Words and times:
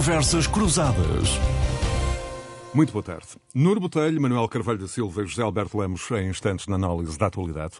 Conversas 0.00 0.46
Cruzadas. 0.46 1.28
Muito 2.72 2.90
boa 2.90 3.02
tarde. 3.02 3.26
Nuno 3.54 3.78
Botelho, 3.82 4.18
Manuel 4.18 4.48
Carvalho 4.48 4.78
da 4.78 4.88
Silva 4.88 5.22
e 5.22 5.26
José 5.26 5.42
Alberto 5.42 5.76
Lemos 5.76 6.10
em 6.12 6.30
instantes 6.30 6.66
na 6.68 6.76
análise 6.76 7.18
da 7.18 7.26
atualidade. 7.26 7.74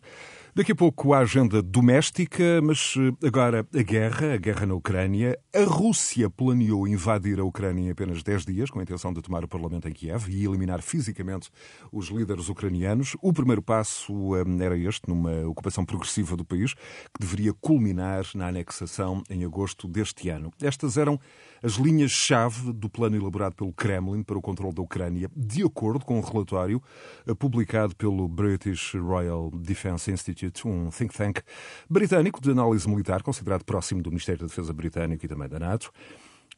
Daqui 0.52 0.72
a 0.72 0.74
pouco 0.74 1.14
a 1.14 1.20
agenda 1.20 1.62
doméstica, 1.62 2.60
mas 2.60 2.94
eh, 2.98 3.26
agora 3.26 3.64
a 3.72 3.82
guerra, 3.82 4.34
a 4.34 4.36
guerra 4.36 4.66
na 4.66 4.74
Ucrânia. 4.74 5.38
A 5.54 5.62
Rússia 5.62 6.28
planeou 6.28 6.88
invadir 6.88 7.38
a 7.38 7.44
Ucrânia 7.44 7.86
em 7.86 7.90
apenas 7.90 8.20
10 8.24 8.46
dias, 8.46 8.68
com 8.68 8.80
a 8.80 8.82
intenção 8.82 9.12
de 9.12 9.22
tomar 9.22 9.44
o 9.44 9.48
Parlamento 9.48 9.88
em 9.88 9.92
Kiev 9.92 10.28
e 10.28 10.44
eliminar 10.44 10.82
fisicamente 10.82 11.50
os 11.92 12.08
líderes 12.08 12.48
ucranianos. 12.48 13.16
O 13.22 13.32
primeiro 13.32 13.62
passo 13.62 14.12
um, 14.12 14.60
era 14.60 14.76
este, 14.76 15.08
numa 15.08 15.46
ocupação 15.46 15.84
progressiva 15.84 16.36
do 16.36 16.44
país, 16.44 16.74
que 16.74 17.20
deveria 17.20 17.52
culminar 17.54 18.24
na 18.34 18.48
anexação 18.48 19.22
em 19.30 19.44
agosto 19.44 19.86
deste 19.86 20.30
ano. 20.30 20.50
Estas 20.60 20.96
eram 20.96 21.20
as 21.62 21.74
linhas-chave 21.74 22.72
do 22.72 22.88
plano 22.88 23.16
elaborado 23.16 23.54
pelo 23.54 23.72
Kremlin 23.72 24.22
para 24.22 24.38
o 24.38 24.42
controle 24.42 24.74
da 24.74 24.82
Ucrânia, 24.82 25.30
de 25.36 25.62
acordo 25.62 26.04
com 26.04 26.18
um 26.18 26.22
relatório 26.22 26.82
eh, 27.26 27.34
publicado 27.34 27.94
pelo 27.94 28.26
British 28.26 28.94
Royal 28.94 29.50
Defence 29.50 30.10
Institute, 30.10 30.39
um 30.66 30.90
think 30.90 31.14
tank 31.14 31.40
britânico 31.88 32.40
de 32.40 32.50
análise 32.50 32.88
militar, 32.88 33.22
considerado 33.22 33.64
próximo 33.64 34.02
do 34.02 34.10
Ministério 34.10 34.40
da 34.40 34.46
Defesa 34.46 34.72
britânico 34.72 35.24
e 35.24 35.28
também 35.28 35.48
da 35.48 35.58
NATO. 35.58 35.92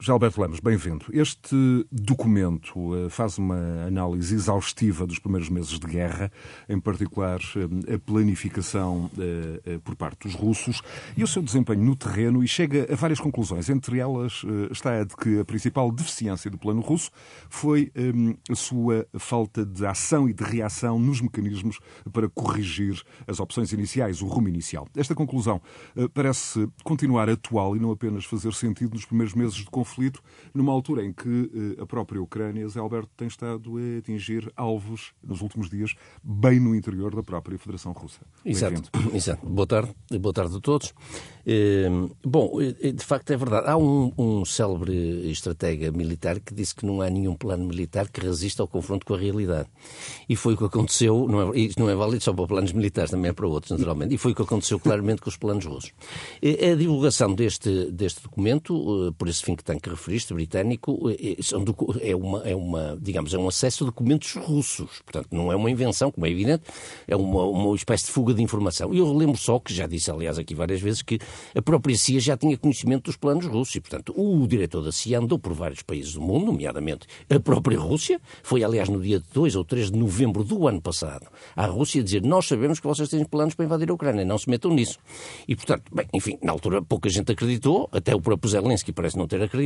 Já 0.05 0.15
Alberto 0.15 0.43
Lemos, 0.43 0.59
bem-vindo. 0.59 1.07
Este 1.13 1.87
documento 1.93 2.93
eh, 2.97 3.09
faz 3.09 3.39
uma 3.39 3.85
análise 3.87 4.35
exaustiva 4.35 5.07
dos 5.07 5.21
primeiros 5.21 5.49
meses 5.49 5.79
de 5.79 5.87
guerra, 5.87 6.29
em 6.69 6.81
particular 6.81 7.39
eh, 7.55 7.95
a 7.95 7.99
planificação 8.01 9.09
eh, 9.17 9.79
por 9.85 9.95
parte 9.95 10.27
dos 10.27 10.35
russos 10.35 10.83
e 11.17 11.23
o 11.23 11.27
seu 11.29 11.41
desempenho 11.41 11.85
no 11.85 11.95
terreno 11.95 12.43
e 12.43 12.49
chega 12.49 12.93
a 12.93 12.97
várias 12.97 13.21
conclusões. 13.21 13.71
Entre 13.71 14.01
elas 14.01 14.43
está 14.73 15.01
a 15.01 15.05
de 15.05 15.15
que 15.15 15.39
a 15.39 15.45
principal 15.45 15.93
deficiência 15.93 16.51
do 16.51 16.59
plano 16.59 16.81
russo 16.81 17.13
foi 17.49 17.93
a 18.51 18.57
sua 18.57 19.07
falta 19.17 19.65
de 19.65 19.87
ação 19.87 20.29
e 20.29 20.33
de 20.33 20.43
reação 20.43 20.99
nos 20.99 21.21
mecanismos 21.21 21.79
para 22.13 22.29
corrigir 22.29 23.01
as 23.29 23.39
opções 23.39 23.73
iniciais, 23.73 24.21
o 24.21 24.27
rumo 24.27 24.49
inicial. 24.49 24.89
Esta 24.97 25.15
conclusão 25.15 25.63
parece 26.13 26.69
continuar 26.83 27.29
atual 27.31 27.77
e 27.77 27.79
não 27.79 27.93
apenas 27.93 28.25
fazer 28.25 28.53
sentido 28.53 28.95
nos 28.95 29.05
primeiros 29.05 29.35
meses 29.35 29.55
de 29.55 29.67
conflito 29.67 29.92
conflito, 29.93 30.23
numa 30.55 30.73
altura 30.73 31.05
em 31.05 31.13
que 31.13 31.77
eh, 31.79 31.83
a 31.83 31.87
própria 31.87 32.21
Ucrânia, 32.21 32.67
Zé 32.69 32.81
Alberto, 32.81 33.11
tem 33.17 33.29
estado 33.29 33.77
a 33.77 33.99
atingir 33.99 34.51
alvos 34.57 35.13
nos 35.23 35.43
últimos 35.43 35.69
dias, 35.69 35.95
bem 36.23 36.59
no 36.59 36.75
interior 36.75 37.15
da 37.15 37.23
própria 37.23 37.59
Federação 37.59 37.93
Russa. 37.93 38.21
Exato. 38.45 38.83
Exato. 39.15 39.47
Boa 39.47 39.67
tarde. 39.67 39.95
Boa 40.19 40.33
tarde 40.33 40.57
a 40.57 40.61
todos. 40.61 40.95
Ehm, 41.47 42.09
bom, 42.25 42.59
eh, 42.61 42.93
de 42.93 43.05
facto 43.05 43.31
é 43.31 43.37
verdade. 43.37 43.69
Há 43.69 43.77
um, 43.77 44.13
um 44.17 44.45
célebre 44.45 45.31
estratega 45.31 45.91
militar 45.93 46.41
que 46.41 46.55
disse 46.55 46.75
que 46.75 46.87
não 46.87 47.01
há 47.03 47.11
nenhum 47.11 47.35
plano 47.35 47.67
militar 47.67 48.09
que 48.09 48.21
resista 48.21 48.63
ao 48.63 48.69
confronto 48.69 49.05
com 49.05 49.15
a 49.15 49.19
realidade. 49.19 49.69
E 50.29 50.37
foi 50.37 50.55
o 50.55 50.57
que 50.57 50.65
aconteceu, 50.65 51.27
não 51.29 51.53
é, 51.53 51.59
isto 51.59 51.81
não 51.81 51.91
é 51.91 51.95
válido 51.95 52.23
só 52.23 52.33
para 52.33 52.47
planos 52.47 52.73
militares, 52.73 53.11
também 53.11 53.31
é 53.31 53.33
para 53.33 53.47
outros, 53.47 53.71
naturalmente, 53.71 54.15
e 54.15 54.19
foi 54.19 54.33
o 54.33 54.35
que 54.35 54.43
aconteceu 54.43 54.79
claramente 54.79 55.21
com 55.21 55.29
os 55.29 55.37
planos 55.37 55.65
russos. 55.65 55.93
A 56.43 56.75
divulgação 56.77 57.35
deste, 57.35 57.91
deste 57.91 58.23
documento, 58.23 59.09
eh, 59.09 59.15
por 59.19 59.29
esse 59.29 59.43
que 59.43 59.65
tem 59.65 59.79
que 59.83 59.91
referiste, 59.91 60.33
britânico, 60.33 61.11
eh, 61.11 61.37
é 62.01 62.17
uma, 62.17 62.39
é 62.49 62.55
uma, 62.55 62.99
digamos, 63.01 63.35
é 63.35 63.39
um 63.39 63.49
acesso 63.49 63.85
a 63.85 63.87
documentos 63.87 64.35
russos. 64.35 65.03
Portanto, 65.05 65.29
não 65.33 65.53
é 65.53 65.57
uma 65.57 65.71
invenção, 65.71 66.11
como 66.11 66.27
é 66.27 66.31
evidente, 66.31 66.65
é 67.07 67.17
uma, 67.17 67.45
uma 67.45 67.75
espécie 67.75 68.07
de 68.07 68.13
fuga 68.13 68.33
de 68.33 68.43
informação. 68.43 68.95
E 68.95 68.99
eu 68.99 69.13
lembro 69.13 69.37
só 69.37 69.59
que 69.59 69.75
já 69.75 69.87
disse, 69.87 70.11
aliás, 70.11 70.39
aqui 70.39 70.55
várias 70.55 70.81
vezes, 70.81 71.03
que 71.03 71.19
a 71.55 71.61
própria 71.61 71.97
CIA 71.97 72.21
já 72.21 72.37
tinha 72.37 72.57
conhecimento 72.57 73.05
dos 73.05 73.17
planos 73.17 73.47
russos 73.47 73.75
e, 73.75 73.81
portanto, 73.81 74.15
o 74.17 74.47
diretor 74.47 74.83
da 74.83 74.93
CIA 74.93 75.19
andou 75.19 75.39
por 75.39 75.53
vários 75.53 75.83
países 75.83 76.15
do 76.15 76.21
mundo, 76.21 76.47
nomeadamente 76.47 77.07
a 77.29 77.41
própria 77.41 77.79
Rússia, 77.79 78.21
foi, 78.43 78.63
aliás, 78.63 78.89
no 78.89 79.01
dia 79.01 79.21
2 79.33 79.57
ou 79.57 79.65
3 79.65 79.91
de 79.91 79.99
novembro 79.99 80.45
do 80.45 80.69
ano 80.69 80.81
passado, 80.81 81.27
à 81.57 81.67
Rússia 81.67 82.03
dizer 82.03 82.23
nós 82.23 82.47
sabemos 82.47 82.79
que 82.79 82.87
vocês 82.87 83.09
têm 83.09 83.25
planos 83.25 83.55
para 83.55 83.65
invadir 83.65 83.91
a 83.91 83.95
Ucrânia, 83.95 84.25
não 84.25 84.39
se 84.39 84.49
metam 84.49 84.73
nisso. 84.73 84.99
E, 85.47 85.57
portanto, 85.57 85.85
bem, 85.93 86.07
enfim, 86.13 86.39
na 86.43 86.53
altura 86.53 86.83
pouca 86.83 87.09
gente 87.09 87.33
acreditou, 87.33 87.89
até 87.93 88.15
o 88.15 88.21
próprio 88.21 88.51
Zelensky 88.51 88.93
parece 88.93 89.17
não 89.17 89.27
ter 89.27 89.43
acreditado, 89.43 89.62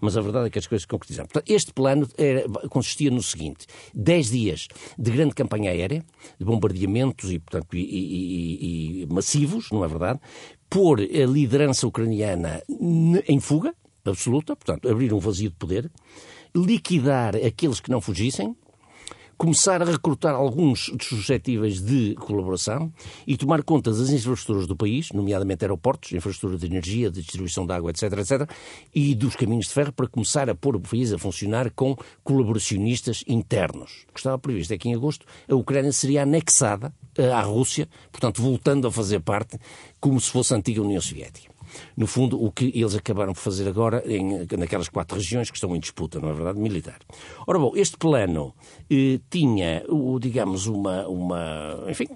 mas 0.00 0.16
a 0.16 0.20
verdade 0.20 0.46
é 0.46 0.50
que 0.50 0.58
as 0.58 0.66
coisas 0.66 0.82
se 0.82 0.88
concretizaram. 0.88 1.28
Portanto, 1.28 1.50
este 1.50 1.72
plano 1.72 2.08
era, 2.16 2.48
consistia 2.68 3.10
no 3.10 3.22
seguinte, 3.22 3.66
10 3.94 4.30
dias 4.30 4.68
de 4.98 5.10
grande 5.10 5.34
campanha 5.34 5.70
aérea, 5.70 6.04
de 6.38 6.44
bombardeamentos 6.44 7.30
e, 7.30 7.38
portanto, 7.38 7.76
e, 7.76 7.80
e, 7.80 9.02
e 9.02 9.06
massivos, 9.06 9.70
não 9.70 9.84
é 9.84 9.88
verdade, 9.88 10.20
pôr 10.68 11.00
a 11.00 11.26
liderança 11.26 11.86
ucraniana 11.86 12.62
em 13.28 13.40
fuga 13.40 13.74
absoluta, 14.04 14.54
portanto, 14.54 14.88
abrir 14.88 15.12
um 15.12 15.18
vazio 15.18 15.50
de 15.50 15.56
poder, 15.56 15.90
liquidar 16.54 17.34
aqueles 17.36 17.80
que 17.80 17.90
não 17.90 18.00
fugissem, 18.00 18.54
começar 19.36 19.82
a 19.82 19.84
recrutar 19.84 20.34
alguns 20.34 20.92
suscetíveis 21.00 21.80
de 21.80 22.14
colaboração 22.14 22.92
e 23.26 23.36
tomar 23.36 23.62
conta 23.62 23.90
das 23.90 24.10
infraestruturas 24.10 24.66
do 24.66 24.76
país, 24.76 25.10
nomeadamente 25.12 25.64
aeroportos, 25.64 26.12
infraestrutura 26.12 26.58
de 26.58 26.66
energia, 26.66 27.10
de 27.10 27.20
distribuição 27.20 27.66
de 27.66 27.72
água, 27.72 27.90
etc., 27.90 28.12
etc., 28.18 28.50
e 28.94 29.14
dos 29.14 29.36
caminhos 29.36 29.66
de 29.66 29.72
ferro 29.72 29.92
para 29.92 30.06
começar 30.06 30.48
a 30.48 30.54
pôr 30.54 30.76
o 30.76 30.80
país 30.80 31.12
a 31.12 31.18
funcionar 31.18 31.70
com 31.70 31.96
colaboracionistas 32.22 33.24
internos. 33.26 34.04
O 34.08 34.14
que 34.14 34.20
estava 34.20 34.38
previsto 34.38 34.72
é 34.72 34.78
que 34.78 34.88
em 34.88 34.94
agosto 34.94 35.26
a 35.48 35.54
Ucrânia 35.54 35.92
seria 35.92 36.22
anexada 36.22 36.92
eh, 37.16 37.30
à 37.30 37.40
Rússia, 37.40 37.88
portanto 38.10 38.42
voltando 38.42 38.86
a 38.86 38.92
fazer 38.92 39.20
parte 39.20 39.58
como 40.00 40.20
se 40.20 40.30
fosse 40.30 40.52
a 40.54 40.56
antiga 40.56 40.82
União 40.82 41.00
Soviética 41.00 41.53
no 41.96 42.06
fundo, 42.06 42.42
o 42.42 42.50
que 42.50 42.72
eles 42.74 42.94
acabaram 42.94 43.32
por 43.32 43.40
fazer 43.40 43.68
agora 43.68 44.02
em, 44.06 44.46
naquelas 44.58 44.88
quatro 44.88 45.16
regiões 45.16 45.50
que 45.50 45.56
estão 45.56 45.74
em 45.74 45.80
disputa, 45.80 46.20
não 46.20 46.30
é 46.30 46.32
verdade, 46.32 46.58
militar. 46.58 46.98
Ora 47.46 47.58
bom, 47.58 47.72
este 47.74 47.96
plano 47.96 48.54
eh, 48.90 49.20
tinha, 49.30 49.84
o, 49.88 50.18
digamos, 50.18 50.66
uma, 50.66 51.06
uma, 51.08 51.84
enfim, 51.88 52.06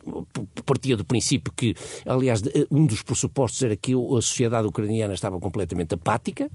partia 0.64 0.96
do 0.96 1.04
princípio 1.04 1.52
que, 1.54 1.74
aliás, 2.06 2.42
um 2.70 2.86
dos 2.86 3.02
pressupostos 3.02 3.62
era 3.62 3.76
que 3.76 3.92
a 3.94 4.22
sociedade 4.22 4.66
ucraniana 4.66 5.14
estava 5.14 5.38
completamente 5.38 5.94
apática 5.94 6.50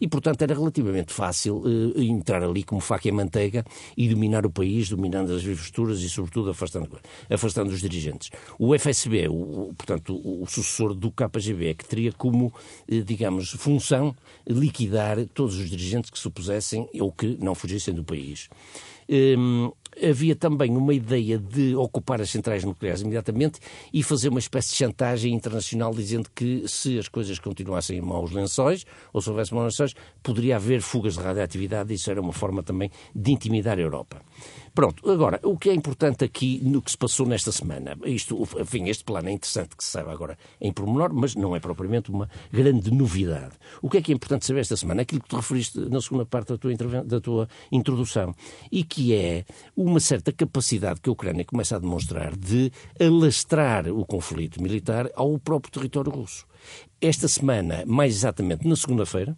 e, 0.00 0.08
portanto, 0.08 0.42
era 0.42 0.54
relativamente 0.54 1.12
fácil 1.12 1.62
eh, 1.66 2.02
entrar 2.02 2.42
ali 2.42 2.62
como 2.62 2.80
faca 2.80 3.08
e 3.08 3.12
manteiga 3.12 3.64
e 3.96 4.08
dominar 4.08 4.46
o 4.46 4.50
país, 4.50 4.88
dominando 4.88 5.32
as 5.32 5.42
infraestruturas 5.42 6.00
e, 6.00 6.08
sobretudo, 6.08 6.50
afastando, 6.50 6.88
afastando 7.30 7.70
os 7.70 7.80
dirigentes. 7.80 8.30
O 8.58 8.74
FSB, 8.78 9.28
o, 9.28 9.74
portanto, 9.76 10.14
o, 10.14 10.42
o 10.42 10.46
sucessor 10.46 10.94
do 10.94 11.10
KGB, 11.10 11.74
que 11.74 11.84
teria 11.84 12.12
como 12.12 12.45
eh, 12.88 13.00
digamos, 13.00 13.50
função 13.50 14.14
liquidar 14.46 15.18
todos 15.34 15.56
os 15.58 15.68
dirigentes 15.68 16.10
que 16.10 16.18
se 16.18 16.28
opusessem 16.28 16.88
ou 17.00 17.12
que 17.12 17.36
não 17.40 17.54
fugissem 17.54 17.94
do 17.94 18.04
país. 18.04 18.48
Hum, 19.08 19.70
havia 20.02 20.34
também 20.34 20.76
uma 20.76 20.92
ideia 20.92 21.38
de 21.38 21.76
ocupar 21.76 22.20
as 22.20 22.28
centrais 22.28 22.64
nucleares 22.64 23.02
imediatamente 23.02 23.60
e 23.92 24.02
fazer 24.02 24.28
uma 24.28 24.38
espécie 24.38 24.70
de 24.70 24.76
chantagem 24.76 25.32
internacional 25.32 25.94
dizendo 25.94 26.28
que 26.34 26.66
se 26.66 26.98
as 26.98 27.08
coisas 27.08 27.38
continuassem 27.38 27.98
em 27.98 28.00
maus 28.00 28.32
lençóis, 28.32 28.84
ou 29.12 29.22
se 29.22 29.30
houvesse 29.30 29.54
maus 29.54 29.64
lençóis, 29.64 29.94
poderia 30.22 30.56
haver 30.56 30.82
fugas 30.82 31.14
de 31.14 31.20
radioatividade 31.20 31.92
e 31.92 31.96
isso 31.96 32.10
era 32.10 32.20
uma 32.20 32.32
forma 32.32 32.62
também 32.62 32.90
de 33.14 33.32
intimidar 33.32 33.78
a 33.78 33.82
Europa. 33.82 34.20
Pronto, 34.76 35.10
agora, 35.10 35.40
o 35.42 35.56
que 35.56 35.70
é 35.70 35.74
importante 35.74 36.22
aqui 36.22 36.60
no 36.62 36.82
que 36.82 36.90
se 36.90 36.98
passou 36.98 37.24
nesta 37.26 37.50
semana? 37.50 37.96
Isto, 38.04 38.46
enfim, 38.60 38.90
este 38.90 39.04
plano 39.04 39.30
é 39.30 39.32
interessante 39.32 39.74
que 39.74 39.82
se 39.82 39.90
saiba 39.90 40.12
agora 40.12 40.36
em 40.60 40.70
pormenor, 40.70 41.14
mas 41.14 41.34
não 41.34 41.56
é 41.56 41.60
propriamente 41.60 42.10
uma 42.10 42.28
grande 42.52 42.90
novidade. 42.90 43.54
O 43.80 43.88
que 43.88 43.96
é 43.96 44.02
que 44.02 44.12
é 44.12 44.14
importante 44.14 44.44
saber 44.44 44.60
esta 44.60 44.76
semana? 44.76 45.00
Aquilo 45.00 45.22
que 45.22 45.30
tu 45.30 45.36
referiste 45.36 45.80
na 45.80 45.98
segunda 46.02 46.26
parte 46.26 46.48
da 46.48 46.58
tua, 46.58 46.74
da 47.04 47.20
tua 47.22 47.48
introdução, 47.72 48.34
e 48.70 48.84
que 48.84 49.14
é 49.14 49.46
uma 49.74 49.98
certa 49.98 50.30
capacidade 50.30 51.00
que 51.00 51.08
a 51.08 51.12
Ucrânia 51.12 51.46
começa 51.46 51.76
a 51.76 51.78
demonstrar 51.78 52.36
de 52.36 52.70
alastrar 53.00 53.88
o 53.88 54.04
conflito 54.04 54.62
militar 54.62 55.10
ao 55.16 55.38
próprio 55.38 55.72
território 55.72 56.12
russo. 56.12 56.44
Esta 57.00 57.28
semana, 57.28 57.82
mais 57.86 58.14
exatamente 58.14 58.68
na 58.68 58.76
segunda-feira, 58.76 59.34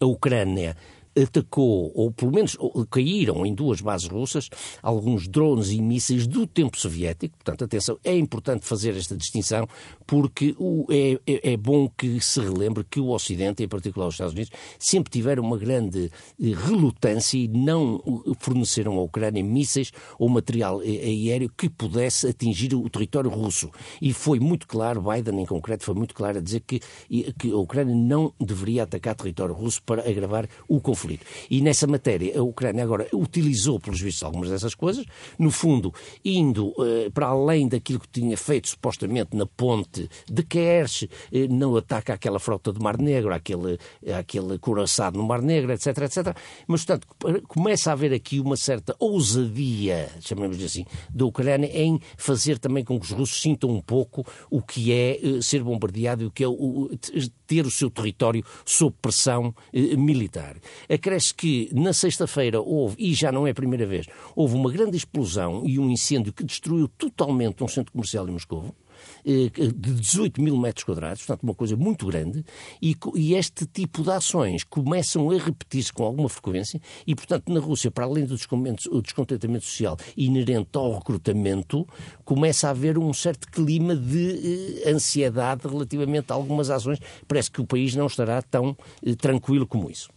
a 0.00 0.06
Ucrânia 0.06 0.76
atacou, 1.16 1.92
ou 1.94 2.10
pelo 2.12 2.32
menos 2.32 2.56
caíram 2.90 3.44
em 3.44 3.54
duas 3.54 3.80
bases 3.80 4.08
russas, 4.08 4.48
alguns 4.82 5.26
drones 5.26 5.70
e 5.70 5.80
mísseis 5.80 6.26
do 6.26 6.46
tempo 6.46 6.78
soviético. 6.78 7.36
Portanto, 7.36 7.64
atenção, 7.64 7.98
é 8.04 8.16
importante 8.16 8.66
fazer 8.66 8.96
esta 8.96 9.16
distinção, 9.16 9.66
porque 10.06 10.54
o, 10.58 10.86
é, 10.90 11.18
é, 11.26 11.52
é, 11.52 11.56
bom 11.56 11.88
que 11.88 12.20
se 12.20 12.40
relembre 12.40 12.84
que 12.88 13.00
o 13.00 13.08
Ocidente, 13.10 13.62
em 13.62 13.68
particular 13.68 14.06
os 14.06 14.14
Estados 14.14 14.32
Unidos, 14.32 14.52
sempre 14.78 15.10
tiveram 15.10 15.42
uma 15.42 15.58
grande 15.58 16.10
eh, 16.40 16.52
relutância 16.66 17.36
e 17.36 17.48
não 17.48 18.00
forneceram 18.38 18.98
à 18.98 19.02
Ucrânia 19.02 19.42
mísseis 19.42 19.92
ou 20.18 20.28
material 20.28 20.80
eh, 20.82 20.86
aéreo 20.86 21.50
que 21.56 21.68
pudesse 21.68 22.28
atingir 22.28 22.74
o 22.74 22.88
território 22.88 23.30
russo. 23.30 23.70
E 24.00 24.12
foi 24.12 24.38
muito 24.38 24.66
claro, 24.66 25.02
Biden 25.02 25.40
em 25.40 25.46
concreto, 25.46 25.84
foi 25.84 25.94
muito 25.94 26.14
claro 26.14 26.38
a 26.38 26.40
dizer 26.40 26.60
que, 26.60 26.80
que 27.38 27.50
a 27.50 27.56
Ucrânia 27.56 27.94
não 27.94 28.32
deveria 28.40 28.84
atacar 28.84 29.14
território 29.14 29.54
russo 29.54 29.82
para 29.82 30.08
agravar 30.08 30.48
o 30.68 30.80
conflito 30.80 30.99
conflito. 31.00 31.24
E 31.50 31.60
nessa 31.60 31.86
matéria, 31.86 32.38
a 32.38 32.42
Ucrânia 32.42 32.84
agora 32.84 33.08
utilizou, 33.12 33.80
pelos 33.80 34.00
vistos, 34.00 34.22
algumas 34.22 34.50
dessas 34.50 34.74
coisas, 34.74 35.04
no 35.38 35.50
fundo, 35.50 35.92
indo 36.24 36.68
uh, 36.68 37.10
para 37.12 37.26
além 37.26 37.68
daquilo 37.68 38.00
que 38.00 38.08
tinha 38.08 38.36
feito 38.36 38.68
supostamente 38.68 39.36
na 39.36 39.46
ponte 39.46 40.08
de 40.30 40.42
Kerch, 40.42 41.06
uh, 41.06 41.52
no 41.52 41.76
ataque 41.76 42.12
àquela 42.12 42.38
frota 42.38 42.72
do 42.72 42.82
Mar 42.82 42.98
Negro, 42.98 43.32
àquele, 43.32 43.78
àquele 44.18 44.58
coraçado 44.58 45.16
no 45.16 45.26
Mar 45.26 45.40
Negro, 45.40 45.72
etc, 45.72 45.86
etc. 45.98 46.36
Mas, 46.66 46.84
portanto, 46.84 47.06
começa 47.48 47.90
a 47.90 47.92
haver 47.94 48.12
aqui 48.12 48.40
uma 48.40 48.56
certa 48.56 48.94
ousadia, 48.98 50.10
chamemos 50.20 50.62
assim, 50.62 50.84
da 51.12 51.24
Ucrânia 51.24 51.70
em 51.72 52.00
fazer 52.16 52.58
também 52.58 52.84
com 52.84 52.98
que 52.98 53.06
os 53.06 53.12
russos 53.12 53.40
sintam 53.40 53.70
um 53.70 53.80
pouco 53.80 54.26
o 54.50 54.60
que 54.60 54.92
é 54.92 55.18
uh, 55.22 55.42
ser 55.42 55.62
bombardeado 55.62 56.24
e 56.24 56.26
o 56.26 56.30
que 56.30 56.44
é 56.44 56.48
o, 56.48 56.90
ter 57.50 57.66
o 57.66 57.70
seu 57.70 57.90
território 57.90 58.44
sob 58.64 58.94
pressão 59.02 59.52
eh, 59.74 59.96
militar. 59.96 60.56
Acresce 60.88 61.34
que 61.34 61.68
na 61.72 61.92
sexta-feira 61.92 62.60
houve, 62.60 62.94
e 62.96 63.12
já 63.12 63.32
não 63.32 63.44
é 63.44 63.50
a 63.50 63.54
primeira 63.54 63.84
vez, 63.84 64.06
houve 64.36 64.54
uma 64.54 64.70
grande 64.70 64.96
explosão 64.96 65.64
e 65.66 65.76
um 65.76 65.90
incêndio 65.90 66.32
que 66.32 66.44
destruiu 66.44 66.86
totalmente 66.86 67.64
um 67.64 67.66
centro 67.66 67.90
comercial 67.90 68.28
em 68.28 68.30
Moscou. 68.30 68.72
Eh, 69.24 69.50
de 69.50 69.94
18 69.94 70.40
mil 70.40 70.56
metros 70.56 70.84
quadrados, 70.84 71.22
portanto, 71.22 71.42
uma 71.42 71.54
coisa 71.54 71.76
muito 71.76 72.06
grande, 72.06 72.44
e, 72.80 72.96
este 73.34 73.66
tipo 73.66 74.02
de 74.02 74.10
ações 74.10 74.64
começam 74.64 75.30
a 75.30 75.38
repetir-se 75.38 75.92
com 75.92 76.04
alguma 76.04 76.28
frequência, 76.28 76.80
e, 77.06 77.14
portanto, 77.14 77.52
na 77.52 77.60
Rússia, 77.60 77.90
para 77.90 78.04
além 78.04 78.24
do 78.24 78.36
descontentamento 78.36 79.64
social 79.64 79.96
inerente 80.16 80.70
ao 80.74 80.94
recrutamento, 80.94 81.86
começa 82.24 82.68
a 82.68 82.70
haver 82.70 82.98
um 82.98 83.12
certo 83.12 83.48
clima 83.50 83.94
de 83.94 84.82
eh, 84.84 84.90
ansiedade 84.90 85.66
relativamente 85.66 86.30
a 86.30 86.34
algumas 86.34 86.70
ações. 86.70 86.98
Parece 87.26 87.50
que 87.50 87.60
o 87.60 87.66
país 87.66 87.94
não 87.94 88.06
estará 88.06 88.40
tão 88.42 88.76
eh, 89.04 89.14
tranquilo 89.14 89.66
como 89.66 89.90
isso. 89.90 90.08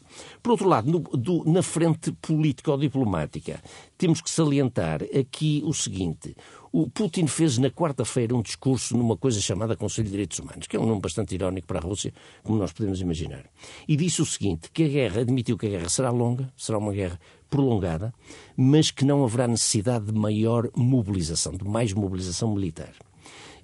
Por 0.41 0.51
outro 0.51 0.67
lado, 0.67 0.91
no, 0.91 0.99
do, 0.99 1.43
na 1.45 1.61
frente 1.61 2.11
político-diplomática, 2.21 3.61
temos 3.97 4.21
que 4.21 4.29
salientar 4.29 5.01
aqui 5.17 5.61
o 5.65 5.73
seguinte: 5.73 6.35
o 6.71 6.89
Putin 6.89 7.27
fez 7.27 7.57
na 7.57 7.69
quarta-feira 7.69 8.35
um 8.35 8.41
discurso 8.41 8.97
numa 8.97 9.15
coisa 9.15 9.39
chamada 9.39 9.75
Conselho 9.75 10.05
de 10.05 10.11
Direitos 10.11 10.39
Humanos, 10.39 10.67
que 10.67 10.75
é 10.75 10.79
um 10.79 10.85
nome 10.85 11.01
bastante 11.01 11.35
irónico 11.35 11.67
para 11.67 11.79
a 11.79 11.81
Rússia, 11.81 12.13
como 12.43 12.57
nós 12.57 12.71
podemos 12.71 12.99
imaginar. 12.99 13.45
E 13.87 13.95
disse 13.95 14.21
o 14.21 14.25
seguinte: 14.25 14.69
que 14.71 14.83
a 14.83 14.87
guerra, 14.87 15.21
admitiu 15.21 15.57
que 15.57 15.67
a 15.67 15.69
guerra 15.69 15.89
será 15.89 16.09
longa, 16.09 16.51
será 16.57 16.77
uma 16.77 16.91
guerra 16.91 17.19
prolongada, 17.49 18.13
mas 18.57 18.89
que 18.89 19.05
não 19.05 19.23
haverá 19.23 19.47
necessidade 19.47 20.05
de 20.05 20.13
maior 20.13 20.69
mobilização, 20.75 21.53
de 21.53 21.63
mais 21.63 21.93
mobilização 21.93 22.53
militar. 22.53 22.93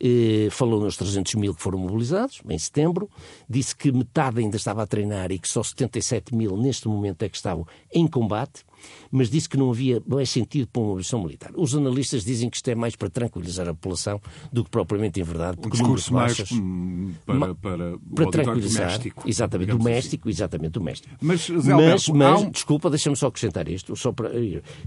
Eh, 0.01 0.47
falou 0.49 0.79
nos 0.79 0.95
300 0.95 1.35
mil 1.35 1.53
que 1.53 1.61
foram 1.61 1.77
mobilizados, 1.77 2.41
em 2.47 2.57
setembro, 2.57 3.09
disse 3.49 3.75
que 3.75 3.91
metade 3.91 4.39
ainda 4.39 4.55
estava 4.55 4.81
a 4.81 4.87
treinar 4.87 5.31
e 5.31 5.37
que 5.37 5.47
só 5.47 5.61
77 5.61 6.33
mil 6.33 6.55
neste 6.55 6.87
momento 6.87 7.23
é 7.23 7.29
que 7.29 7.35
estavam 7.35 7.67
em 7.93 8.07
combate, 8.07 8.63
mas 9.11 9.29
disse 9.29 9.47
que 9.47 9.57
não 9.57 9.69
havia 9.71 10.01
mais 10.05 10.29
sentido 10.29 10.67
para 10.67 10.81
uma 10.81 10.89
mobilização 10.89 11.21
militar. 11.21 11.51
Os 11.55 11.75
analistas 11.75 12.23
dizem 12.23 12.49
que 12.49 12.57
isto 12.57 12.67
é 12.69 12.75
mais 12.75 12.95
para 12.95 13.09
tranquilizar 13.09 13.67
a 13.67 13.73
população 13.73 14.21
do 14.51 14.63
que 14.63 14.69
propriamente 14.69 15.19
em 15.19 15.23
verdade. 15.23 15.57
Um 15.65 15.69
discurso 15.69 16.13
mais 16.13 16.51
hum, 16.51 17.13
para, 17.25 17.55
para, 17.55 17.97
para 18.15 18.31
tranquilizar. 18.31 18.87
Doméstico, 18.87 19.29
exatamente, 19.29 19.69
doméstico, 19.69 20.29
assim. 20.29 20.35
exatamente, 20.35 20.71
doméstico. 20.71 21.15
Mas, 21.21 21.45
Zé 21.45 21.71
Alberto, 21.71 22.15
mas, 22.15 22.41
um... 22.41 22.51
desculpa, 22.51 22.89
deixa-me 22.89 23.15
só 23.15 23.27
acrescentar 23.27 23.67
isto, 23.67 23.95
só 23.95 24.11
para, 24.11 24.31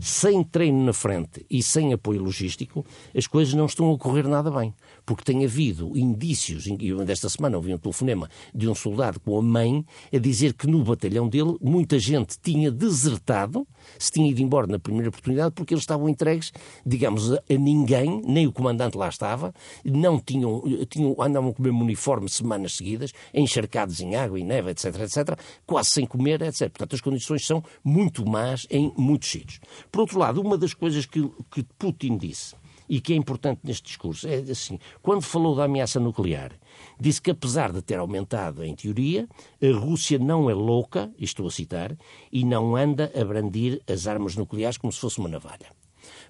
sem 0.01 0.43
treino 0.45 0.85
na 0.85 0.93
frente 0.93 1.45
e 1.51 1.63
sem 1.63 1.93
apoio 1.93 2.23
logístico, 2.23 2.85
as 3.17 3.27
coisas 3.27 3.55
não 3.55 3.67
estão 3.67 3.93
a 3.93 3.99
correr 3.99 4.27
nada 4.29 4.51
bem, 4.51 4.75
porque 5.05 5.23
tem 5.23 5.45
havido 5.45 5.97
indícios, 5.97 6.67
e 6.67 6.95
desta 7.05 7.29
semana 7.29 7.57
ouvi 7.57 7.73
um 7.75 7.79
telefonema 7.79 8.29
de 8.55 8.69
um 8.69 8.75
soldado 8.75 9.21
com 9.21 9.39
a 9.39 9.43
mãe 9.43 9.85
a 10.13 10.19
dizer 10.19 10.55
que 10.55 10.67
no 10.67 10.83
batalhão 10.83 11.29
dele 11.29 11.57
muita 11.61 11.99
gente 11.99 12.39
tinha 12.41 12.71
desertado, 12.71 13.67
se 13.99 14.11
tinha 14.11 14.31
ido 14.31 14.43
embora 14.43 14.67
na 14.67 14.79
primeira 14.79 15.09
oportunidade 15.09 15.55
porque 15.55 15.75
eles 15.75 15.83
estavam 15.83 16.09
entregues, 16.09 16.53
digamos, 16.85 17.33
a, 17.33 17.41
ninguém, 17.49 18.23
nem 18.25 18.47
o 18.47 18.53
comandante 18.53 18.97
lá 18.97 19.09
estava, 19.09 19.55
não 19.85 20.19
tinham, 20.19 20.63
tinham 20.89 21.17
andavam 21.21 21.53
com 21.53 21.63
o 21.63 21.65
mesmo 21.65 21.83
uniforme 21.83 22.29
semanas 22.29 22.75
seguidas, 22.75 23.13
encharcados 23.33 24.01
em 24.01 24.17
água 24.17 24.39
e 24.39 24.45
neve, 24.45 24.71
etc, 24.71 24.87
etc, 25.01 25.39
quase 25.67 25.91
sem 25.91 26.07
comer, 26.07 26.43
etc. 26.43 26.69
Portanto, 26.71 26.95
as 26.95 27.01
condições 27.01 27.47
são 27.47 27.63
muito 27.85 28.29
más 28.29 28.67
em 28.71 28.93
muitos 28.97 29.31
sítios. 29.31 29.61
Por 29.91 30.01
outro 30.01 30.19
lado, 30.19 30.41
uma 30.41 30.59
das 30.59 30.75
coisas 30.75 31.07
que, 31.07 31.29
que 31.51 31.63
Putin 31.79 32.17
disse 32.17 32.55
e 32.93 33.01
que 33.01 33.15
é 33.15 33.17
importante 33.17 33.61
neste 33.65 33.85
discurso 33.85 34.29
é 34.29 34.37
assim: 34.51 34.79
quando 35.01 35.23
falou 35.23 35.57
da 35.57 35.65
ameaça 35.65 35.99
nuclear, 35.99 36.53
disse 37.01 37.23
que 37.23 37.31
apesar 37.31 37.73
de 37.73 37.81
ter 37.81 37.99
aumentado 37.99 38.63
em 38.63 38.75
teoria, 38.75 39.27
a 39.63 39.79
Rússia 39.79 40.19
não 40.19 40.51
é 40.51 40.53
louca, 40.53 41.11
estou 41.19 41.47
a 41.47 41.51
citar, 41.51 41.97
e 42.31 42.45
não 42.45 42.77
anda 42.77 43.11
a 43.19 43.25
brandir 43.25 43.81
as 43.89 44.07
armas 44.07 44.37
nucleares 44.37 44.77
como 44.77 44.93
se 44.93 45.01
fosse 45.01 45.19
uma 45.21 45.29
navalha. 45.31 45.73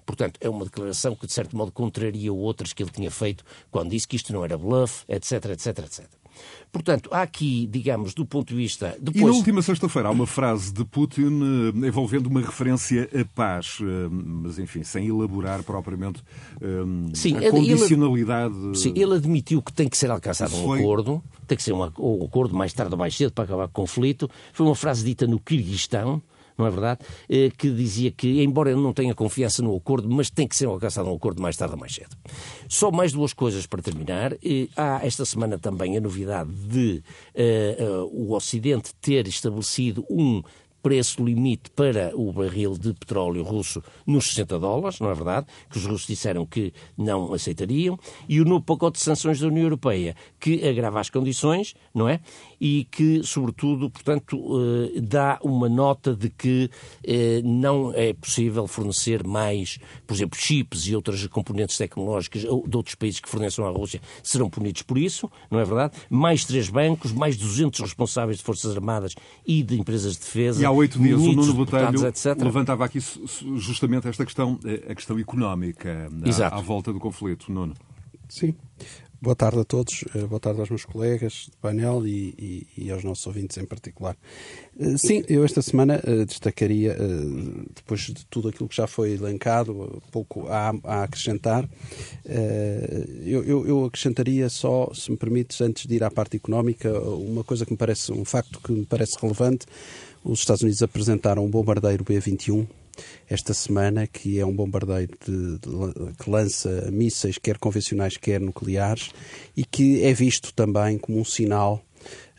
Portanto, 0.05 0.39
é 0.39 0.47
uma 0.47 0.63
declaração 0.63 1.13
que, 1.15 1.27
de 1.27 1.33
certo 1.33 1.57
modo, 1.57 1.73
contraria 1.73 2.31
outras 2.31 2.71
que 2.71 2.81
ele 2.81 2.91
tinha 2.91 3.11
feito 3.11 3.43
quando 3.69 3.89
disse 3.89 4.07
que 4.07 4.15
isto 4.15 4.31
não 4.31 4.45
era 4.45 4.57
bluff, 4.57 5.03
etc, 5.09 5.43
etc, 5.49 5.79
etc. 5.79 6.22
Portanto, 6.71 7.09
há 7.11 7.21
aqui, 7.21 7.67
digamos, 7.71 8.13
do 8.13 8.25
ponto 8.25 8.49
de 8.49 8.55
vista. 8.55 8.97
Depois... 8.99 9.21
E 9.21 9.25
na 9.25 9.31
última 9.31 9.61
sexta-feira 9.61 10.07
há 10.07 10.11
uma 10.11 10.25
frase 10.25 10.73
de 10.73 10.83
Putin 10.83 11.39
eh, 11.83 11.87
envolvendo 11.87 12.27
uma 12.27 12.41
referência 12.41 13.07
à 13.13 13.23
paz, 13.35 13.77
eh, 13.81 14.09
mas 14.09 14.57
enfim, 14.57 14.83
sem 14.83 15.07
elaborar 15.07 15.61
propriamente 15.61 16.23
eh, 16.59 17.11
sim, 17.13 17.37
a 17.37 17.51
condicionalidade. 17.51 18.55
Ele, 18.55 18.75
sim, 18.75 18.93
ele 18.95 19.13
admitiu 19.13 19.61
que 19.61 19.71
tem 19.71 19.87
que 19.87 19.97
ser 19.97 20.09
alcançado 20.09 20.55
um 20.55 20.73
acordo, 20.73 21.23
tem 21.47 21.55
que 21.55 21.63
ser 21.63 21.73
um, 21.73 21.83
um 21.99 22.25
acordo 22.25 22.55
mais 22.55 22.73
tarde 22.73 22.91
ou 22.91 22.97
mais 22.97 23.15
cedo 23.15 23.31
para 23.31 23.43
acabar 23.43 23.67
com 23.67 23.81
o 23.81 23.85
conflito. 23.85 24.29
Foi 24.51 24.65
uma 24.65 24.75
frase 24.75 25.05
dita 25.05 25.27
no 25.27 25.39
Kirguistão 25.39 26.21
não 26.57 26.65
é 26.65 26.69
verdade? 26.69 27.01
Eh, 27.29 27.51
que 27.57 27.69
dizia 27.69 28.11
que, 28.11 28.43
embora 28.43 28.71
ele 28.71 28.81
não 28.81 28.93
tenha 28.93 29.13
confiança 29.13 29.61
no 29.61 29.75
acordo, 29.75 30.09
mas 30.09 30.29
tem 30.29 30.47
que 30.47 30.55
ser 30.55 30.65
alcançado 30.65 31.09
um 31.09 31.15
acordo 31.15 31.41
mais 31.41 31.57
tarde 31.57 31.73
ou 31.73 31.79
mais 31.79 31.93
cedo. 31.93 32.15
Só 32.67 32.91
mais 32.91 33.11
duas 33.11 33.33
coisas 33.33 33.65
para 33.65 33.81
terminar. 33.81 34.33
Eh, 34.43 34.67
há 34.75 35.05
esta 35.05 35.25
semana 35.25 35.57
também 35.57 35.97
a 35.97 36.01
novidade 36.01 36.51
de 36.51 37.03
uh, 37.35 38.03
uh, 38.03 38.09
o 38.13 38.33
Ocidente 38.35 38.93
ter 39.01 39.27
estabelecido 39.27 40.05
um 40.09 40.41
preço 40.83 41.23
limite 41.23 41.71
para 41.71 42.11
o 42.13 42.31
barril 42.33 42.77
de 42.77 42.93
petróleo 42.93 43.41
russo 43.41 43.81
nos 44.05 44.27
60 44.27 44.59
dólares, 44.59 44.99
não 44.99 45.09
é 45.09 45.13
verdade? 45.13 45.47
Que 45.71 45.77
os 45.77 45.85
russos 45.85 46.05
disseram 46.05 46.45
que 46.45 46.73
não 46.97 47.33
aceitariam. 47.33 47.97
E 48.27 48.41
o 48.41 48.45
novo 48.45 48.65
pacote 48.65 48.99
de 48.99 49.05
sanções 49.05 49.39
da 49.39 49.47
União 49.47 49.63
Europeia, 49.63 50.13
que 50.39 50.67
agrava 50.67 50.99
as 50.99 51.09
condições, 51.09 51.73
não 51.95 52.09
é? 52.09 52.19
E 52.59 52.85
que, 52.91 53.23
sobretudo, 53.23 53.89
portanto, 53.89 54.37
eh, 54.59 54.99
dá 54.99 55.39
uma 55.41 55.69
nota 55.69 56.13
de 56.13 56.29
que 56.29 56.69
eh, 57.03 57.41
não 57.43 57.93
é 57.93 58.11
possível 58.13 58.67
fornecer 58.67 59.25
mais, 59.25 59.79
por 60.05 60.13
exemplo, 60.13 60.37
chips 60.37 60.87
e 60.87 60.95
outras 60.95 61.25
componentes 61.27 61.77
tecnológicas 61.77 62.41
de 62.41 62.75
outros 62.75 62.95
países 62.95 63.21
que 63.21 63.29
forneçam 63.29 63.65
à 63.65 63.69
Rússia 63.69 64.01
serão 64.21 64.49
punidos 64.49 64.81
por 64.81 64.97
isso, 64.97 65.31
não 65.49 65.59
é 65.59 65.63
verdade? 65.63 65.93
Mais 66.09 66.43
três 66.43 66.69
bancos, 66.69 67.13
mais 67.13 67.37
200 67.37 67.79
responsáveis 67.79 68.37
de 68.39 68.43
Forças 68.43 68.75
Armadas 68.75 69.15
e 69.47 69.63
de 69.63 69.79
empresas 69.79 70.13
de 70.13 70.19
defesa 70.19 70.72
oito 70.73 70.99
dias 70.99 71.21
o 71.21 71.31
Nuno 71.31 71.53
Botelho 71.53 71.99
levantava 72.39 72.85
aqui 72.85 72.99
justamente 73.55 74.07
esta 74.07 74.25
questão, 74.25 74.59
eh, 74.65 74.91
a 74.91 74.95
questão 74.95 75.19
económica 75.19 76.09
à, 76.41 76.57
à 76.57 76.61
volta 76.61 76.91
do 76.91 76.99
conflito. 76.99 77.51
Nuno. 77.51 77.73
Sim. 78.27 78.55
Boa 79.21 79.37
tarde 79.37 79.59
a 79.59 79.63
todos, 79.63 80.03
eh, 80.13 80.25
boa 80.25 80.39
tarde 80.39 80.59
aos 80.59 80.69
meus 80.69 80.83
colegas 80.83 81.47
de 81.49 81.57
painel 81.61 82.05
e, 82.05 82.35
e, 82.37 82.67
e 82.85 82.91
aos 82.91 83.05
nossos 83.05 83.25
ouvintes 83.25 83.57
em 83.57 83.65
particular. 83.65 84.17
Eh, 84.77 84.97
sim, 84.97 85.23
eu 85.29 85.45
esta 85.45 85.61
semana 85.61 86.01
destacaria, 86.27 86.97
depois 87.73 88.01
de 88.01 88.25
tudo 88.25 88.49
aquilo 88.49 88.67
que 88.67 88.75
já 88.75 88.85
foi 88.85 89.13
elencado, 89.13 90.01
pouco 90.11 90.47
a, 90.49 90.73
a 90.83 91.03
acrescentar, 91.03 91.69
eu, 93.23 93.43
eu, 93.43 93.65
eu, 93.65 93.85
acrescentaria 93.85 94.49
só, 94.49 94.91
se 94.93 95.09
me 95.09 95.15
permites, 95.15 95.61
antes 95.61 95.85
de 95.85 95.95
ir 95.95 96.03
à 96.03 96.11
parte 96.11 96.35
económica, 96.35 96.91
uma 96.99 97.45
coisa 97.45 97.65
que 97.65 97.71
me 97.71 97.77
parece, 97.77 98.11
um 98.11 98.25
facto 98.25 98.59
que 98.59 98.73
me 98.73 98.85
parece 98.85 99.17
relevante, 99.21 99.65
os 100.23 100.39
Estados 100.39 100.61
Unidos 100.61 100.81
apresentaram 100.81 101.45
um 101.45 101.49
bombardeiro 101.49 102.03
B-21 102.03 102.67
esta 103.27 103.53
semana, 103.53 104.05
que 104.05 104.39
é 104.39 104.45
um 104.45 104.55
bombardeiro 104.55 105.17
de, 105.25 105.57
de, 105.57 106.13
que 106.17 106.29
lança 106.29 106.89
mísseis, 106.91 107.37
quer 107.37 107.57
convencionais, 107.57 108.17
quer 108.17 108.39
nucleares, 108.39 109.11
e 109.57 109.65
que 109.65 110.03
é 110.03 110.13
visto 110.13 110.53
também 110.53 110.97
como 110.97 111.19
um 111.19 111.25
sinal 111.25 111.83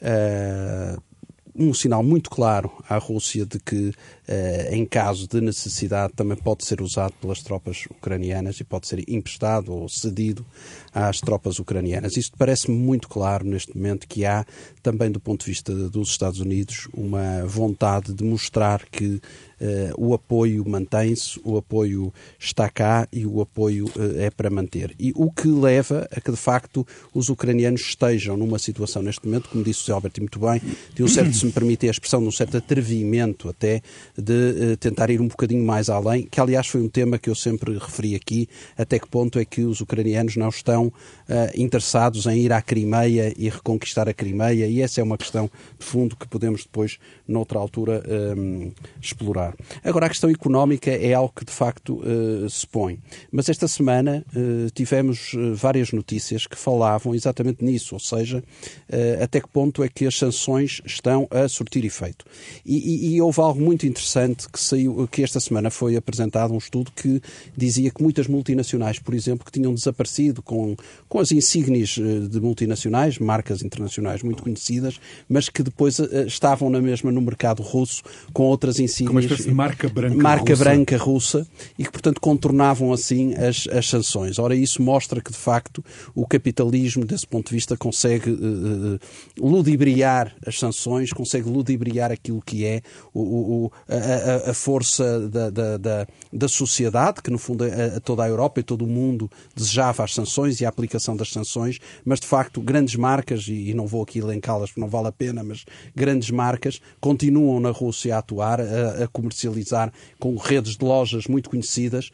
uh, 0.01 1.03
um 1.57 1.73
sinal 1.73 2.03
muito 2.03 2.31
claro 2.31 2.71
à 2.89 2.99
Rússia 2.99 3.47
de 3.47 3.61
que, 3.61 3.93
em 4.71 4.87
caso 4.87 5.29
de 5.29 5.41
necessidade, 5.41 6.13
também 6.15 6.37
pode 6.37 6.65
ser 6.65 6.81
usado 6.81 7.13
pelas 7.21 7.43
tropas 7.43 7.85
ucranianas 7.91 8.59
e 8.59 8.65
pode 8.65 8.87
ser 8.87 9.05
emprestado 9.09 9.73
ou 9.73 9.89
cedido 9.89 10.45
às 10.93 11.21
tropas 11.21 11.59
ucranianas. 11.59 12.17
Isto 12.17 12.37
parece-me 12.39 12.77
muito 12.77 13.09
claro 13.09 13.45
neste 13.45 13.77
momento 13.77 14.09
que 14.09 14.25
há, 14.25 14.47
também 14.83 15.11
do 15.11 15.21
ponto 15.21 15.45
de 15.45 15.51
vista 15.51 15.75
dos 15.91 16.09
Estados 16.11 16.41
Unidos, 16.41 16.89
uma 16.95 17.45
vontade 17.47 18.15
de 18.15 18.25
mostrar 18.25 18.85
que 18.87 19.21
o 19.97 20.13
apoio 20.13 20.69
mantém-se, 20.69 21.41
o 21.43 21.57
apoio 21.57 22.13
está 22.39 22.69
cá 22.69 23.09
e 23.11 23.25
o 23.25 23.41
apoio 23.41 23.87
é 24.17 24.31
para 24.31 24.51
manter. 24.51 24.95
E 24.99 25.13
o 25.15 25.31
que 25.31 25.49
leva 25.49 26.07
a 26.11 26.21
que, 26.21 26.31
de 26.31 26.37
facto, 26.37 26.87
os 27.15 27.29
ucranianos 27.31 27.81
estejam 27.81 28.37
numa 28.37 28.59
situação 28.59 29.03
neste 29.03 29.25
momento, 29.25 29.49
como 29.49 29.65
disse 29.65 29.81
o 29.81 29.83
José 29.83 29.93
Alberto 29.93 30.21
muito 30.21 30.39
bem, 30.39 30.61
de 30.95 31.03
um 31.03 31.09
certo, 31.09 31.35
se 31.35 31.47
me 31.47 31.53
permite 31.53 31.89
a 31.89 31.91
expressão, 31.91 32.21
de 32.21 32.29
um 32.29 32.33
certo 32.33 32.57
atrevimento 32.57 33.49
até 33.49 33.81
de 34.17 34.77
tentar 34.77 35.11
ir 35.11 35.21
um 35.21 35.29
bocadinho 35.29 35.65
mais 35.65 35.89
além, 35.89 36.27
que 36.27 36.41
aliás 36.41 36.67
foi 36.67 36.81
um 36.81 36.89
tema 36.89 37.19
que 37.19 37.29
eu 37.29 37.35
sempre 37.35 37.77
referi 37.79 38.15
aqui, 38.15 38.49
até 38.77 38.99
que 38.99 39.09
ponto 39.09 39.39
é 39.39 39.45
que 39.45 39.63
os 39.63 39.81
ucranianos 39.81 40.37
não 40.37 40.49
estão 40.49 40.93
interessados 41.55 42.27
em 42.27 42.39
ir 42.39 42.53
à 42.53 42.61
Crimeia 42.61 43.33
e 43.37 43.49
reconquistar 43.49 44.09
a 44.09 44.15
Crimeia, 44.15 44.67
e 44.67 44.81
essa 44.81 45.01
é 45.01 45.05
uma 45.05 45.17
questão 45.17 45.51
de 45.79 45.85
fundo 45.85 46.17
que 46.17 46.29
podemos 46.29 46.63
depois, 46.65 46.99
noutra 47.27 47.59
altura, 47.59 48.03
um, 48.37 48.71
explorar. 49.01 49.55
Agora, 49.83 50.07
a 50.07 50.09
questão 50.09 50.31
económica 50.31 50.91
é 50.91 51.15
algo 51.15 51.33
que 51.35 51.45
de 51.45 51.53
facto 51.53 52.01
uh, 52.03 52.49
se 52.49 52.67
põe. 52.67 52.99
Mas 53.33 53.49
esta 53.49 53.67
semana 53.67 54.25
uh, 54.35 54.71
tivemos 54.71 55.33
várias 55.55 55.93
notícias 55.93 56.47
que 56.47 56.57
falavam 56.57 57.15
exatamente 57.15 57.65
nisso, 57.65 57.95
ou 57.95 58.01
seja, 58.01 58.43
até 59.23 59.41
que 59.41 59.49
ponto 59.49 59.83
é 59.83 59.89
que 59.89 60.07
as 60.07 60.17
sanções 60.17 60.81
estão 60.85 61.27
a 61.31 61.49
surtir 61.49 61.85
efeito. 61.85 62.25
E, 62.65 62.77
e, 62.77 63.15
e 63.15 63.21
houve 63.21 63.41
algo 63.41 63.61
muito 63.61 63.87
interessante 63.87 64.49
que 64.49 64.59
saiu, 64.59 65.09
que 65.11 65.23
esta 65.23 65.41
semana 65.41 65.71
foi 65.71 65.97
apresentado 65.97 66.53
um 66.53 66.59
estudo 66.59 66.91
que 66.93 67.21
dizia 67.57 67.91
que 67.91 68.03
muitas 68.03 68.27
multinacionais, 68.27 68.99
por 68.99 69.15
exemplo, 69.15 69.45
que 69.45 69.53
tinham 69.53 69.75
desaparecido 69.75 70.43
com, 70.43 70.77
com 71.15 71.21
as 71.21 71.31
insígnias 71.31 71.97
eh, 71.97 72.27
de 72.29 72.41
multinacionais, 72.41 73.21
marcas 73.21 73.63
internacionais 73.63 74.21
muito 74.25 74.43
conhecidas, 74.43 74.99
mas 75.29 75.49
que 75.49 75.63
depois 75.63 76.01
uh, 76.01 76.27
estavam 76.27 76.69
na 76.69 76.81
mesma 76.81 77.13
no 77.13 77.21
mercado 77.21 77.63
russo 77.63 78.03
com 78.33 78.43
outras 78.43 78.81
insígnias. 78.81 79.07
Como 79.07 79.21
uma 79.21 79.25
espécie 79.25 79.49
de 79.49 79.55
marca 79.55 79.89
branca 79.89 80.17
marca 80.17 80.53
russa. 80.55 80.65
branca 80.65 80.97
russa 80.97 81.47
e 81.79 81.85
que, 81.85 81.93
portanto, 81.93 82.21
contornavam 82.21 82.93
assim 82.93 83.33
as, 83.35 83.69
as 83.69 83.89
sanções. 83.89 84.41
Ora, 84.41 84.57
isso 84.57 84.83
mostra 84.83 85.21
que, 85.21 85.31
de 85.31 85.39
facto, 85.39 85.85
o 86.17 86.27
capitalismo, 86.27 87.05
desse 87.05 87.29
ponto 87.29 87.47
de 87.51 87.55
vista, 87.55 87.77
consegue 87.77 88.31
uh, 88.31 88.99
ludibriar 89.39 90.35
as 90.45 90.59
sanções, 90.59 91.13
consegue 91.13 91.49
ludibriar 91.49 92.11
aquilo 92.11 92.43
que 92.45 92.65
é 92.65 92.83
o, 93.13 93.21
o 93.21 93.73
a, 93.89 94.51
a, 94.51 94.55
força 94.55 95.29
da, 95.29 95.49
da, 95.49 95.77
da, 95.77 96.07
da, 96.33 96.49
sociedade, 96.49 97.23
que, 97.23 97.31
no 97.31 97.39
fundo, 97.39 97.63
a, 97.63 97.99
a 97.99 98.01
toda 98.01 98.25
a 98.25 98.29
Europa 98.29 98.59
e 98.59 98.65
todo 98.65 98.85
o 98.85 98.89
mundo 98.89 99.31
desejava 99.55 100.03
as 100.03 100.13
sanções 100.13 100.61
e 100.61 100.67
a 100.67 100.69
aplicação 100.69 101.04
das 101.17 101.31
sanções, 101.31 101.81
mas 102.05 102.21
de 102.21 102.27
facto 102.27 102.61
grandes 102.61 102.95
marcas, 102.95 103.47
e 103.49 103.75
não 103.75 103.87
vou 103.87 104.03
aqui 104.03 104.21
elencá-las 104.21 104.71
porque 104.71 104.81
não 104.81 104.89
vale 104.89 105.09
a 105.09 105.13
pena, 105.13 105.43
mas 105.43 105.65
grandes 105.95 106.31
marcas 106.31 106.81
continuam 107.01 107.59
na 107.59 107.71
Rússia 107.71 108.15
a 108.15 108.19
atuar, 108.19 108.61
a, 108.61 109.05
a 109.05 109.09
comercializar 109.09 109.93
com 110.21 110.37
redes 110.37 110.77
de 110.77 110.85
lojas 110.85 111.27
muito 111.27 111.51
conhecidas, 111.51 112.11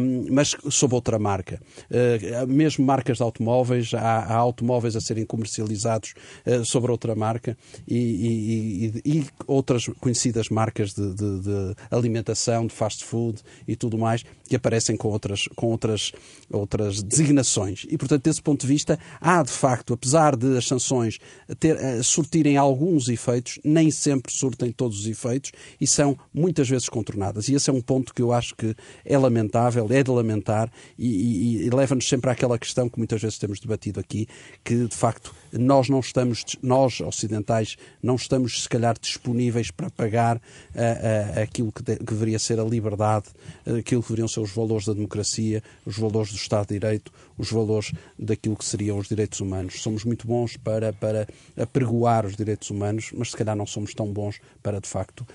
um, 0.00 0.26
mas 0.30 0.56
sob 0.70 0.94
outra 0.94 1.18
marca. 1.18 1.60
Uh, 1.90 2.46
mesmo 2.46 2.84
marcas 2.84 3.18
de 3.18 3.22
automóveis, 3.22 3.92
há, 3.94 4.00
há 4.00 4.34
automóveis 4.34 4.96
a 4.96 5.00
serem 5.00 5.24
comercializados 5.24 6.14
uh, 6.46 6.64
sobre 6.64 6.90
outra 6.90 7.14
marca 7.14 7.56
e, 7.86 8.92
e, 9.04 9.18
e, 9.18 9.26
outras 9.46 9.86
conhecidas 10.00 10.48
marcas 10.48 10.92
de, 10.94 11.14
de, 11.14 11.40
de, 11.40 11.74
alimentação, 11.90 12.66
de 12.66 12.74
fast 12.74 13.04
food 13.04 13.40
e 13.66 13.76
tudo 13.76 13.98
mais, 13.98 14.24
que 14.48 14.56
aparecem 14.56 14.96
com 14.96 15.08
outras, 15.08 15.48
com 15.54 15.66
outras, 15.66 16.12
outras 16.50 17.02
designações. 17.02 17.86
E, 17.88 17.96
portanto, 17.98 18.17
desse 18.22 18.42
ponto 18.42 18.62
de 18.62 18.66
vista, 18.66 18.98
há 19.20 19.42
de 19.42 19.50
facto, 19.50 19.94
apesar 19.94 20.36
de 20.36 20.56
as 20.56 20.66
sanções 20.66 21.18
ter, 21.58 21.76
uh, 21.76 22.02
surtirem 22.02 22.56
alguns 22.56 23.08
efeitos, 23.08 23.58
nem 23.64 23.90
sempre 23.90 24.32
surtem 24.32 24.72
todos 24.72 25.00
os 25.00 25.06
efeitos 25.06 25.52
e 25.80 25.86
são 25.86 26.18
muitas 26.32 26.68
vezes 26.68 26.88
contornadas. 26.88 27.48
E 27.48 27.54
esse 27.54 27.70
é 27.70 27.72
um 27.72 27.80
ponto 27.80 28.14
que 28.14 28.22
eu 28.22 28.32
acho 28.32 28.54
que 28.54 28.74
é 29.04 29.16
lamentável, 29.16 29.86
é 29.90 30.02
de 30.02 30.10
lamentar 30.10 30.70
e, 30.98 31.06
e, 31.06 31.66
e 31.66 31.70
leva-nos 31.70 32.08
sempre 32.08 32.30
àquela 32.30 32.58
questão 32.58 32.88
que 32.88 32.98
muitas 32.98 33.20
vezes 33.20 33.38
temos 33.38 33.60
debatido 33.60 34.00
aqui, 34.00 34.26
que 34.64 34.86
de 34.86 34.96
facto 34.96 35.34
nós 35.52 35.88
não 35.88 36.00
estamos, 36.00 36.44
nós 36.62 37.00
ocidentais, 37.00 37.76
não 38.02 38.16
estamos 38.16 38.62
se 38.62 38.68
calhar 38.68 38.96
disponíveis 39.00 39.70
para 39.70 39.90
pagar 39.90 40.36
uh, 40.36 40.40
uh, 40.40 41.42
aquilo 41.42 41.72
que, 41.72 41.82
de, 41.82 41.96
que, 41.96 42.04
deveria 42.04 42.38
ser 42.38 42.58
a 42.60 42.64
liberdade, 42.64 43.26
uh, 43.66 43.76
aquilo 43.76 44.02
que 44.02 44.08
deveriam 44.08 44.28
ser 44.28 44.40
os 44.40 44.52
valores 44.52 44.86
da 44.86 44.92
democracia, 44.92 45.62
os 45.86 45.98
valores 45.98 46.30
do 46.30 46.36
Estado 46.36 46.68
de 46.68 46.74
Direito, 46.74 47.12
os 47.36 47.50
valores 47.50 47.92
daquilo 48.18 48.56
que 48.56 48.64
seriam 48.64 48.98
os 48.98 49.08
direitos 49.08 49.40
humanos. 49.40 49.80
Somos 49.82 50.04
muito 50.04 50.26
bons 50.26 50.56
para, 50.56 50.92
para 50.92 51.26
apregoar 51.56 52.26
os 52.26 52.36
direitos 52.36 52.70
humanos, 52.70 53.10
mas 53.14 53.30
se 53.30 53.36
calhar 53.36 53.56
não 53.56 53.66
somos 53.66 53.94
tão 53.94 54.12
bons 54.12 54.40
para, 54.62 54.80
de 54.80 54.88
facto, 54.88 55.26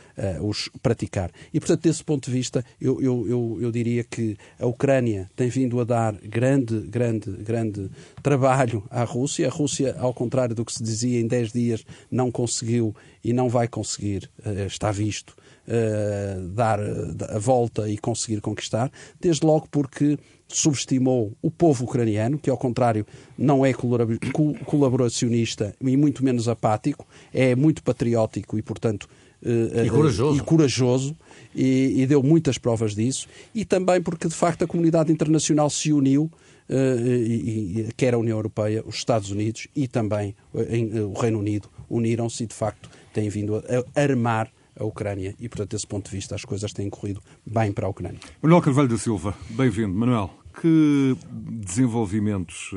os 0.42 0.70
praticar. 0.82 1.32
E, 1.54 1.60
portanto, 1.60 1.82
desse 1.82 2.04
ponto 2.04 2.26
de 2.26 2.32
vista, 2.32 2.64
eu, 2.80 3.02
eu, 3.02 3.28
eu, 3.28 3.58
eu 3.62 3.72
diria 3.72 4.04
que 4.04 4.38
a 4.60 4.66
Ucrânia 4.66 5.30
tem 5.36 5.50
vindo 5.50 5.80
a 5.80 5.84
dar 5.84 6.14
grande, 6.14 6.80
grande, 6.82 7.32
grande 7.32 7.90
trabalho 8.22 8.84
à 8.90 9.04
Rússia. 9.04 9.48
A 9.48 9.52
Rússia 9.52 9.96
ao 10.06 10.14
contrário 10.14 10.56
do 10.56 10.66
que 10.66 10.74
se 10.74 10.84
dizia, 10.84 11.20
em 11.20 11.28
10 11.28 11.52
dias 11.52 11.86
não 12.10 12.32
conseguiu 12.32 12.96
e 13.24 13.34
não 13.34 13.50
vai 13.50 13.68
conseguir, 13.68 14.30
eh, 14.46 14.66
está 14.66 14.92
visto, 14.92 15.36
eh, 15.68 16.38
dar 16.50 16.80
a 16.80 17.40
volta 17.40 17.90
e 17.90 17.98
conseguir 17.98 18.42
conquistar, 18.42 18.92
desde 19.20 19.46
logo 19.46 19.68
porque 19.72 20.18
subestimou 20.58 21.36
o 21.42 21.50
povo 21.50 21.86
ucraniano, 21.86 22.38
que 22.38 22.50
ao 22.50 22.58
contrário 22.58 23.06
não 23.38 23.66
é 23.66 23.74
colaboracionista 23.74 25.76
e 25.82 25.98
muito 25.98 26.24
menos 26.24 26.48
apático, 26.48 27.08
é 27.34 27.56
muito 27.56 27.84
patriótico 27.84 28.58
e, 28.58 28.62
portanto, 28.62 29.08
eh, 29.44 29.86
e 29.86 29.90
corajoso, 29.90 30.38
e, 30.38 30.42
corajoso 30.42 31.18
e, 31.54 32.02
e, 32.02 32.06
deu 32.06 32.24
muitas 32.24 32.58
provas 32.58 32.96
disso, 32.96 33.28
e 33.54 33.66
também 33.66 34.02
porque 34.02 34.28
de 34.28 34.36
facto 34.36 34.64
a 34.64 34.68
comunidade 34.68 35.12
internacional 35.12 35.70
se 35.70 35.92
uniu 35.92 36.32
uh, 36.70 37.94
quer 37.98 38.14
a 38.14 38.18
União 38.18 38.38
Europeia, 38.38 38.84
os 38.86 38.96
Estados 38.96 39.32
Unidos 39.32 39.68
e 39.76 39.88
também 39.88 40.36
eh, 40.56 41.02
o 41.02 41.14
Reino 41.14 41.40
Unido 41.40 41.70
uniram-se 41.90 42.44
e, 42.44 42.48
de 42.48 42.54
facto, 42.54 42.90
têm 43.14 43.30
vindo 43.30 43.58
a 43.58 44.02
armar 44.02 44.50
a 44.80 44.84
Ucrânia 44.84 45.36
e, 45.40 45.48
portanto, 45.48 45.72
desse 45.72 45.88
ponto 45.88 46.10
de 46.10 46.16
vista, 46.16 46.36
as 46.36 46.46
coisas 46.46 46.72
têm 46.74 46.90
corrido 46.90 47.22
bem 47.46 47.72
para 47.72 47.86
a 47.86 47.90
Ucrânia. 47.90 48.20
Manuel 48.42 48.62
Carvalho 48.62 48.88
da 48.88 48.98
Silva, 48.98 49.36
bem-vindo. 49.50 49.94
Manuel, 49.94 50.32
que 50.54 51.18
desenvolvimentos, 51.32 52.72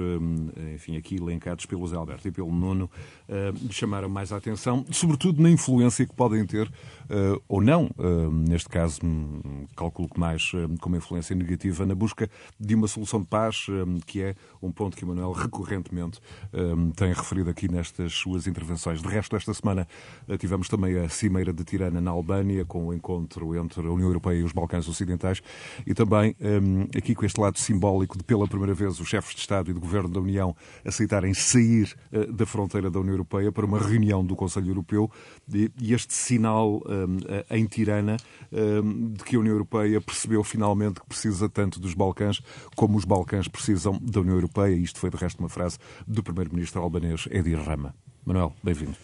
enfim, 0.74 0.96
aqui 0.96 1.16
elencados 1.16 1.66
pelo 1.66 1.86
Zé 1.86 1.96
Alberto 1.96 2.26
e 2.26 2.30
pelo 2.30 2.50
Nuno, 2.52 2.90
lhe 3.28 3.72
chamaram 3.72 4.08
mais 4.08 4.32
a 4.32 4.36
atenção, 4.36 4.84
sobretudo 4.90 5.42
na 5.42 5.50
influência 5.50 6.06
que 6.06 6.14
podem 6.14 6.46
ter 6.46 6.66
uh, 6.66 7.42
ou 7.48 7.60
não, 7.60 7.90
neste 8.46 8.68
caso, 8.68 9.00
calculo 9.76 10.08
que 10.08 10.18
mais 10.18 10.52
com 10.80 10.88
uma 10.88 10.98
influência 10.98 11.34
negativa, 11.34 11.84
na 11.84 11.94
busca 11.94 12.30
de 12.58 12.74
uma 12.74 12.88
solução 12.88 13.20
de 13.20 13.26
paz, 13.26 13.66
que 14.06 14.22
é 14.22 14.34
um 14.62 14.70
ponto 14.72 14.96
que 14.96 15.04
o 15.04 15.08
Manuel 15.08 15.32
recorrentemente 15.32 16.20
tem 16.96 17.12
referido 17.12 17.50
aqui 17.50 17.70
nestas 17.70 18.12
suas 18.12 18.46
intervenções. 18.46 19.02
De 19.02 19.08
resto, 19.08 19.36
esta 19.36 19.52
semana 19.52 19.86
tivemos 20.38 20.68
também 20.68 20.98
a 20.98 21.08
Cimeira 21.08 21.52
de 21.52 21.64
Tirana 21.64 22.00
na 22.00 22.10
Albânia, 22.10 22.64
com 22.64 22.86
o 22.86 22.94
encontro 22.94 23.54
entre 23.56 23.86
a 23.86 23.90
União 23.90 24.08
Europeia 24.08 24.38
e 24.38 24.42
os 24.42 24.52
Balcãs 24.52 24.88
Ocidentais, 24.88 25.42
e 25.86 25.94
também 25.94 26.34
aqui 26.96 27.14
com 27.14 27.24
este 27.24 27.40
lado 27.40 27.58
simbólico 27.66 28.16
de, 28.16 28.24
pela 28.24 28.46
primeira 28.46 28.74
vez, 28.74 28.98
os 29.00 29.08
chefes 29.08 29.34
de 29.34 29.40
Estado 29.40 29.70
e 29.70 29.74
de 29.74 29.80
Governo 29.80 30.08
da 30.08 30.20
União 30.20 30.54
aceitarem 30.84 31.34
sair 31.34 31.94
da 32.32 32.46
fronteira 32.46 32.90
da 32.90 33.00
União 33.00 33.14
Europeia 33.14 33.50
para 33.50 33.66
uma 33.66 33.78
reunião 33.78 34.24
do 34.24 34.36
Conselho 34.36 34.68
Europeu, 34.68 35.10
e, 35.52 35.70
e 35.80 35.92
este 35.92 36.14
sinal 36.14 36.82
eh, 37.28 37.56
em 37.56 37.66
Tirana, 37.66 38.16
de 38.50 39.24
que 39.24 39.36
a 39.36 39.38
União 39.38 39.52
Europeia 39.52 40.00
percebeu 40.00 40.42
finalmente 40.44 41.00
que 41.00 41.06
precisa 41.06 41.48
tanto 41.48 41.80
dos 41.80 41.94
Balcãs 41.94 42.40
como 42.74 42.96
os 42.96 43.04
Balcãs 43.04 43.48
precisam 43.48 43.98
da 44.00 44.20
União 44.20 44.34
Europeia. 44.34 44.74
Isto 44.74 44.98
foi, 44.98 45.10
de 45.10 45.16
resto, 45.16 45.40
uma 45.40 45.48
frase 45.48 45.78
do 46.06 46.22
primeiro-ministro 46.22 46.80
albanês 46.80 47.28
Edi 47.30 47.54
Rama. 47.54 47.94
Manuel, 48.24 48.54
bem-vindo 48.62 48.96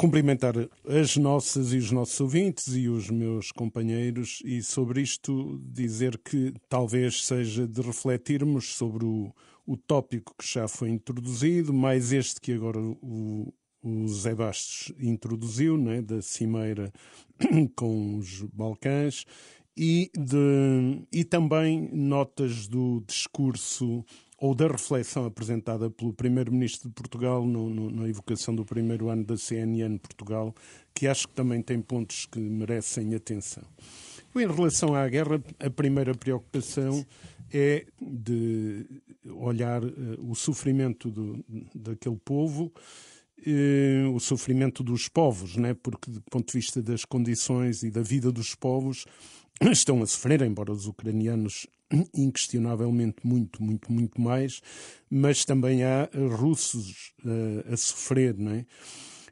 cumprimentar 0.00 0.54
as 0.88 1.18
nossas 1.18 1.74
e 1.74 1.76
os 1.76 1.92
nossos 1.92 2.18
ouvintes 2.22 2.74
e 2.74 2.88
os 2.88 3.10
meus 3.10 3.52
companheiros 3.52 4.40
e 4.46 4.62
sobre 4.62 5.02
isto 5.02 5.60
dizer 5.62 6.16
que 6.16 6.54
talvez 6.70 7.26
seja 7.26 7.68
de 7.68 7.82
refletirmos 7.82 8.76
sobre 8.76 9.04
o, 9.04 9.30
o 9.66 9.76
tópico 9.76 10.34
que 10.38 10.50
já 10.50 10.66
foi 10.66 10.88
introduzido, 10.88 11.74
mais 11.74 12.12
este 12.12 12.40
que 12.40 12.54
agora 12.54 12.78
o, 12.80 13.52
o 13.82 14.08
Zé 14.08 14.34
Bastos 14.34 14.90
introduziu, 14.98 15.76
né, 15.76 16.00
da 16.00 16.22
cimeira 16.22 16.90
com 17.76 18.16
os 18.16 18.40
Balcãs, 18.54 19.26
e, 19.76 20.10
de, 20.16 21.06
e 21.12 21.24
também 21.24 21.90
notas 21.92 22.66
do 22.66 23.04
discurso 23.06 24.02
ou 24.40 24.54
da 24.54 24.66
reflexão 24.66 25.26
apresentada 25.26 25.90
pelo 25.90 26.14
Primeiro-Ministro 26.14 26.88
de 26.88 26.94
Portugal 26.94 27.44
no, 27.44 27.68
no, 27.68 27.90
na 27.90 28.08
evocação 28.08 28.54
do 28.54 28.64
primeiro 28.64 29.10
ano 29.10 29.22
da 29.22 29.36
CNN 29.36 29.98
Portugal, 29.98 30.54
que 30.94 31.06
acho 31.06 31.28
que 31.28 31.34
também 31.34 31.60
tem 31.60 31.80
pontos 31.82 32.24
que 32.24 32.40
merecem 32.40 33.14
atenção. 33.14 33.62
Em 34.34 34.46
relação 34.46 34.94
à 34.94 35.06
guerra, 35.08 35.42
a 35.58 35.68
primeira 35.68 36.14
preocupação 36.14 37.04
é 37.52 37.84
de 38.00 38.86
olhar 39.26 39.84
uh, 39.84 39.90
o 40.20 40.34
sofrimento 40.34 41.10
do, 41.10 41.44
daquele 41.74 42.16
povo 42.16 42.72
eh, 43.46 44.04
o 44.14 44.20
sofrimento 44.20 44.82
dos 44.82 45.08
povos, 45.08 45.56
né? 45.56 45.72
porque 45.72 46.10
do 46.10 46.20
ponto 46.30 46.46
de 46.46 46.58
vista 46.58 46.82
das 46.82 47.06
condições 47.06 47.82
e 47.82 47.90
da 47.90 48.02
vida 48.02 48.30
dos 48.30 48.54
povos 48.54 49.06
estão 49.62 50.02
a 50.02 50.06
sofrer, 50.06 50.42
embora 50.42 50.72
os 50.72 50.86
ucranianos 50.86 51.66
inquestionavelmente 52.14 53.18
muito, 53.24 53.62
muito, 53.62 53.92
muito 53.92 54.20
mais, 54.20 54.60
mas 55.08 55.44
também 55.44 55.82
há 55.82 56.08
russos 56.36 57.12
uh, 57.24 57.72
a 57.72 57.76
sofrer, 57.76 58.36
não 58.36 58.52
é? 58.52 58.66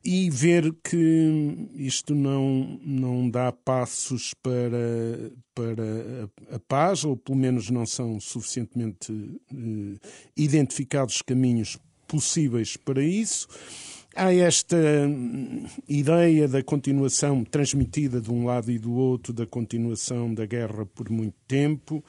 E 0.04 0.30
ver 0.30 0.74
que 0.82 1.68
isto 1.74 2.14
não, 2.14 2.80
não 2.82 3.28
dá 3.28 3.50
passos 3.52 4.32
para, 4.42 5.32
para 5.54 5.82
a, 6.50 6.56
a 6.56 6.58
paz, 6.60 7.04
ou 7.04 7.16
pelo 7.16 7.36
menos 7.36 7.68
não 7.68 7.84
são 7.84 8.20
suficientemente 8.20 9.12
uh, 9.12 9.98
identificados 10.36 11.20
caminhos 11.20 11.78
possíveis 12.06 12.76
para 12.76 13.02
isso 13.02 13.48
há 14.18 14.34
esta 14.34 14.76
hum, 14.76 15.64
ideia 15.88 16.48
da 16.48 16.62
continuação 16.62 17.44
transmitida 17.44 18.20
de 18.20 18.30
um 18.30 18.44
lado 18.44 18.70
e 18.70 18.78
do 18.78 18.92
outro, 18.92 19.32
da 19.32 19.46
continuação 19.46 20.34
da 20.34 20.44
guerra 20.44 20.84
por 20.86 21.08
muito 21.08 21.36
tempo, 21.46 22.04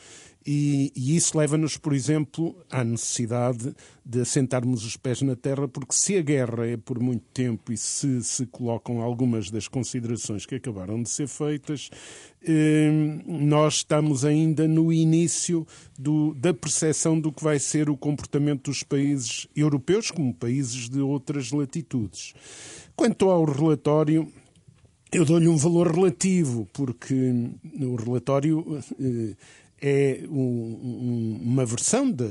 e, 0.45 0.91
e 0.95 1.15
isso 1.15 1.37
leva-nos, 1.37 1.75
por 1.75 1.93
exemplo, 1.93 2.55
à 2.71 2.83
necessidade 2.83 3.75
de 4.05 4.21
assentarmos 4.21 4.85
os 4.85 4.95
pés 4.95 5.21
na 5.21 5.35
terra, 5.35 5.67
porque 5.67 5.93
se 5.93 6.17
a 6.17 6.21
guerra 6.21 6.65
é 6.65 6.77
por 6.77 6.99
muito 6.99 7.25
tempo 7.33 7.71
e 7.71 7.77
se 7.77 8.23
se 8.23 8.45
colocam 8.45 9.01
algumas 9.01 9.51
das 9.51 9.67
considerações 9.67 10.45
que 10.45 10.55
acabaram 10.55 11.03
de 11.03 11.09
ser 11.09 11.27
feitas, 11.27 11.89
eh, 12.41 12.89
nós 13.27 13.75
estamos 13.75 14.23
ainda 14.23 14.67
no 14.67 14.93
início 14.93 15.67
do, 15.97 16.33
da 16.33 16.53
percepção 16.53 17.19
do 17.19 17.31
que 17.31 17.43
vai 17.43 17.59
ser 17.59 17.89
o 17.89 17.97
comportamento 17.97 18.71
dos 18.71 18.81
países 18.81 19.45
europeus 19.55 20.09
como 20.09 20.33
países 20.33 20.89
de 20.89 21.01
outras 21.01 21.51
latitudes. 21.51 22.33
Quanto 22.95 23.29
ao 23.29 23.43
relatório, 23.43 24.31
eu 25.11 25.25
dou-lhe 25.25 25.47
um 25.47 25.57
valor 25.57 25.91
relativo, 25.93 26.67
porque 26.71 27.15
o 27.79 27.95
relatório 27.95 28.79
eh, 28.99 29.35
é 29.81 30.23
um, 30.29 30.39
um, 30.39 31.39
uma 31.41 31.65
versão 31.65 32.11
da, 32.11 32.25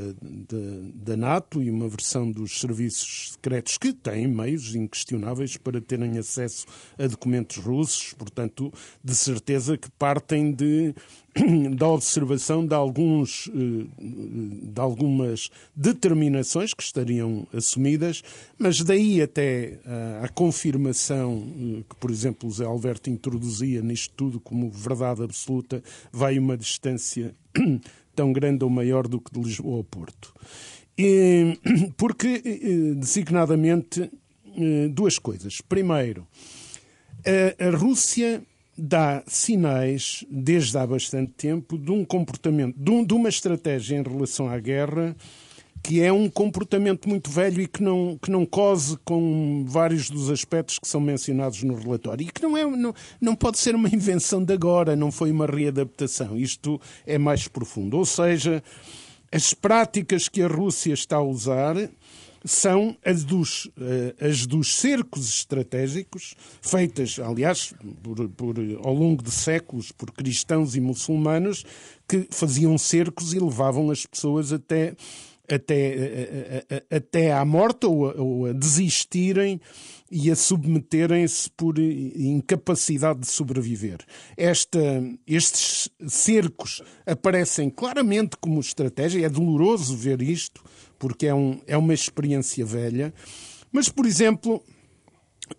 da, 0.94 1.16
NATO 1.16 1.62
e 1.62 1.70
uma 1.70 1.88
versão 1.88 2.30
dos 2.30 2.60
serviços 2.60 3.32
secretos 3.32 3.78
que 3.78 3.92
têm 3.92 4.26
meios 4.26 4.74
inquestionáveis 4.74 5.56
para 5.56 5.80
terem 5.80 6.18
acesso 6.18 6.66
a 6.98 7.06
documentos 7.06 7.56
russos, 7.56 8.12
portanto, 8.12 8.72
de 9.02 9.14
certeza 9.14 9.76
que 9.76 9.90
partem 9.92 10.52
de 10.52 10.94
da 11.76 11.88
observação 11.88 12.66
de, 12.66 12.74
alguns, 12.74 13.48
eh, 13.48 13.86
de 13.98 14.80
algumas 14.80 15.50
determinações 15.74 16.72
que 16.72 16.82
estariam 16.82 17.46
assumidas, 17.52 18.22
mas 18.58 18.82
daí 18.82 19.20
até 19.20 19.78
a 20.22 20.28
confirmação 20.28 21.46
eh, 21.56 21.82
que, 21.88 21.96
por 21.96 22.10
exemplo, 22.10 22.48
o 22.48 22.52
Zé 22.52 22.64
Alberto 22.64 23.10
introduzia 23.10 23.82
nisto 23.82 24.12
tudo 24.16 24.40
como 24.40 24.70
verdade 24.70 25.22
absoluta, 25.22 25.82
vai 26.12 26.38
uma 26.38 26.56
distância 26.56 27.34
tão 28.14 28.32
grande 28.32 28.64
ou 28.64 28.70
maior 28.70 29.06
do 29.06 29.20
que 29.20 29.32
de 29.32 29.40
Lisboa 29.40 29.78
ao 29.78 29.84
Porto. 29.84 30.34
Porque, 31.96 32.42
eh, 32.44 32.94
designadamente, 32.94 34.10
duas 34.90 35.20
coisas. 35.20 35.60
Primeiro, 35.60 36.26
a 37.60 37.76
Rússia 37.76 38.42
dá 38.78 39.22
sinais, 39.26 40.24
desde 40.30 40.78
há 40.78 40.86
bastante 40.86 41.32
tempo, 41.32 41.76
de 41.76 41.90
um 41.90 42.04
comportamento, 42.04 42.76
de, 42.78 42.90
um, 42.90 43.04
de, 43.04 43.12
uma 43.12 43.28
estratégia 43.28 43.96
em 43.98 44.02
relação 44.02 44.48
à 44.48 44.58
guerra 44.58 45.16
que 45.82 46.02
é 46.02 46.12
um 46.12 46.28
comportamento 46.28 47.08
muito 47.08 47.30
velho 47.30 47.62
e 47.62 47.66
que 47.66 47.82
não, 47.82 48.18
que 48.20 48.30
não 48.30 48.44
cose 48.44 48.98
com 49.04 49.64
vários 49.66 50.10
dos 50.10 50.28
aspectos 50.28 50.78
que 50.78 50.88
são 50.88 51.00
mencionados 51.00 51.62
no 51.62 51.74
relatório. 51.74 52.26
E 52.26 52.30
que 52.30 52.42
não, 52.42 52.56
é, 52.56 52.64
não, 52.64 52.94
não 53.20 53.34
pode 53.36 53.58
ser 53.58 53.74
uma 53.74 53.88
invenção 53.88 54.42
de 54.42 54.52
agora, 54.52 54.96
não 54.96 55.10
foi 55.10 55.30
uma 55.30 55.46
readaptação. 55.46 56.36
Isto 56.36 56.80
é 57.06 57.16
mais 57.16 57.48
profundo. 57.48 57.96
Ou 57.96 58.04
seja, 58.04 58.62
as 59.30 59.54
práticas 59.54 60.28
que 60.28 60.42
a 60.42 60.48
Rússia 60.48 60.92
está 60.92 61.16
a 61.16 61.22
usar 61.22 61.76
são 62.44 62.96
as 63.04 63.24
dos, 63.24 63.70
eh, 63.80 64.14
as 64.20 64.46
dos 64.46 64.74
cercos 64.74 65.28
estratégicos, 65.28 66.34
feitas, 66.60 67.18
aliás, 67.18 67.74
por, 68.02 68.28
por, 68.30 68.56
ao 68.82 68.94
longo 68.94 69.22
de 69.22 69.30
séculos 69.30 69.92
por 69.92 70.10
cristãos 70.12 70.76
e 70.76 70.80
muçulmanos, 70.80 71.64
que 72.08 72.26
faziam 72.30 72.76
cercos 72.78 73.32
e 73.32 73.38
levavam 73.38 73.90
as 73.90 74.06
pessoas 74.06 74.52
até, 74.52 74.94
até, 75.48 75.74
eh, 75.74 76.64
eh, 76.68 76.96
até 76.96 77.32
à 77.32 77.44
morte 77.44 77.86
ou 77.86 78.08
a, 78.08 78.14
ou 78.14 78.46
a 78.46 78.52
desistirem 78.52 79.60
e 80.10 80.30
a 80.30 80.36
submeterem-se 80.36 81.50
por 81.50 81.78
incapacidade 81.78 83.20
de 83.20 83.26
sobreviver. 83.26 83.98
Esta, 84.36 84.78
estes 85.26 85.90
cercos 86.06 86.82
aparecem 87.06 87.68
claramente 87.68 88.36
como 88.40 88.60
estratégia, 88.60 89.26
é 89.26 89.28
doloroso 89.28 89.94
ver 89.94 90.22
isto, 90.22 90.62
porque 90.98 91.26
é, 91.26 91.34
um, 91.34 91.60
é 91.66 91.76
uma 91.76 91.94
experiência 91.94 92.64
velha. 92.64 93.12
Mas, 93.72 93.88
por 93.88 94.06
exemplo, 94.06 94.62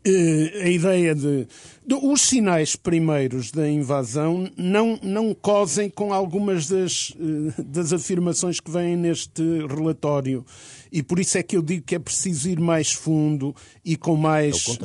eh, 0.05 0.61
a 0.63 0.69
ideia 0.69 1.15
de, 1.15 1.47
de, 1.85 1.95
os 1.95 2.21
sinais 2.21 2.75
primeiros 2.75 3.51
da 3.51 3.69
invasão 3.69 4.49
não, 4.55 4.99
não 5.01 5.33
cosem 5.33 5.89
com 5.89 6.13
algumas 6.13 6.67
das, 6.67 7.13
eh, 7.19 7.61
das 7.63 7.91
afirmações 7.91 8.59
que 8.59 8.69
vêm 8.69 8.95
neste 8.95 9.41
relatório. 9.67 10.45
E 10.91 11.03
por 11.03 11.19
isso 11.19 11.37
é 11.37 11.43
que 11.43 11.57
eu 11.57 11.61
digo 11.61 11.85
que 11.85 11.95
é 11.95 11.99
preciso 11.99 12.49
ir 12.49 12.59
mais 12.59 12.91
fundo 12.91 13.55
e 13.83 13.95
com 13.95 14.15
mais. 14.15 14.77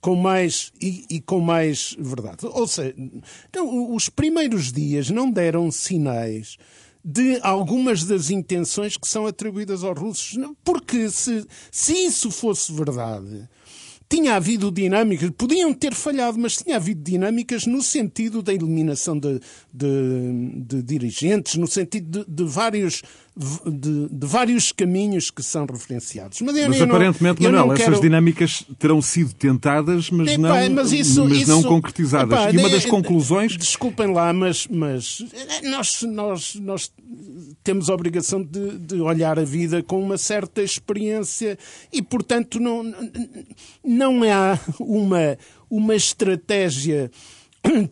Com 0.00 0.16
mais 0.16 0.72
e, 0.80 1.04
e, 1.10 1.20
com 1.20 1.40
mais 1.40 1.96
verdade. 1.98 2.46
Ou 2.46 2.66
seja, 2.66 2.94
então, 3.48 3.94
os 3.94 4.08
primeiros 4.08 4.72
dias 4.72 5.10
não 5.10 5.30
deram 5.30 5.70
sinais 5.70 6.56
de 7.04 7.40
algumas 7.42 8.04
das 8.04 8.30
intenções 8.30 8.96
que 8.96 9.08
são 9.08 9.26
atribuídas 9.26 9.82
aos 9.82 9.98
russos. 9.98 10.38
Porque 10.64 11.10
se, 11.10 11.46
se 11.70 11.92
isso 11.92 12.30
fosse 12.30 12.72
verdade, 12.72 13.48
tinha 14.12 14.34
havido 14.34 14.70
dinâmicas, 14.70 15.30
podiam 15.30 15.72
ter 15.72 15.94
falhado, 15.94 16.38
mas 16.38 16.56
tinha 16.58 16.76
havido 16.76 17.02
dinâmicas 17.02 17.64
no 17.64 17.80
sentido 17.80 18.42
da 18.42 18.52
eliminação 18.52 19.18
de, 19.18 19.40
de, 19.72 20.62
de 20.66 20.82
dirigentes, 20.82 21.54
no 21.54 21.66
sentido 21.66 22.22
de, 22.22 22.30
de 22.30 22.44
vários 22.44 23.02
de, 23.34 24.08
vários 24.26 24.72
caminhos 24.72 25.30
que 25.30 25.42
são 25.42 25.64
referenciados. 25.64 26.42
Mas, 26.42 26.54
mas 26.68 26.82
aparentemente, 26.82 27.42
não, 27.42 27.50
Manuel, 27.50 27.74
quero... 27.74 27.90
essas 27.92 28.02
dinâmicas 28.02 28.64
terão 28.78 29.00
sido 29.00 29.32
tentadas, 29.32 30.10
mas, 30.10 30.32
Epá, 30.32 30.38
não, 30.38 30.74
mas, 30.74 30.92
isso, 30.92 31.24
mas 31.24 31.38
isso... 31.38 31.50
não 31.50 31.62
concretizadas. 31.62 32.30
Epá, 32.30 32.50
e 32.52 32.58
uma 32.58 32.68
das 32.68 32.84
conclusões. 32.84 33.56
Desculpem 33.56 34.12
lá, 34.12 34.32
mas, 34.34 34.66
mas 34.66 35.24
nós, 35.62 36.02
nós, 36.02 36.54
nós 36.56 36.92
temos 37.62 37.88
a 37.88 37.94
obrigação 37.94 38.42
de, 38.42 38.78
de 38.78 39.00
olhar 39.00 39.38
a 39.38 39.44
vida 39.44 39.82
com 39.82 40.02
uma 40.02 40.18
certa 40.18 40.62
experiência 40.62 41.58
e, 41.92 42.02
portanto, 42.02 42.58
não, 42.58 42.82
não 43.84 44.22
há 44.24 44.58
uma, 44.80 45.38
uma 45.70 45.94
estratégia 45.94 47.10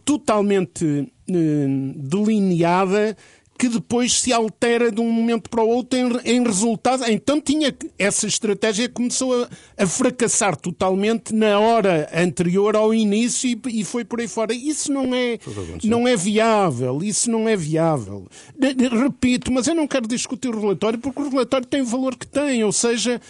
totalmente 0.05 1.13
eh, 1.29 1.67
delineada 1.97 3.17
que 3.61 3.69
depois 3.69 4.19
se 4.19 4.33
altera 4.33 4.91
de 4.91 5.03
um 5.03 5.13
momento 5.13 5.51
para 5.51 5.63
o 5.63 5.69
outro 5.69 5.99
em, 5.99 6.09
em 6.25 6.43
resultado. 6.43 7.05
Então 7.11 7.39
tinha 7.39 7.77
essa 7.99 8.27
estratégia 8.27 8.89
começou 8.89 9.45
a, 9.45 9.49
a, 9.77 9.87
fracassar 9.87 10.57
totalmente 10.57 11.35
na 11.35 11.59
hora 11.59 12.09
anterior 12.15 12.75
ao 12.75 12.95
início 12.95 13.51
e, 13.51 13.81
e 13.81 13.85
foi 13.85 14.03
por 14.03 14.19
aí 14.19 14.27
fora. 14.27 14.55
Isso 14.55 14.91
não 14.91 15.15
é, 15.15 15.39
não 15.85 16.09
é 16.09 16.17
viável. 16.17 17.03
Isso 17.03 17.31
não 17.31 17.47
é 17.47 17.55
viável. 17.55 18.27
Repito, 18.59 19.53
mas 19.53 19.67
eu 19.67 19.75
não 19.75 19.87
quero 19.87 20.09
discutir 20.09 20.49
o 20.49 20.59
relatório 20.59 20.99
porque 20.99 21.21
o 21.21 21.29
relatório 21.29 21.67
tem 21.67 21.83
o 21.83 21.87
valor 21.87 22.17
que 22.17 22.27
tem, 22.27 22.65
ou 22.65 22.73
seja, 22.73 23.21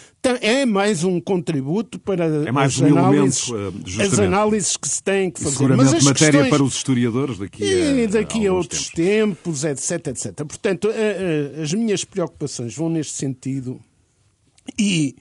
é 0.41 0.65
mais 0.65 1.03
um 1.03 1.19
contributo 1.19 1.99
para 1.99 2.25
é 2.25 2.51
mais 2.51 2.73
as, 2.73 2.81
um 2.81 2.97
análises, 2.97 3.49
elemento, 3.49 4.01
as 4.01 4.19
análises 4.19 4.77
que 4.77 4.87
se 4.87 5.01
têm 5.01 5.31
que 5.31 5.39
fazer. 5.39 5.55
Seguramente 5.55 5.85
mas 5.85 5.95
as 5.95 6.03
matéria 6.03 6.31
questões... 6.31 6.49
para 6.49 6.63
os 6.63 6.75
historiadores 6.75 7.37
daqui 7.37 7.63
a, 7.63 7.91
e 7.91 8.07
daqui 8.07 8.47
a, 8.47 8.51
a 8.51 8.53
outros 8.53 8.89
tempos. 8.89 9.61
tempos, 9.63 9.63
etc, 9.63 10.07
etc. 10.07 10.35
Portanto, 10.45 10.89
a, 10.89 11.59
a, 11.59 11.63
as 11.63 11.73
minhas 11.73 12.03
preocupações 12.03 12.75
vão 12.75 12.89
neste 12.89 13.13
sentido 13.13 13.79
e, 14.77 15.15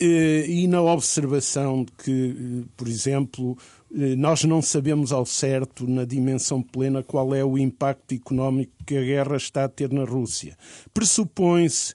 eh, 0.00 0.44
e 0.48 0.66
na 0.66 0.82
observação 0.82 1.84
de 1.84 1.92
que, 1.92 2.10
eh, 2.10 2.68
por 2.76 2.88
exemplo, 2.88 3.56
eh, 3.94 4.16
nós 4.16 4.44
não 4.44 4.60
sabemos 4.60 5.12
ao 5.12 5.24
certo, 5.24 5.88
na 5.88 6.04
dimensão 6.04 6.62
plena, 6.62 7.02
qual 7.02 7.34
é 7.34 7.44
o 7.44 7.56
impacto 7.56 8.14
económico 8.14 8.72
que 8.86 8.96
a 8.96 9.02
guerra 9.02 9.36
está 9.36 9.64
a 9.64 9.68
ter 9.68 9.90
na 9.92 10.04
Rússia. 10.04 10.56
Pressupõe-se 10.92 11.94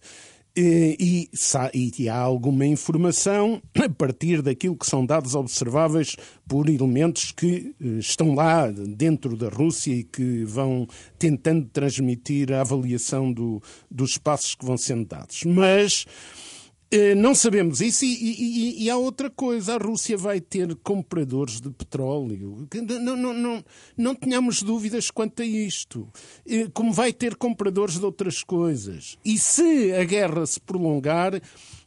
e, 0.57 1.29
e, 1.73 1.91
e, 1.99 2.09
há 2.09 2.17
alguma 2.17 2.65
informação 2.65 3.61
a 3.79 3.87
partir 3.89 4.41
daquilo 4.41 4.75
que 4.75 4.87
são 4.87 5.05
dados 5.05 5.35
observáveis 5.35 6.15
por 6.47 6.67
elementos 6.67 7.31
que 7.31 7.75
eh, 7.79 7.99
estão 7.99 8.33
lá 8.33 8.71
dentro 8.71 9.37
da 9.37 9.49
Rússia 9.49 9.93
e 9.93 10.03
que 10.03 10.43
vão 10.45 10.87
tentando 11.19 11.67
transmitir 11.67 12.51
a 12.51 12.61
avaliação 12.61 13.31
do, 13.31 13.61
dos 13.91 14.17
passos 14.17 14.55
que 14.55 14.65
vão 14.65 14.77
sendo 14.77 15.05
dados. 15.05 15.43
Mas 15.43 16.05
não 17.17 17.35
sabemos 17.35 17.81
isso 17.81 18.05
e, 18.05 18.13
e, 18.13 18.83
e, 18.83 18.89
há 18.89 18.95
outra 18.95 19.29
coisa. 19.29 19.75
A 19.75 19.77
Rússia 19.77 20.15
vai 20.15 20.39
ter 20.39 20.73
compradores 20.75 21.59
de 21.59 21.69
petróleo. 21.69 22.65
Não, 23.01 23.17
não, 23.17 23.33
não, 23.33 23.65
não 23.97 24.15
tenhamos 24.15 24.63
dúvidas 24.63 25.11
quanto 25.11 25.41
a 25.41 25.45
isto. 25.45 26.07
Uh, 26.45 26.71
como 26.73 26.93
vai 26.93 27.11
ter 27.11 27.35
compradores 27.35 27.99
de 27.99 28.05
outras 28.05 28.41
coisas. 28.41 29.17
E 29.25 29.37
se 29.37 29.93
a 29.93 30.03
guerra 30.05 30.45
se 30.45 30.61
prolongar, 30.61 31.41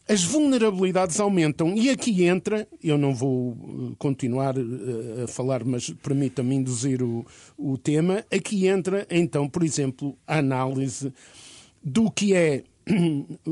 as 0.06 0.22
vulnerabilidades 0.22 1.18
aumentam. 1.18 1.74
E 1.74 1.88
aqui 1.88 2.24
entra, 2.24 2.68
eu 2.82 2.98
não 2.98 3.14
vou 3.14 3.52
uh, 3.52 3.96
continuar 3.98 4.54
a 5.24 5.26
falar, 5.28 5.64
mas 5.64 5.88
permita-me 6.02 6.56
induzir 6.56 7.02
o, 7.02 7.24
o 7.56 7.78
tema. 7.78 8.22
Aqui 8.30 8.66
entra, 8.66 9.06
então, 9.10 9.48
por 9.48 9.64
exemplo, 9.64 10.14
a 10.26 10.38
análise 10.38 11.10
do 11.82 12.10
que 12.10 12.34
é 12.34 12.64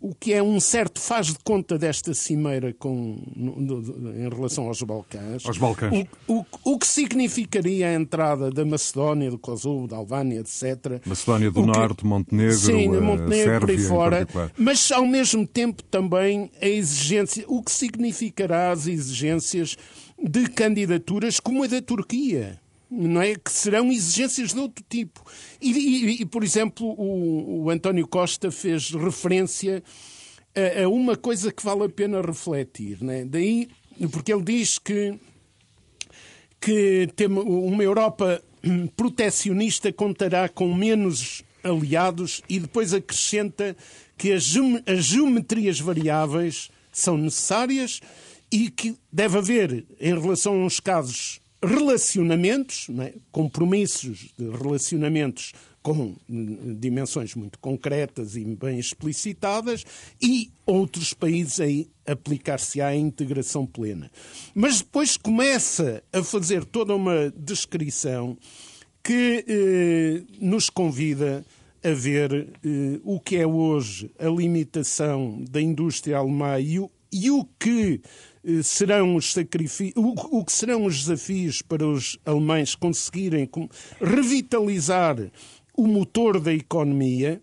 o 0.00 0.14
que 0.14 0.32
é 0.32 0.42
um 0.42 0.58
certo 0.60 1.00
faz 1.00 1.26
de 1.28 1.38
conta 1.44 1.78
desta 1.78 2.14
cimeira 2.14 2.72
com, 2.72 3.18
em 3.36 4.28
relação 4.28 4.66
aos 4.66 4.80
Balcãs. 4.82 5.44
Aos 5.44 5.58
Balcãs. 5.58 5.92
O, 6.26 6.38
o, 6.38 6.46
o 6.64 6.78
que 6.78 6.86
significaria 6.86 7.88
a 7.88 7.94
entrada 7.94 8.50
da 8.50 8.64
Macedónia, 8.64 9.30
do 9.30 9.38
Kosovo, 9.38 9.86
da 9.86 9.96
Albânia, 9.96 10.40
etc. 10.40 11.00
Macedónia 11.04 11.50
do 11.50 11.60
que, 11.60 11.66
Norte, 11.66 12.06
Montenegro, 12.06 12.56
sim, 12.56 12.88
uh, 12.88 13.02
Montenegro 13.02 13.36
Sérvia, 13.36 13.60
por 13.60 13.70
aí 13.70 13.78
fora. 13.78 14.28
Mas, 14.56 14.90
ao 14.92 15.06
mesmo 15.06 15.46
tempo, 15.46 15.82
também 15.82 16.50
a 16.60 16.66
exigência, 16.66 17.44
o 17.48 17.62
que 17.62 17.72
significará 17.72 18.70
as 18.70 18.86
exigências 18.86 19.76
de 20.22 20.48
candidaturas 20.48 21.38
como 21.40 21.64
a 21.64 21.66
da 21.66 21.82
Turquia 21.82 22.60
não 22.90 23.20
é? 23.20 23.34
que 23.34 23.50
serão 23.50 23.90
exigências 23.90 24.52
de 24.52 24.60
outro 24.60 24.84
tipo. 24.88 25.24
E, 25.60 25.72
e, 25.72 26.22
e 26.22 26.26
por 26.26 26.44
exemplo, 26.44 26.86
o, 26.86 27.64
o, 27.64 27.70
António 27.70 28.06
Costa 28.06 28.50
fez 28.50 28.90
referência 28.90 29.82
a, 30.54 30.84
a, 30.84 30.88
uma 30.88 31.16
coisa 31.16 31.52
que 31.52 31.64
vale 31.64 31.84
a 31.84 31.88
pena 31.88 32.20
refletir. 32.20 32.98
Não 33.02 33.12
é? 33.12 33.24
Daí, 33.24 33.68
porque 34.10 34.32
ele 34.32 34.42
diz 34.42 34.78
que, 34.78 35.18
que 36.60 37.08
tem 37.16 37.26
uma 37.26 37.82
Europa 37.82 38.42
protecionista 38.96 39.92
contará 39.92 40.48
com 40.48 40.74
menos 40.74 41.42
aliados 41.62 42.42
e 42.48 42.60
depois 42.60 42.94
acrescenta 42.94 43.76
que 44.16 44.32
as, 44.32 44.54
as 44.86 45.04
geometrias 45.04 45.80
variáveis 45.80 46.70
são 46.92 47.16
necessárias 47.18 48.00
e 48.50 48.70
que 48.70 48.96
deve 49.12 49.38
haver, 49.38 49.84
em 50.00 50.18
relação 50.18 50.54
a 50.54 50.64
uns 50.64 50.80
casos 50.80 51.40
relacionamentos, 51.62 52.88
é? 53.00 53.14
compromissos 53.30 54.32
de 54.38 54.50
relacionamentos 54.50 55.52
com 55.82 56.16
dimensões 56.80 57.36
muito 57.36 57.60
concretas 57.60 58.34
e 58.34 58.44
bem 58.44 58.76
explicitadas, 58.76 59.84
e 60.20 60.50
outros 60.66 61.14
países 61.14 61.60
aí 61.60 61.88
aplicar-se 62.04 62.80
à 62.80 62.94
integração 62.94 63.64
plena. 63.64 64.10
Mas 64.52 64.78
depois 64.78 65.16
começa 65.16 66.02
a 66.12 66.24
fazer 66.24 66.64
toda 66.64 66.92
uma 66.92 67.32
descrição 67.36 68.36
que 69.00 69.44
eh, 69.46 70.22
nos 70.40 70.68
convida 70.68 71.46
a 71.84 71.90
ver 71.90 72.32
eh, 72.64 73.00
o 73.04 73.20
que 73.20 73.36
é 73.36 73.46
hoje 73.46 74.10
a 74.18 74.26
limitação 74.26 75.44
da 75.48 75.62
indústria 75.62 76.16
alemã 76.16 76.58
e 76.58 76.80
o, 76.80 76.90
e 77.12 77.30
o 77.30 77.44
que 77.60 78.00
serão 78.62 79.16
os 79.16 79.32
sacrifícios, 79.32 79.94
o, 79.96 80.44
que 80.44 80.52
serão 80.52 80.84
os 80.84 81.04
desafios 81.04 81.62
para 81.62 81.86
os 81.86 82.18
alemães 82.24 82.74
conseguirem 82.74 83.48
revitalizar 84.00 85.16
o 85.76 85.86
motor 85.86 86.40
da 86.40 86.52
economia, 86.52 87.40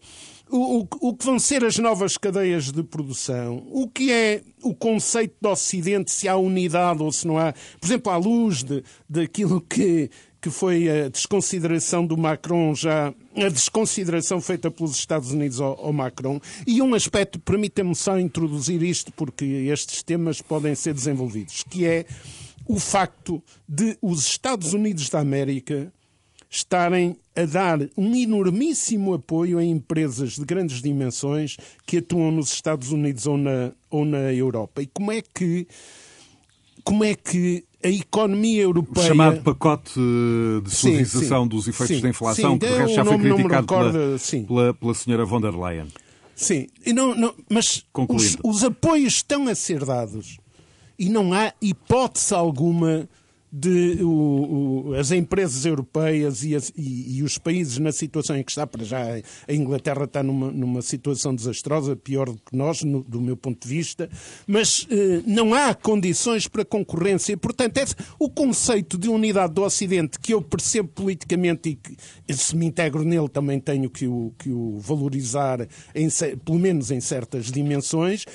o, 0.49 0.79
o, 0.79 0.87
o, 1.01 1.15
que 1.15 1.25
vão 1.25 1.39
ser 1.39 1.63
as 1.63 1.77
novas 1.77 2.17
cadeias 2.17 2.71
de 2.71 2.83
produção, 2.83 3.65
o 3.71 3.87
que 3.87 4.11
é 4.11 4.41
o 4.61 4.73
conceito 4.73 5.35
do 5.41 5.49
Ocidente, 5.49 6.11
se 6.11 6.27
há 6.27 6.35
unidade 6.37 7.01
ou 7.01 7.11
se 7.11 7.27
não 7.27 7.37
há. 7.37 7.53
Por 7.79 7.87
exemplo, 7.87 8.11
à 8.11 8.17
luz 8.17 8.63
de, 8.63 8.83
daquilo 9.09 9.61
que 9.61 10.09
que 10.43 10.51
foi 10.51 10.89
a 10.89 11.07
desconsideração 11.07 12.05
do 12.05 12.17
Macron 12.17 12.75
já 12.75 13.13
a 13.33 13.47
desconsideração 13.47 14.41
feita 14.41 14.69
pelos 14.69 14.97
Estados 14.97 15.31
Unidos 15.31 15.61
ao, 15.61 15.79
ao 15.85 15.93
Macron 15.93 16.37
e 16.67 16.81
um 16.81 16.93
aspecto, 16.93 17.39
permita-me 17.39 17.95
só 17.95 18.19
introduzir 18.19 18.83
isto 18.83 19.09
porque 19.13 19.45
estes 19.45 20.03
temas 20.03 20.41
podem 20.41 20.75
ser 20.75 20.93
desenvolvidos, 20.93 21.63
que 21.63 21.85
é 21.85 22.05
o 22.67 22.77
facto 22.77 23.41
de 23.67 23.97
os 24.01 24.27
Estados 24.27 24.73
Unidos 24.73 25.09
da 25.09 25.21
América 25.21 25.89
estarem 26.49 27.15
a 27.33 27.45
dar 27.45 27.79
um 27.97 28.13
enormíssimo 28.13 29.13
apoio 29.13 29.57
a 29.59 29.63
empresas 29.63 30.33
de 30.33 30.43
grandes 30.43 30.81
dimensões 30.81 31.55
que 31.85 31.99
atuam 31.99 32.31
nos 32.31 32.51
Estados 32.51 32.91
Unidos 32.91 33.25
ou 33.25 33.37
na, 33.37 33.71
ou 33.89 34.03
na 34.03 34.33
Europa. 34.33 34.81
E 34.81 34.87
como 34.87 35.09
é 35.09 35.21
que 35.21 35.65
como 36.83 37.03
é 37.03 37.15
que 37.15 37.63
a 37.83 37.89
economia 37.89 38.61
europeia. 38.61 39.05
O 39.05 39.07
chamado 39.07 39.41
pacote 39.41 39.99
de 40.63 40.69
suavização 40.69 41.47
dos 41.47 41.67
efeitos 41.67 41.97
sim, 41.97 42.01
da 42.01 42.09
inflação, 42.09 42.53
sim, 42.53 42.59
que 42.59 42.65
de 42.67 42.73
resto 42.73 42.95
já 42.95 43.05
foi 43.05 43.17
criticado 43.17 43.61
recorda, 43.61 43.91
pela, 43.91 44.45
pela, 44.47 44.73
pela 44.73 44.93
senhora 44.93 45.25
von 45.25 45.41
der 45.41 45.53
Leyen. 45.53 45.87
Sim, 46.35 46.67
não, 46.87 47.15
não, 47.15 47.33
mas 47.49 47.85
os, 48.09 48.37
os 48.43 48.63
apoios 48.63 49.13
estão 49.15 49.47
a 49.47 49.55
ser 49.55 49.85
dados. 49.85 50.37
E 50.97 51.09
não 51.09 51.33
há 51.33 51.53
hipótese 51.61 52.33
alguma 52.33 53.07
de 53.55 53.99
o, 54.01 54.87
o, 54.89 54.93
as 54.95 55.11
empresas 55.11 55.63
europeias 55.63 56.43
e, 56.43 56.55
as, 56.55 56.73
e, 56.75 57.17
e, 57.17 57.23
os 57.23 57.37
países 57.37 57.77
na 57.77 57.91
situação 57.91 58.35
em 58.35 58.41
que 58.41 58.49
está, 58.49 58.65
para 58.65 58.83
já 58.83 58.99
a 59.47 59.53
Inglaterra 59.53 60.05
está 60.05 60.23
numa, 60.23 60.51
numa 60.51 60.81
situação 60.81 61.35
desastrosa, 61.35 61.95
pior 61.95 62.31
do 62.31 62.37
que 62.37 62.57
nós, 62.57 62.81
no, 62.81 63.03
do 63.03 63.21
meu 63.21 63.37
ponto 63.37 63.61
de 63.61 63.71
vista, 63.71 64.09
mas 64.47 64.87
eh, 64.89 65.21
não 65.27 65.53
há 65.53 65.75
condições 65.75 66.47
para 66.47 66.65
concorrência. 66.65 67.37
Portanto, 67.37 67.77
é, 67.77 67.85
o 68.17 68.27
conceito 68.27 68.97
de 68.97 69.07
unidade 69.07 69.53
do 69.53 69.61
Ocidente, 69.61 70.19
que 70.19 70.33
eu 70.33 70.41
percebo 70.41 70.89
politicamente 70.89 71.69
e 71.69 71.75
que, 71.75 71.95
se 72.33 72.55
me 72.55 72.65
integro 72.65 73.03
nele, 73.03 73.29
também 73.29 73.59
tenho 73.59 73.87
que 73.87 74.07
o, 74.07 74.33
que 74.39 74.49
o 74.49 74.79
valorizar, 74.79 75.67
em, 75.93 76.09
pelo 76.43 76.57
menos 76.57 76.89
em 76.89 76.99
certas 76.99 77.51
dimensões, 77.51 78.25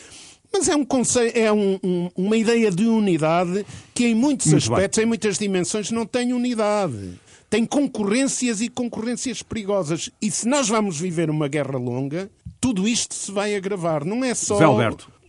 mas 0.52 0.68
é, 0.68 0.76
um 0.76 0.84
conceito, 0.84 1.36
é 1.36 1.52
um, 1.52 1.78
um, 1.82 2.10
uma 2.16 2.36
ideia 2.36 2.70
de 2.70 2.86
unidade 2.86 3.64
que, 3.94 4.06
em 4.06 4.14
muitos 4.14 4.46
Muito 4.46 4.62
aspectos, 4.62 4.96
bem. 4.96 5.04
em 5.04 5.08
muitas 5.08 5.38
dimensões, 5.38 5.90
não 5.90 6.06
tem 6.06 6.32
unidade. 6.32 7.18
Tem 7.50 7.64
concorrências 7.64 8.60
e 8.60 8.68
concorrências 8.68 9.42
perigosas. 9.42 10.10
E 10.20 10.30
se 10.30 10.46
nós 10.46 10.68
vamos 10.68 11.00
viver 11.00 11.30
uma 11.30 11.48
guerra 11.48 11.78
longa, 11.78 12.30
tudo 12.60 12.86
isto 12.86 13.14
se 13.14 13.32
vai 13.32 13.54
agravar. 13.54 14.04
Não 14.04 14.24
é 14.24 14.34
só 14.34 14.58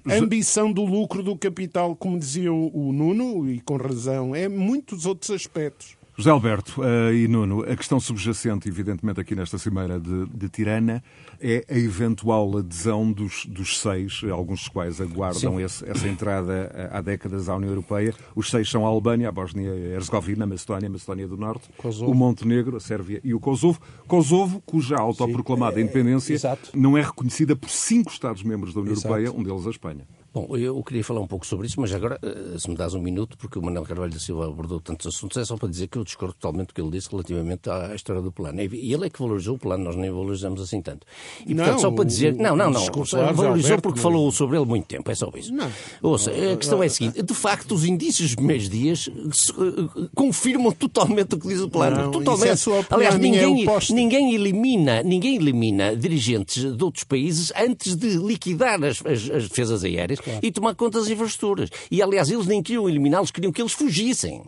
a 0.06 0.16
ambição 0.16 0.72
do 0.72 0.84
lucro 0.84 1.22
do 1.22 1.36
capital, 1.36 1.96
como 1.96 2.18
dizia 2.18 2.52
o 2.52 2.92
Nuno, 2.92 3.50
e 3.50 3.60
com 3.60 3.78
razão, 3.78 4.36
é 4.36 4.48
muitos 4.48 5.06
outros 5.06 5.30
aspectos. 5.32 5.98
José 6.18 6.32
Alberto 6.32 6.82
uh, 6.82 7.14
e 7.14 7.30
Nuno, 7.30 7.64
a 7.64 7.76
questão 7.78 7.98
subjacente, 7.98 8.68
evidentemente, 8.68 9.22
aqui 9.22 9.34
nesta 9.36 9.58
cimeira 9.58 9.98
de, 9.98 10.26
de 10.28 10.50
Tirana 10.50 11.02
é 11.42 11.66
a 11.70 11.78
eventual 11.78 12.58
adesão 12.58 13.12
dos, 13.12 13.46
dos 13.46 13.80
seis, 13.80 14.22
alguns 14.32 14.60
dos 14.62 14.68
quais 14.70 15.02
aguardam 15.02 15.60
esse, 15.60 15.90
essa 15.90 16.08
entrada 16.08 16.90
há 16.92 17.02
décadas 17.02 17.50
à 17.50 17.56
União 17.56 17.70
Europeia. 17.70 18.14
Os 18.36 18.50
seis 18.50 18.70
são 18.70 18.86
a 18.86 18.90
Albânia, 18.90 19.30
a 19.30 19.32
Bósnia-Herzegovina, 19.32 20.44
a 20.44 20.48
Macedónia, 20.48 20.88
a 20.88 20.92
Macedónia 20.92 21.28
do 21.28 21.38
Norte, 21.38 21.70
Kosovo. 21.78 22.12
o 22.12 22.16
Montenegro, 22.16 22.78
a 22.78 22.80
Sérvia 22.80 23.22
e 23.24 23.34
o 23.34 23.40
Kosovo. 23.40 23.80
Kosovo, 24.08 24.62
cuja 24.66 24.98
autoproclamada 24.98 25.80
independência 25.80 26.38
não 26.74 26.98
é 26.98 27.02
reconhecida 27.02 27.56
por 27.56 27.70
cinco 27.70 28.12
Estados-membros 28.12 28.74
da 28.74 28.82
União 28.82 28.94
Exato. 28.94 29.08
Europeia, 29.08 29.32
um 29.32 29.44
deles 29.44 29.68
a 29.68 29.70
Espanha. 29.70 30.06
Bom, 30.32 30.56
eu 30.56 30.84
queria 30.84 31.04
falar 31.04 31.22
um 31.22 31.28
pouco 31.28 31.44
sobre 31.44 31.66
isso, 31.66 31.82
mas 31.82 31.92
agora, 31.92 32.20
eh, 32.22 32.60
se 32.60 32.70
me 32.70 32.76
dás 32.76 32.94
um 32.94 33.02
minuto, 33.02 33.36
porque 33.36 33.58
o 33.58 33.64
Manuel 33.64 33.84
Carvalho 33.84 34.14
da 34.14 34.20
Silva 34.20 34.46
abordou 34.46 34.80
tantos 34.80 35.08
assuntos, 35.08 35.36
é 35.38 35.44
só 35.44 35.58
para 35.58 35.68
dizer 35.68 35.88
que 35.88 35.98
eu 35.98 36.04
discordo 36.04 36.36
totalmente 36.36 36.68
do 36.68 36.74
que 36.76 36.82
ele 36.82 36.92
disse 36.92 37.10
relativamente 37.10 37.68
à 37.68 37.96
história 37.96 38.22
do 38.22 38.32
plano. 38.32 38.62
E 38.62 38.94
ele 38.94 39.08
é 39.08 39.10
que 39.10 39.20
valorizou 39.20 39.56
o 39.56 39.60
plano, 39.60 39.86
nós 39.86 39.96
nem 39.96 40.12
valorizamos 40.12 40.62
assim 40.62 40.84
tanto. 40.84 41.08
E, 41.46 41.56
portanto, 41.56 41.74
não, 41.74 41.80
só 41.80 41.92
para 41.92 42.06
dizer... 42.06 42.36
Não, 42.36 42.56
não, 42.56 42.70
não. 42.70 42.86
Valorizou 43.34 43.50
Alberto, 43.50 43.82
porque 43.82 44.00
falou 44.00 44.32
sobre 44.32 44.58
ele 44.58 44.66
muito 44.66 44.86
tempo, 44.86 45.10
é 45.10 45.16
só 45.16 45.32
isso. 45.36 45.54
Não. 45.54 45.70
Ouça, 46.02 46.32
a 46.32 46.58
questão 46.58 46.82
é 46.84 46.88
a 46.88 46.90
seguinte. 46.90 47.22
De 47.22 47.34
facto, 47.34 47.74
os 47.74 47.86
indícios 47.86 48.30
dos 48.30 48.36
primeiros 48.36 48.70
dias 48.70 49.10
eh, 49.10 50.08
confirmam 50.16 50.72
totalmente 50.72 51.36
o 51.36 51.40
que 51.40 51.48
diz 51.48 51.62
o 51.62 51.70
plano. 51.70 51.98
Não, 51.98 52.12
totalmente. 52.12 52.70
É 52.70 52.86
Aliás, 52.90 53.18
ninguém, 53.18 53.66
é 53.66 53.94
ninguém, 53.94 54.34
elimina, 54.36 55.04
ninguém 55.04 55.36
elimina 55.36 55.96
dirigentes 55.96 56.76
de 56.76 56.84
outros 56.84 57.04
países 57.04 57.52
antes 57.56 57.96
de 57.96 58.18
liquidar 58.18 58.84
as, 58.84 59.04
as, 59.06 59.30
as 59.30 59.50
defesas 59.50 59.84
aéreas 59.84 60.20
claro. 60.20 60.40
e 60.42 60.52
tomar 60.52 60.76
conta 60.76 61.00
das 61.00 61.10
infraestruturas. 61.10 61.70
E, 61.90 62.02
aliás, 62.02 62.30
eles 62.30 62.46
nem 62.46 62.62
queriam 62.62 62.90
eliminá-los, 62.90 63.32
queriam 63.32 63.52
que 63.52 63.62
eles 63.62 63.74
fugissem. 63.74 64.44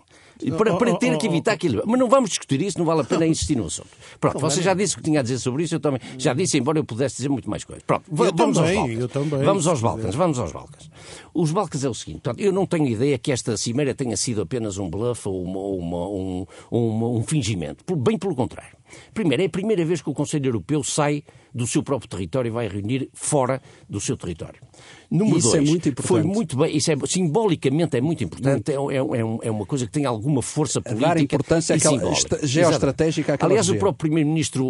Para, 0.57 0.75
para 0.75 0.95
ter 0.97 1.17
que 1.17 1.27
evitar 1.27 1.51
aquilo. 1.53 1.83
Mas 1.85 1.99
não 1.99 2.07
vamos 2.07 2.29
discutir 2.29 2.61
isso, 2.61 2.77
não 2.77 2.85
vale 2.85 3.01
a 3.01 3.03
pena 3.03 3.25
insistir 3.25 3.55
no 3.55 3.65
assunto. 3.65 3.89
Pronto, 4.19 4.39
você 4.39 4.61
já 4.61 4.73
disse 4.73 4.95
o 4.95 4.97
que 4.97 5.03
tinha 5.03 5.19
a 5.19 5.23
dizer 5.23 5.39
sobre 5.39 5.63
isso, 5.63 5.75
eu 5.75 5.79
também 5.79 5.99
já 6.17 6.33
disse, 6.33 6.57
embora 6.57 6.79
eu 6.79 6.83
pudesse 6.83 7.17
dizer 7.17 7.29
muito 7.29 7.49
mais 7.49 7.63
coisas. 7.63 7.83
Pronto, 7.83 8.03
vamos 8.09 8.57
também, 8.57 8.77
aos 8.77 9.09
Balcãs. 9.09 9.45
Vamos 9.45 9.67
aos 9.67 9.81
Balcãs, 9.81 10.15
vamos 10.15 10.39
aos 10.39 10.51
Balcãs. 10.51 10.89
Os 11.33 11.51
Balcãs 11.51 11.83
é 11.83 11.89
o 11.89 11.93
seguinte, 11.93 12.21
portanto, 12.21 12.39
eu 12.41 12.51
não 12.51 12.65
tenho 12.65 12.87
ideia 12.87 13.17
que 13.17 13.31
esta 13.31 13.55
cimeira 13.57 13.93
tenha 13.93 14.17
sido 14.17 14.41
apenas 14.41 14.77
um 14.77 14.89
bluff 14.89 15.27
ou 15.27 15.43
uma, 15.43 15.59
uma, 15.59 16.07
um, 16.09 16.45
um, 16.71 17.17
um 17.17 17.23
fingimento. 17.23 17.83
Bem 17.95 18.17
pelo 18.17 18.35
contrário. 18.35 18.81
Primeiro, 19.13 19.41
é 19.41 19.45
a 19.45 19.49
primeira 19.49 19.85
vez 19.85 20.01
que 20.01 20.09
o 20.09 20.13
Conselho 20.13 20.47
Europeu 20.47 20.83
sai 20.83 21.23
do 21.53 21.67
seu 21.67 21.83
próprio 21.83 22.09
território 22.09 22.49
e 22.49 22.51
vai 22.51 22.67
reunir 22.67 23.09
fora 23.13 23.61
do 23.89 23.99
seu 23.99 24.15
território. 24.15 24.61
Número 25.09 25.37
isso 25.37 25.49
é 25.49 25.57
dois, 25.57 25.67
é 25.67 25.71
muito 25.71 25.89
importante. 25.89 26.07
Foi 26.07 26.23
muito 26.23 26.57
bem, 26.57 26.75
isso 26.77 26.91
é, 26.91 26.95
simbolicamente 27.05 27.97
é 27.97 28.01
muito 28.01 28.23
importante, 28.23 28.71
é, 28.71 28.75
é, 28.75 28.77
é, 28.77 29.47
é 29.47 29.51
uma 29.51 29.65
coisa 29.65 29.85
que 29.85 29.91
tem 29.91 30.05
alguma 30.05 30.41
força 30.41 30.81
política. 30.81 31.07
Dar 31.07 31.19
importância 31.19 31.75
àquela 31.75 32.01
geoestratégica 32.43 33.33
àquela 33.33 33.51
Aliás, 33.51 33.67
região. 33.67 33.77
o 33.77 33.79
próprio 33.79 34.09
Primeiro-Ministro 34.09 34.65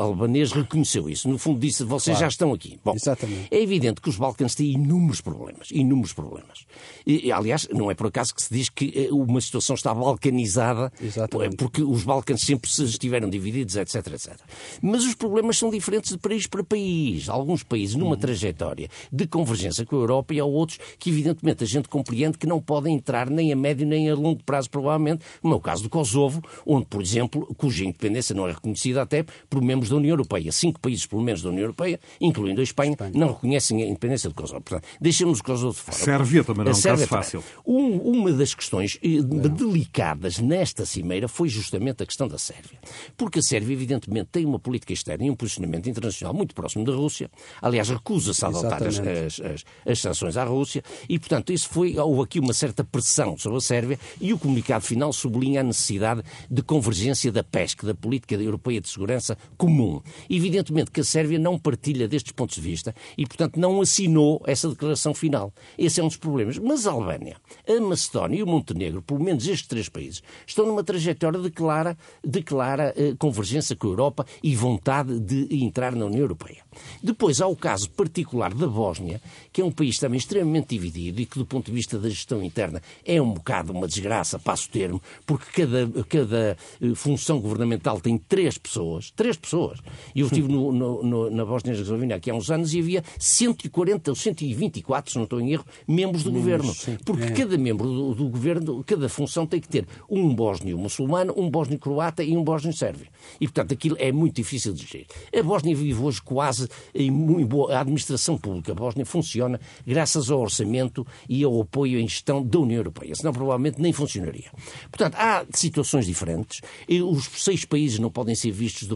albanês 0.00 0.52
reconheceu 0.52 1.08
isso. 1.08 1.28
No 1.28 1.36
fundo, 1.36 1.60
disse: 1.60 1.84
vocês 1.84 2.16
claro. 2.16 2.20
já 2.20 2.28
estão 2.28 2.52
aqui. 2.54 2.80
Bom, 2.82 2.94
Exatamente. 2.94 3.48
É 3.50 3.60
evidente 3.60 4.00
que 4.00 4.08
os 4.08 4.16
Balcãs 4.16 4.54
têm 4.54 4.72
inúmeros 4.72 5.20
problemas. 5.20 5.68
Inúmeros 5.70 6.01
problemas. 6.10 6.64
E, 7.06 7.30
aliás, 7.30 7.68
não 7.70 7.90
é 7.90 7.94
por 7.94 8.06
acaso 8.06 8.34
que 8.34 8.42
se 8.42 8.52
diz 8.52 8.70
que 8.70 8.92
eh, 8.96 9.12
uma 9.12 9.40
situação 9.40 9.74
está 9.74 9.92
balcanizada, 9.92 10.90
Exatamente. 11.02 11.56
porque 11.56 11.82
os 11.82 12.02
Balcãs 12.02 12.40
sempre 12.40 12.70
se 12.70 12.84
estiveram 12.84 13.28
divididos, 13.28 13.76
etc, 13.76 13.94
etc. 14.06 14.36
Mas 14.80 15.04
os 15.04 15.14
problemas 15.14 15.58
são 15.58 15.68
diferentes 15.68 16.12
de 16.12 16.18
país 16.18 16.46
para 16.46 16.64
país. 16.64 17.28
Alguns 17.28 17.62
países, 17.62 17.94
numa 17.94 18.12
uhum. 18.12 18.16
trajetória 18.16 18.88
de 19.12 19.26
convergência 19.26 19.84
com 19.84 19.96
a 19.96 19.98
Europa, 19.98 20.32
e 20.32 20.40
há 20.40 20.44
outros 20.44 20.78
que, 20.98 21.10
evidentemente, 21.10 21.64
a 21.64 21.66
gente 21.66 21.88
compreende 21.88 22.38
que 22.38 22.46
não 22.46 22.60
podem 22.60 22.94
entrar 22.94 23.28
nem 23.28 23.52
a 23.52 23.56
médio 23.56 23.86
nem 23.86 24.08
a 24.08 24.14
longo 24.14 24.42
prazo, 24.42 24.70
provavelmente, 24.70 25.24
como 25.42 25.54
é 25.54 25.56
o 25.56 25.60
caso 25.60 25.82
do 25.82 25.90
Kosovo, 25.90 26.42
onde, 26.64 26.86
por 26.86 27.02
exemplo, 27.02 27.46
cuja 27.56 27.84
independência 27.84 28.34
não 28.34 28.48
é 28.48 28.52
reconhecida 28.52 29.02
até 29.02 29.24
por 29.50 29.60
membros 29.60 29.90
da 29.90 29.96
União 29.96 30.12
Europeia. 30.12 30.50
Cinco 30.52 30.80
países, 30.80 31.04
pelo 31.04 31.22
menos, 31.22 31.42
da 31.42 31.50
União 31.50 31.62
Europeia, 31.62 32.00
incluindo 32.20 32.60
a 32.60 32.64
Espanha, 32.64 32.92
Espanha. 32.92 33.12
não 33.14 33.28
reconhecem 33.28 33.82
a 33.82 33.86
independência 33.86 34.28
do 34.28 34.34
Kosovo. 34.34 34.60
Portanto, 34.60 34.88
deixemos 35.00 35.40
o 35.40 35.44
Kosovo 35.44 35.74
de 35.74 35.80
fora. 35.92 36.18
Sérvia 36.18 36.44
também 36.44 36.64
não 36.64 36.72
é 36.72 36.74
um 36.74 36.82
caso 36.82 37.06
fácil. 37.06 37.44
Um, 37.66 37.96
uma 37.98 38.32
das 38.32 38.54
questões 38.54 38.98
eh, 39.02 39.22
delicadas 39.22 40.38
nesta 40.38 40.84
cimeira 40.84 41.28
foi 41.28 41.48
justamente 41.48 42.02
a 42.02 42.06
questão 42.06 42.28
da 42.28 42.38
Sérvia. 42.38 42.78
Porque 43.16 43.38
a 43.38 43.42
Sérvia, 43.42 43.72
evidentemente, 43.72 44.28
tem 44.32 44.44
uma 44.44 44.58
política 44.58 44.92
externa 44.92 45.24
e 45.24 45.30
um 45.30 45.34
posicionamento 45.34 45.88
internacional 45.88 46.34
muito 46.34 46.54
próximo 46.54 46.84
da 46.84 46.92
Rússia. 46.92 47.30
Aliás, 47.60 47.88
recusa-se 47.88 48.44
a 48.44 48.48
adotar 48.48 48.82
as, 48.82 48.98
as, 48.98 49.40
as, 49.40 49.64
as, 49.86 49.98
sanções 50.00 50.36
à 50.36 50.44
Rússia 50.44 50.82
e, 51.08 51.18
portanto, 51.18 51.52
isso 51.52 51.68
foi, 51.68 51.98
houve 51.98 52.22
aqui 52.22 52.38
uma 52.38 52.52
certa 52.52 52.84
pressão 52.84 53.36
sobre 53.36 53.58
a 53.58 53.60
Sérvia 53.60 53.98
e 54.20 54.32
o 54.32 54.38
comunicado 54.38 54.84
final 54.84 55.12
sublinha 55.12 55.60
a 55.60 55.64
necessidade 55.64 56.22
de 56.50 56.62
convergência 56.62 57.30
da 57.30 57.42
PESC, 57.42 57.84
da 57.84 57.94
Política 57.94 58.34
Europeia 58.34 58.80
de 58.80 58.88
Segurança 58.88 59.36
Comum. 59.56 60.00
Evidentemente 60.28 60.90
que 60.90 61.00
a 61.00 61.04
Sérvia 61.04 61.38
não 61.38 61.58
partilha 61.58 62.08
destes 62.08 62.32
pontos 62.32 62.56
de 62.56 62.60
vista 62.60 62.94
e, 63.16 63.26
portanto, 63.26 63.58
não 63.58 63.80
assinou 63.80 64.42
essa 64.46 64.68
declaração 64.68 65.14
final. 65.14 65.52
Esse 65.82 65.98
é 66.00 66.04
um 66.04 66.06
dos 66.06 66.16
problemas. 66.16 66.58
Mas 66.58 66.86
a 66.86 66.92
Albânia, 66.92 67.36
a 67.68 67.80
Macedónia 67.80 68.38
e 68.38 68.42
o 68.44 68.46
Montenegro, 68.46 69.02
pelo 69.02 69.18
menos 69.18 69.48
estes 69.48 69.66
três 69.66 69.88
países, 69.88 70.22
estão 70.46 70.64
numa 70.64 70.84
trajetória 70.84 71.40
de 71.40 71.50
clara, 71.50 71.98
de 72.24 72.40
clara 72.40 72.94
eh, 72.96 73.16
convergência 73.18 73.74
com 73.74 73.88
a 73.88 73.90
Europa 73.90 74.24
e 74.44 74.54
vontade 74.54 75.18
de 75.18 75.48
entrar 75.50 75.96
na 75.96 76.06
União 76.06 76.20
Europeia. 76.20 76.62
Depois 77.02 77.40
há 77.40 77.48
o 77.48 77.56
caso 77.56 77.90
particular 77.90 78.54
da 78.54 78.68
Bósnia, 78.68 79.20
que 79.52 79.60
é 79.60 79.64
um 79.64 79.72
país 79.72 79.98
também 79.98 80.18
extremamente 80.18 80.68
dividido 80.68 81.20
e 81.20 81.26
que, 81.26 81.36
do 81.36 81.44
ponto 81.44 81.66
de 81.66 81.72
vista 81.72 81.98
da 81.98 82.08
gestão 82.08 82.44
interna, 82.44 82.80
é 83.04 83.20
um 83.20 83.32
bocado 83.32 83.72
uma 83.72 83.88
desgraça, 83.88 84.38
passo 84.38 84.68
o 84.68 84.70
termo, 84.70 85.02
porque 85.26 85.64
cada, 85.64 86.04
cada 86.04 86.56
eh, 86.80 86.94
função 86.94 87.40
governamental 87.40 88.00
tem 88.00 88.16
três 88.16 88.56
pessoas, 88.56 89.10
três 89.10 89.36
pessoas. 89.36 89.80
E 90.14 90.20
eu 90.20 90.26
estive 90.26 90.46
no, 90.46 90.70
no, 90.70 91.02
no, 91.02 91.28
na 91.28 91.44
Bósnia-Herzegovina 91.44 92.14
aqui 92.14 92.30
há 92.30 92.34
uns 92.34 92.52
anos 92.52 92.72
e 92.72 92.78
havia 92.78 93.02
140 93.18 94.12
ou 94.12 94.14
124, 94.14 95.10
se 95.10 95.16
não 95.16 95.24
estou 95.24 95.40
em 95.40 95.50
erro, 95.50 95.71
membros 95.86 96.22
do 96.22 96.32
governo. 96.32 96.72
Sim, 96.74 96.98
porque 97.04 97.24
é. 97.24 97.30
cada 97.30 97.56
membro 97.56 97.88
do, 97.88 98.14
do, 98.14 98.28
governo, 98.28 98.82
cada 98.84 99.08
função 99.08 99.46
tem 99.46 99.60
que 99.60 99.68
ter 99.68 99.86
um 100.08 100.34
bósnio 100.34 100.78
muçulmano, 100.78 101.34
um 101.36 101.50
bósnio 101.50 101.78
croata 101.78 102.22
e 102.22 102.36
um 102.36 102.42
bósnio 102.42 102.72
sérvio. 102.72 103.06
E, 103.40 103.46
portanto, 103.46 103.72
aquilo 103.72 103.96
é 103.98 104.10
muito 104.12 104.36
difícil 104.36 104.72
de 104.72 104.84
gerir. 104.84 105.06
A 105.36 105.42
Bósnia 105.42 105.74
vive 105.74 106.00
hoje 106.00 106.20
quase 106.22 106.68
em 106.94 107.10
muito 107.10 107.48
boa. 107.48 107.76
A 107.76 107.80
administração 107.80 108.36
pública 108.38 108.72
a 108.72 108.74
Bósnia 108.74 109.06
funciona 109.06 109.60
graças 109.86 110.30
ao 110.30 110.40
orçamento 110.40 111.06
e 111.28 111.44
ao 111.44 111.60
apoio 111.60 111.98
em 111.98 112.08
gestão 112.08 112.42
da 112.42 112.58
União 112.58 112.78
Europeia. 112.78 113.14
Senão, 113.14 113.32
provavelmente, 113.32 113.80
nem 113.80 113.92
funcionaria. 113.92 114.50
Portanto, 114.90 115.14
há 115.16 115.44
situações 115.52 116.06
diferentes. 116.06 116.60
Os 116.88 117.24
seis 117.42 117.64
países 117.64 117.98
não 117.98 118.10
podem 118.10 118.34
ser 118.34 118.50
vistos, 118.50 118.88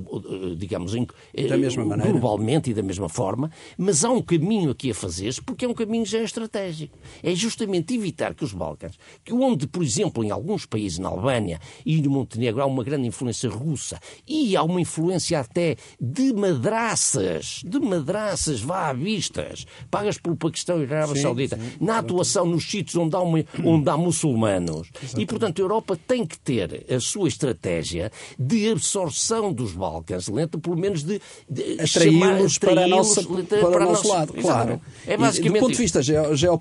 digamos, 0.57 0.93
da 1.49 1.57
mesma 1.57 1.85
maneira. 1.85 2.13
globalmente 2.13 2.71
e 2.71 2.75
da 2.75 2.83
mesma 2.83 3.09
forma, 3.09 3.51
mas 3.77 4.05
há 4.05 4.11
um 4.11 4.23
caminho 4.23 4.71
aqui 4.71 4.91
a 4.91 4.95
fazer-se 4.95 5.41
porque 5.43 5.65
é 5.65 5.69
um 5.69 5.75
caminho 5.75 6.05
já 6.05 6.23
estratégico. 6.23 6.66
É 7.23 7.35
justamente 7.35 7.95
evitar 7.95 8.35
que 8.35 8.45
os 8.45 8.53
Balcãs, 8.53 8.99
que 9.25 9.33
onde, 9.33 9.67
por 9.67 9.83
exemplo, 9.83 10.25
em 10.25 10.31
alguns 10.31 10.67
países, 10.67 10.99
na 10.99 11.09
Albânia 11.09 11.61
e 11.85 12.01
no 12.01 12.11
Montenegro, 12.11 12.63
há 12.63 12.67
uma 12.67 12.85
grande 12.85 13.07
influência 13.07 13.49
russa 13.49 14.01
e 14.27 14.57
há 14.57 14.63
uma 14.63 14.81
influência 14.81 15.41
até 15.41 15.77
de 16.01 16.33
madraças, 16.33 17.61
de 17.65 17.79
madraças 17.79 18.61
vá 18.61 18.89
à 18.89 18.93
vistas, 18.93 19.67
pagas 19.91 20.19
pelo 20.19 20.37
Paquistão 20.37 20.81
e 20.81 20.85
a 20.85 20.99
Arábia 20.99 21.23
Saudita, 21.23 21.57
sim, 21.57 21.63
na 21.81 21.99
atuação 21.99 22.47
nos 22.47 22.69
sítios 22.69 22.97
onde 22.97 23.15
há, 23.17 23.21
uma, 23.21 23.45
onde 23.65 23.89
há 23.89 23.97
muçulmanos. 23.97 24.89
Exatamente. 24.95 25.23
E, 25.23 25.27
portanto, 25.27 25.59
a 25.59 25.63
Europa 25.63 25.99
tem 26.07 26.27
que 26.27 26.39
ter 26.39 26.87
a 26.91 27.01
sua 27.01 27.29
estratégia 27.29 28.11
de 28.39 28.71
absorção 28.71 29.53
dos 29.53 29.73
Balcãs, 29.73 30.29
lenta, 30.29 30.59
pelo 30.59 30.77
menos 30.77 31.03
de, 31.03 31.21
de 31.49 31.81
atraí-los 31.81 32.59
para, 32.59 32.75
para, 32.75 32.89
para, 32.89 33.71
para, 33.71 33.87
o 33.87 33.93
nosso 33.93 34.09
lado, 34.09 34.33
claro. 34.35 34.81
É 35.07 35.17
basicamente 35.17 35.57
e, 35.57 35.61
do 35.61 35.67
ponto 35.67 35.77
de 35.77 35.83
vista 35.83 36.03
geopolítico, 36.03 36.56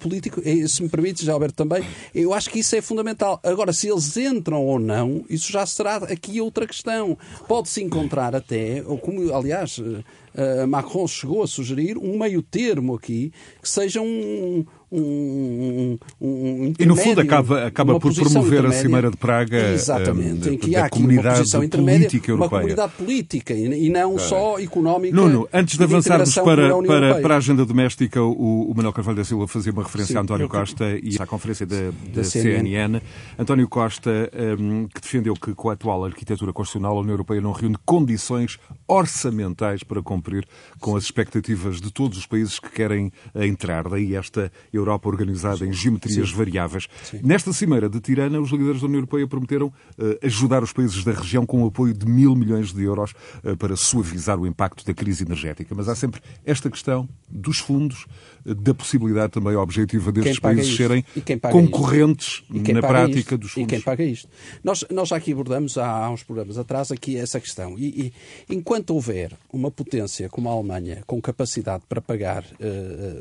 se 0.67 0.84
me 0.84 0.89
permite, 0.89 1.25
já 1.25 1.34
Alberto 1.34 1.55
também, 1.55 1.84
eu 2.13 2.34
acho 2.34 2.49
que 2.49 2.60
isso 2.60 2.75
é 2.75 2.81
fundamental. 2.81 3.39
Agora, 3.43 3.73
se 3.73 3.88
eles 3.88 4.15
entram 4.17 4.63
ou 4.65 4.79
não, 4.79 5.25
isso 5.29 5.51
já 5.51 5.65
será 5.65 5.97
aqui 5.97 6.39
outra 6.41 6.67
questão. 6.67 7.17
Pode-se 7.47 7.84
encontrar 7.84 8.36
até, 8.36 8.84
ou 8.86 8.97
como, 8.97 9.34
aliás, 9.34 9.77
uh, 9.77 10.67
Macron 10.67 11.08
chegou 11.08 11.43
a 11.43 11.47
sugerir 11.47 11.97
um 11.97 12.17
meio 12.17 12.41
termo 12.41 12.95
aqui, 12.95 13.31
que 13.62 13.69
seja 13.69 14.01
um, 14.01 14.65
um, 14.95 15.97
um, 16.21 16.73
E 16.77 16.86
no 16.86 16.95
fundo 16.95 17.21
acaba, 17.21 17.65
acaba 17.65 17.99
por 17.99 18.13
promover 18.13 18.65
a 18.65 18.71
Cimeira 18.71 19.12
de 19.12 19.17
Praga 19.17 19.73
Exatamente, 19.73 20.49
um, 20.49 20.53
em 20.53 20.58
que 20.58 20.75
há 20.75 20.86
aqui 20.86 20.97
comunidade 20.97 21.27
uma 21.27 21.38
posição 21.38 21.69
política 21.69 22.31
europeia. 22.31 22.49
Uma 22.49 22.60
comunidade 22.60 22.93
política 22.93 23.53
e 23.53 23.89
não 23.89 24.17
só 24.17 24.60
económica. 24.60 25.15
Nuno, 25.15 25.47
antes 25.53 25.77
de 25.77 25.84
avançarmos 25.84 26.36
para, 26.36 26.81
para, 26.84 27.21
para 27.21 27.34
a 27.36 27.38
agenda 27.38 27.65
doméstica, 27.65 28.21
o, 28.21 28.71
o 28.71 28.73
Manuel 28.75 28.93
Carvalho 28.93 29.17
da 29.17 29.25
Silva 29.25 29.47
fazia 29.47 29.71
uma 29.71 29.84
referência 29.84 30.13
Sim, 30.13 30.19
a 30.19 30.21
António 30.21 30.49
Costa 30.49 30.86
e 31.01 31.17
à 31.19 31.25
conferência 31.25 31.65
da, 31.65 31.75
da, 31.75 31.91
da 32.15 32.23
CNN. 32.23 32.69
CNN. 32.69 33.01
António 33.38 33.67
Costa, 33.67 34.12
um, 34.60 34.88
que 34.88 35.01
defendeu 35.01 35.34
que 35.34 35.53
com 35.53 35.69
a 35.69 35.73
atual 35.73 36.05
arquitetura 36.05 36.53
constitucional 36.53 36.97
a 36.97 37.01
União 37.01 37.13
Europeia 37.13 37.41
não 37.41 37.51
reúne 37.51 37.77
condições 37.86 38.60
orçamentais 38.88 39.84
para 39.84 40.01
cumprir 40.01 40.47
com 40.79 40.95
as 40.95 41.03
expectativas 41.03 41.81
de 41.81 41.91
todos 41.91 42.17
os 42.17 42.25
países 42.25 42.60
que 42.60 42.69
querem 42.69 43.12
entrar. 43.36 43.88
Daí 43.88 44.15
esta 44.15 44.51
Europa 44.86 45.10
organizada 45.10 45.65
em 45.65 45.74
geometrias 45.74 46.30
Sim. 46.30 46.36
variáveis. 46.36 46.88
Sim. 47.04 47.19
Nesta 47.24 47.52
cimeira 47.52 47.89
de 47.89 48.00
Tirana, 48.00 48.39
os 48.39 48.52
líderes 48.52 48.82
da 48.82 48.88
União 48.88 49.00
Europeia 49.00 49.28
prometeram 49.28 49.67
uh, 49.67 49.74
ajudar 50.21 50.63
os 50.63 50.71
países 50.71 51.04
da 51.04 51.12
região 51.12 51.45
com 51.45 51.63
o 51.63 51.67
apoio 51.67 51.93
de 51.93 52.06
mil 52.06 52.36
milhões 52.36 52.71
de 52.71 52.84
euros 52.84 53.13
uh, 53.43 53.58
para 53.58 53.76
suavizar 53.76 54.39
o 54.39 54.45
impacto 54.45 54.86
da 54.86 54.93
crise 54.93 55.24
energética. 55.24 55.74
Mas 55.76 55.89
há 55.89 55.95
sempre 55.95 56.21
esta 56.45 56.69
questão 56.69 57.08
dos 57.28 57.58
fundos, 57.58 58.06
uh, 58.45 58.54
da 58.54 58.74
possibilidade 58.74 59.34
também 59.34 59.56
objetiva 59.56 60.12
destes 60.12 60.39
países 60.39 60.67
isto? 60.67 60.78
serem 60.78 61.06
concorrentes 61.52 62.43
na 62.50 62.82
prática 62.82 63.19
isto? 63.19 63.38
dos 63.38 63.52
fundos. 63.52 63.74
E 63.74 63.76
quem 63.76 63.82
paga 63.82 64.04
isto? 64.04 64.30
Nós, 64.63 64.86
nós 64.91 65.10
já 65.10 65.15
aqui 65.15 65.32
abordamos 65.32 65.78
há, 65.78 66.06
há 66.06 66.10
uns 66.10 66.24
programas 66.24 66.58
atrás 66.58 66.91
aqui 66.91 67.17
essa 67.17 67.39
questão. 67.39 67.78
E, 67.78 68.13
e 68.50 68.54
enquanto 68.56 68.91
houver 68.91 69.32
uma 69.52 69.71
potência 69.71 70.30
como 70.30 70.50
a 70.50 70.52
Alemanha 70.52 71.04
com 71.08 71.21
capacidade 71.21 71.84
para 71.88 72.02
pagar 72.02 72.45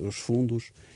os 0.06 0.16
fundos, 0.16 0.64
eh, 0.64 0.93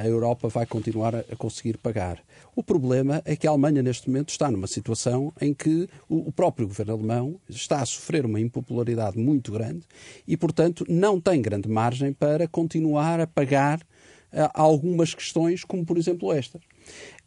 a 0.00 0.06
Europa 0.06 0.48
vai 0.48 0.66
continuar 0.66 1.14
a 1.14 1.36
conseguir 1.36 1.78
pagar. 1.78 2.22
O 2.54 2.62
problema 2.62 3.22
é 3.24 3.34
que 3.34 3.46
a 3.46 3.50
Alemanha, 3.50 3.82
neste 3.82 4.08
momento, 4.08 4.28
está 4.28 4.50
numa 4.50 4.66
situação 4.66 5.32
em 5.40 5.54
que 5.54 5.88
o 6.08 6.30
próprio 6.30 6.66
governo 6.66 6.92
alemão 6.92 7.40
está 7.48 7.80
a 7.80 7.86
sofrer 7.86 8.26
uma 8.26 8.40
impopularidade 8.40 9.18
muito 9.18 9.50
grande 9.50 9.84
e, 10.28 10.36
portanto, 10.36 10.84
não 10.88 11.20
tem 11.20 11.40
grande 11.40 11.68
margem 11.68 12.12
para 12.12 12.46
continuar 12.46 13.20
a 13.20 13.26
pagar 13.26 13.80
eh, 14.34 14.50
algumas 14.52 15.14
questões, 15.14 15.64
como 15.64 15.84
por 15.84 15.96
exemplo 15.96 16.32
esta. 16.32 16.60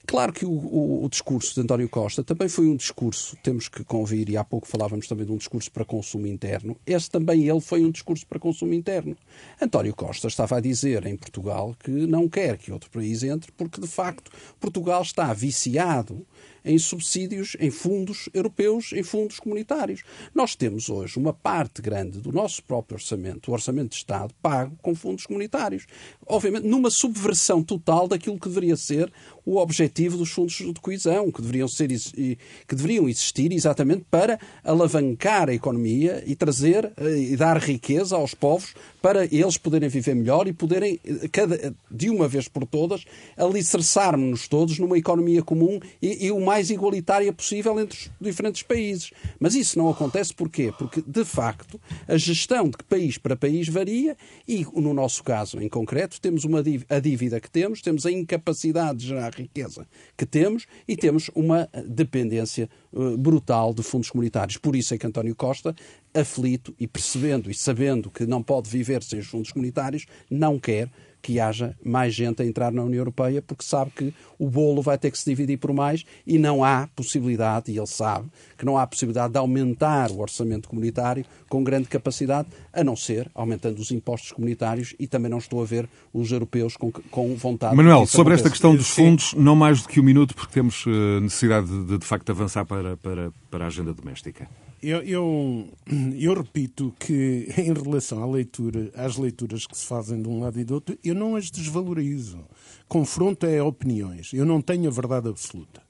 Claro 0.07 0.31
que 0.31 0.45
o, 0.45 0.51
o, 0.51 1.03
o, 1.03 1.09
discurso 1.09 1.53
de 1.53 1.59
António 1.59 1.89
Costa 1.89 2.23
também 2.23 2.47
foi 2.47 2.65
um 2.65 2.77
discurso, 2.77 3.35
temos 3.43 3.67
que 3.67 3.83
convir, 3.83 4.29
e 4.29 4.37
há 4.37 4.43
pouco 4.43 4.65
falávamos 4.65 5.05
também 5.05 5.25
de 5.25 5.33
um 5.33 5.37
discurso 5.37 5.69
para 5.69 5.83
consumo 5.83 6.25
interno, 6.25 6.77
esse 6.87 7.11
também 7.11 7.45
ele 7.45 7.59
foi 7.59 7.83
um 7.83 7.91
discurso 7.91 8.25
para 8.25 8.39
consumo 8.39 8.73
interno. 8.73 9.17
António 9.61 9.93
Costa 9.93 10.29
estava 10.29 10.57
a 10.57 10.59
dizer 10.61 11.05
em 11.05 11.17
Portugal 11.17 11.75
que 11.77 11.91
não 11.91 12.29
quer 12.29 12.57
que 12.57 12.71
outro 12.71 12.89
país 12.89 13.21
entre, 13.21 13.51
porque 13.51 13.81
de 13.81 13.87
facto 13.87 14.31
Portugal 14.61 15.01
está 15.01 15.33
viciado 15.33 16.25
em 16.67 16.77
subsídios, 16.77 17.55
em 17.59 17.71
fundos 17.71 18.29
europeus, 18.33 18.91
em 18.93 19.01
fundos 19.01 19.39
comunitários. 19.39 20.03
Nós 20.35 20.55
temos 20.55 20.89
hoje 20.89 21.17
uma 21.17 21.33
parte 21.33 21.81
grande 21.81 22.19
do 22.19 22.31
nosso 22.31 22.61
próprio 22.63 22.97
orçamento, 22.97 23.49
o 23.49 23.53
orçamento 23.53 23.89
de 23.89 23.95
Estado, 23.95 24.33
pago 24.41 24.77
com 24.81 24.93
fundos 24.93 25.25
comunitários. 25.25 25.85
Obviamente, 26.25 26.67
numa 26.67 26.89
subversão 26.89 27.63
total 27.63 28.07
daquilo 28.07 28.39
que 28.39 28.49
deveria 28.49 28.75
ser 28.75 29.11
o 29.47 29.55
objetivo 29.55 30.17
dos 30.17 30.29
fundos 30.29 30.57
de 30.57 30.73
coesão, 30.81 31.31
que 31.31 31.41
deveriam, 31.41 31.69
ser, 31.69 31.87
que 31.87 32.75
deveriam 32.75 33.07
existir 33.07 33.53
exatamente 33.53 34.03
para 34.11 34.37
alavancar 34.61 35.49
a 35.49 35.53
economia 35.53 36.21
e 36.27 36.35
trazer 36.35 36.91
eh, 36.97 37.17
e 37.17 37.37
dar 37.37 37.57
riqueza 37.57 38.17
aos 38.17 38.33
povos 38.33 38.73
para 39.01 39.23
eles 39.23 39.57
poderem 39.57 39.87
viver 39.87 40.15
melhor 40.15 40.49
e 40.49 40.53
poderem, 40.53 40.99
eh, 41.05 41.73
de 41.89 42.09
uma 42.09 42.27
vez 42.27 42.49
por 42.49 42.67
todas, 42.67 43.05
alicerçarmos-nos 43.37 44.49
todos 44.49 44.79
numa 44.79 44.97
economia 44.97 45.41
comum 45.41 45.79
e, 46.01 46.25
e, 46.25 46.31
o 46.31 46.41
mais 46.41 46.56
igualitária 46.69 47.31
possível 47.31 47.79
entre 47.79 47.97
os 47.97 48.11
diferentes 48.19 48.63
países. 48.63 49.11
Mas 49.39 49.55
isso 49.55 49.77
não 49.77 49.89
acontece 49.89 50.33
porquê? 50.33 50.73
Porque, 50.77 51.01
de 51.05 51.23
facto, 51.25 51.79
a 52.07 52.17
gestão 52.17 52.69
de 52.69 52.77
país 52.87 53.17
para 53.17 53.35
país 53.35 53.67
varia 53.67 54.17
e, 54.47 54.65
no 54.75 54.93
nosso 54.93 55.23
caso 55.23 55.61
em 55.61 55.69
concreto, 55.69 56.19
temos 56.19 56.43
uma 56.43 56.63
a 56.89 56.99
dívida 56.99 57.39
que 57.39 57.49
temos, 57.49 57.81
temos 57.81 58.05
a 58.05 58.11
incapacidade 58.11 58.99
de 58.99 59.07
gerar 59.07 59.33
riqueza 59.33 59.87
que 60.17 60.25
temos 60.25 60.65
e 60.87 60.97
temos 60.97 61.29
uma 61.33 61.69
dependência 61.87 62.69
uh, 62.91 63.17
brutal 63.17 63.73
de 63.73 63.83
fundos 63.83 64.09
comunitários. 64.09 64.57
Por 64.57 64.75
isso 64.75 64.93
é 64.93 64.97
que 64.97 65.07
António 65.07 65.35
Costa, 65.35 65.75
aflito 66.13 66.75
e 66.79 66.87
percebendo 66.87 67.49
e 67.49 67.53
sabendo 67.53 68.09
que 68.09 68.25
não 68.25 68.41
pode 68.41 68.69
viver 68.69 69.03
sem 69.03 69.19
os 69.19 69.27
fundos 69.27 69.51
comunitários, 69.51 70.05
não 70.29 70.59
quer 70.59 70.89
que 71.27 71.41
haja 71.41 71.75
mais 71.83 72.13
gente 72.13 72.41
a 72.41 72.45
entrar 72.45 72.71
na 72.71 72.81
União 72.81 73.01
Europeia, 73.01 73.41
porque 73.41 73.65
sabe 73.65 73.91
que 73.91 74.13
o 74.39 74.49
bolo 74.49 74.81
vai 74.81 74.97
ter 74.97 75.11
que 75.11 75.19
se 75.19 75.25
dividir 75.29 75.57
por 75.57 75.73
mais 75.73 76.05
e 76.25 76.39
não 76.39 76.63
há 76.63 76.87
possibilidade, 76.95 77.69
e 77.69 77.77
ele 77.77 77.85
sabe, 77.85 78.29
que 78.57 78.65
não 78.65 78.77
há 78.77 78.87
possibilidade 78.87 79.33
de 79.33 79.37
aumentar 79.37 80.09
o 80.09 80.21
orçamento 80.21 80.69
comunitário 80.69 81.25
com 81.49 81.65
grande 81.65 81.89
capacidade, 81.89 82.47
a 82.71 82.81
não 82.81 82.95
ser 82.95 83.29
aumentando 83.35 83.77
os 83.81 83.91
impostos 83.91 84.31
comunitários 84.31 84.95
e 84.97 85.05
também 85.05 85.29
não 85.29 85.39
estou 85.39 85.61
a 85.61 85.65
ver 85.65 85.89
os 86.13 86.31
europeus 86.31 86.77
com, 86.77 86.89
com 86.91 87.35
vontade 87.35 87.75
Manuel, 87.75 88.03
de 88.03 88.11
sobre 88.11 88.33
esta 88.33 88.49
questão 88.49 88.73
dos 88.73 88.87
fundos, 88.87 89.33
não 89.33 89.53
mais 89.53 89.81
do 89.81 89.89
que 89.89 89.99
um 89.99 90.03
minuto, 90.03 90.33
porque 90.33 90.53
temos 90.53 90.85
eh, 90.87 91.19
necessidade 91.19 91.67
de, 91.67 91.97
de 91.97 92.05
facto, 92.05 92.29
avançar 92.29 92.63
para, 92.63 92.95
para, 92.95 93.33
para 93.51 93.65
a 93.65 93.67
agenda 93.67 93.93
doméstica. 93.93 94.47
Eu, 94.81 95.01
eu, 95.01 95.67
eu, 96.19 96.33
repito 96.33 96.93
que, 96.99 97.47
em 97.57 97.73
relação 97.73 98.21
à 98.21 98.25
leitura, 98.25 98.91
às 98.95 99.17
leituras 99.17 99.65
que 99.65 99.77
se 99.77 99.85
fazem 99.85 100.21
de 100.21 100.29
um 100.29 100.39
lado 100.39 100.59
e 100.59 100.63
do 100.63 100.75
outro, 100.75 100.97
eu 101.03 101.15
não 101.15 101.35
as 101.35 101.49
desvalorizo. 101.49 102.45
Confronto 102.87 103.45
é 103.45 103.61
opiniões. 103.61 104.33
Eu 104.33 104.45
não 104.45 104.61
tenho 104.61 104.87
a 104.87 104.91
verdade 104.91 105.27
absoluta. 105.27 105.81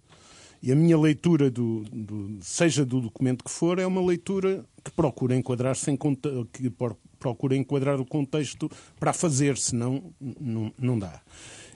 E 0.61 0.71
a 0.71 0.75
minha 0.75 0.97
leitura, 0.97 1.51
do, 1.51 1.83
do, 1.91 2.37
seja 2.41 2.83
do 2.83 2.99
documento 2.99 3.43
que 3.43 3.51
for, 3.51 3.77
é 3.77 3.85
uma 3.85 4.03
leitura 4.03 4.65
que 4.83 4.89
procura 4.89 5.35
enquadrar-se 5.35 5.91
em 5.91 5.97
que 6.51 6.73
procura 7.19 7.55
enquadrar 7.55 7.99
o 7.99 8.05
contexto 8.05 8.69
para 8.99 9.13
fazer, 9.13 9.57
senão 9.57 10.11
não, 10.39 10.73
não 10.79 10.97
dá. 10.97 11.21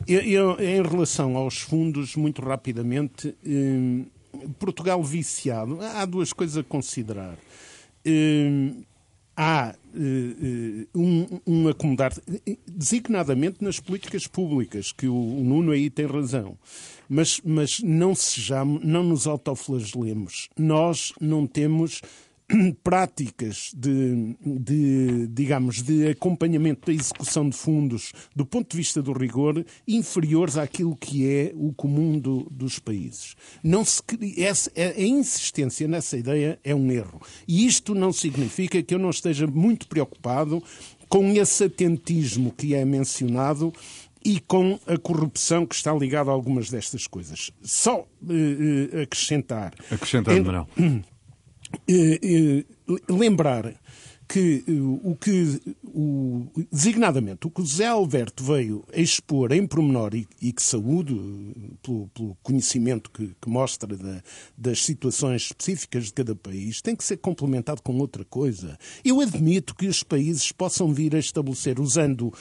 Eu, 0.07 0.21
eu, 0.21 0.59
em 0.59 0.81
relação 0.81 1.37
aos 1.37 1.59
fundos, 1.59 2.15
muito 2.15 2.41
rapidamente, 2.41 3.35
hum, 3.45 4.05
Portugal 4.59 5.03
viciado, 5.03 5.79
há 5.81 6.05
duas 6.05 6.33
coisas 6.33 6.57
a 6.57 6.63
considerar. 6.63 7.37
Hum, 8.05 8.83
há 9.35 9.73
uh, 9.93 10.99
um, 10.99 11.39
um, 11.47 11.67
acomodar, 11.67 12.13
designadamente 12.67 13.63
nas 13.63 13.79
políticas 13.79 14.27
públicas, 14.27 14.91
que 14.91 15.07
o, 15.07 15.15
o 15.15 15.43
Nuno 15.43 15.71
aí 15.71 15.89
tem 15.89 16.05
razão. 16.05 16.57
Mas, 17.09 17.41
mas 17.43 17.79
não 17.81 18.15
sejamos, 18.15 18.83
não 18.83 19.03
nos 19.03 19.27
autoflagelemos. 19.27 20.49
Nós 20.57 21.13
não 21.19 21.45
temos 21.47 22.01
práticas 22.83 23.71
de, 23.75 24.35
de, 24.41 25.27
digamos, 25.27 25.81
de 25.81 26.07
acompanhamento 26.07 26.87
da 26.87 26.93
execução 26.93 27.49
de 27.49 27.55
fundos 27.55 28.13
do 28.35 28.45
ponto 28.45 28.71
de 28.71 28.77
vista 28.77 29.01
do 29.01 29.13
rigor 29.13 29.65
inferiores 29.87 30.57
àquilo 30.57 30.95
que 30.95 31.27
é 31.27 31.51
o 31.55 31.73
comum 31.73 32.19
do, 32.19 32.47
dos 32.51 32.79
países. 32.79 33.35
Não 33.63 33.83
se, 33.85 34.01
essa, 34.37 34.71
a 34.75 35.01
insistência 35.01 35.87
nessa 35.87 36.17
ideia 36.17 36.59
é 36.63 36.75
um 36.75 36.91
erro. 36.91 37.21
E 37.47 37.65
isto 37.65 37.95
não 37.95 38.11
significa 38.11 38.81
que 38.81 38.93
eu 38.93 38.99
não 38.99 39.09
esteja 39.09 39.47
muito 39.47 39.87
preocupado 39.87 40.63
com 41.07 41.31
esse 41.33 41.65
atentismo 41.65 42.51
que 42.51 42.73
é 42.73 42.85
mencionado 42.85 43.73
e 44.23 44.39
com 44.39 44.79
a 44.87 44.97
corrupção 44.97 45.65
que 45.65 45.75
está 45.75 45.93
ligada 45.93 46.29
a 46.29 46.33
algumas 46.33 46.69
destas 46.69 47.07
coisas. 47.07 47.51
Só 47.61 48.01
uh, 48.01 49.01
acrescentar. 49.01 49.73
Acrescentar, 49.89 50.35
Manuel. 50.41 50.67
lembrar 53.09 53.75
que 54.31 54.63
eh, 54.65 54.71
o 55.03 55.15
que, 55.15 55.59
o, 55.83 56.47
designadamente, 56.71 57.47
o 57.47 57.51
que 57.51 57.61
o 57.61 57.65
José 57.65 57.87
Alberto 57.87 58.43
veio 58.43 58.85
expor 58.93 59.51
em 59.51 59.67
pormenor 59.67 60.15
e, 60.15 60.25
e 60.41 60.53
que 60.53 60.63
saúdo 60.63 61.53
pelo, 61.83 62.07
pelo 62.07 62.37
conhecimento 62.41 63.11
que, 63.11 63.35
que 63.41 63.49
mostra 63.49 63.97
da, 63.97 64.23
das 64.57 64.85
situações 64.85 65.43
específicas 65.43 66.05
de 66.05 66.13
cada 66.13 66.33
país, 66.33 66.81
tem 66.81 66.95
que 66.95 67.03
ser 67.03 67.17
complementado 67.17 67.81
com 67.81 67.97
outra 67.97 68.23
coisa. 68.23 68.77
Eu 69.03 69.19
admito 69.19 69.75
que 69.75 69.87
os 69.87 70.01
países 70.01 70.49
possam 70.53 70.93
vir 70.93 71.13
a 71.13 71.19
estabelecer, 71.19 71.77
usando 71.77 72.33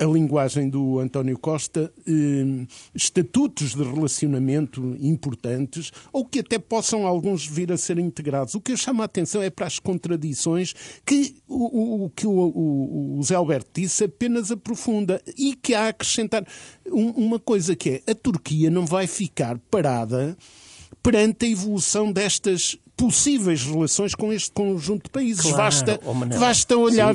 a 0.00 0.04
linguagem 0.06 0.70
do 0.70 0.98
António 0.98 1.38
Costa, 1.38 1.92
eh, 2.08 2.66
estatutos 2.94 3.74
de 3.74 3.82
relacionamento 3.82 4.96
importantes, 4.98 5.92
ou 6.10 6.24
que 6.24 6.38
até 6.38 6.58
possam 6.58 7.06
alguns 7.06 7.46
vir 7.46 7.70
a 7.70 7.76
ser 7.76 7.98
integrados. 7.98 8.54
O 8.54 8.60
que 8.62 8.72
eu 8.72 8.78
chamo 8.78 9.02
a 9.02 9.04
atenção 9.04 9.42
é 9.42 9.50
para 9.50 9.66
as 9.66 9.78
contradições 9.78 10.74
que 11.04 11.36
o, 11.46 12.04
o 12.04 12.10
que 12.10 12.26
o, 12.26 12.30
o, 12.30 13.18
o 13.18 13.22
Zé 13.22 13.34
Alberto 13.34 13.70
disse 13.74 14.04
apenas 14.04 14.50
aprofunda 14.50 15.20
e 15.36 15.54
que 15.54 15.74
há 15.74 15.84
a 15.84 15.88
acrescentar 15.88 16.46
um, 16.86 17.10
uma 17.10 17.38
coisa 17.38 17.76
que 17.76 18.02
é 18.06 18.10
a 18.10 18.14
Turquia 18.14 18.70
não 18.70 18.86
vai 18.86 19.06
ficar 19.06 19.58
parada 19.70 20.34
perante 21.02 21.44
a 21.44 21.48
evolução 21.48 22.10
destas 22.10 22.78
possíveis 23.00 23.64
relações 23.64 24.14
com 24.14 24.30
este 24.32 24.52
conjunto 24.52 25.04
de 25.04 25.10
países. 25.10 25.40
Claro, 25.40 25.56
basta, 25.56 26.00
oh, 26.04 26.14
basta, 26.14 26.76
olhar, 26.76 27.14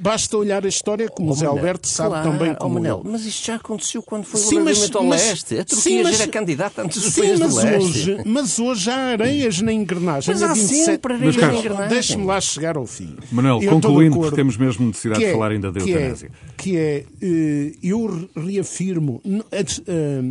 basta 0.00 0.36
olhar 0.38 0.64
a 0.64 0.68
história, 0.68 1.08
como 1.08 1.28
oh, 1.28 1.32
o 1.32 1.34
Zé 1.36 1.44
Alberto 1.44 1.86
sabe 1.86 2.10
claro, 2.10 2.30
tão 2.30 2.38
bem 2.38 2.54
como 2.54 2.76
oh, 2.76 2.78
Manel, 2.78 3.02
eu. 3.04 3.10
Mas 3.12 3.26
isto 3.26 3.46
já 3.46 3.56
aconteceu 3.56 4.02
quando 4.02 4.24
foi 4.24 4.40
sim, 4.40 4.56
o 4.56 4.64
relativamento 4.64 4.98
ao 4.98 5.04
mas, 5.04 5.22
leste. 5.22 5.58
A 5.58 5.64
Turquia 5.64 5.82
sim, 5.82 6.02
mas, 6.02 6.16
já 6.16 6.22
era 6.22 6.32
candidata 6.32 6.82
antes 6.82 7.02
dos 7.02 7.12
sim, 7.12 7.20
países 7.20 7.40
mas 7.40 7.54
do 7.54 7.60
leste. 7.60 7.86
Hoje, 7.86 8.22
mas 8.24 8.58
hoje 8.58 8.90
há 8.90 8.96
areias 8.96 9.60
na 9.60 9.72
engrenagem. 9.72 10.34
Mas 10.34 10.42
há 10.42 10.54
27... 10.54 10.84
sempre 10.84 11.12
areias 11.12 11.36
na 11.36 11.54
engrenagem. 11.54 11.88
Deixe-me 11.88 12.24
lá 12.24 12.40
chegar 12.40 12.76
ao 12.76 12.86
fim. 12.86 13.16
Manuel, 13.30 13.62
eu 13.62 13.72
concluindo, 13.72 14.16
porque 14.16 14.36
temos 14.36 14.56
mesmo 14.56 14.86
necessidade 14.86 15.22
é, 15.22 15.26
de 15.26 15.32
falar 15.32 15.50
ainda 15.50 15.70
da 15.70 15.80
que 15.80 15.90
eutanásia. 15.90 16.30
É, 16.32 16.52
que 16.56 16.76
é, 16.76 17.04
eh, 17.20 17.72
eu 17.82 18.28
reafirmo, 18.34 19.20
eh, 19.52 20.22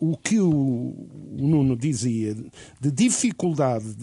o 0.00 0.16
que 0.16 0.40
o 0.40 0.94
Nuno 1.30 1.76
dizia 1.76 2.34
de 2.80 2.90
dificuldade 2.90 3.94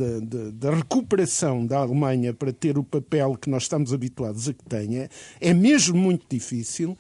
da 0.53 0.73
recuperação 0.73 1.65
da 1.65 1.79
Alemanha 1.79 2.33
para 2.33 2.53
ter 2.53 2.77
o 2.77 2.83
papel 2.83 3.35
que 3.35 3.49
nós 3.49 3.63
estamos 3.63 3.93
habituados 3.93 4.47
a 4.47 4.53
que 4.53 4.63
tenha, 4.63 5.09
é 5.41 5.53
mesmo 5.53 5.97
muito 5.97 6.25
difícil 6.29 6.97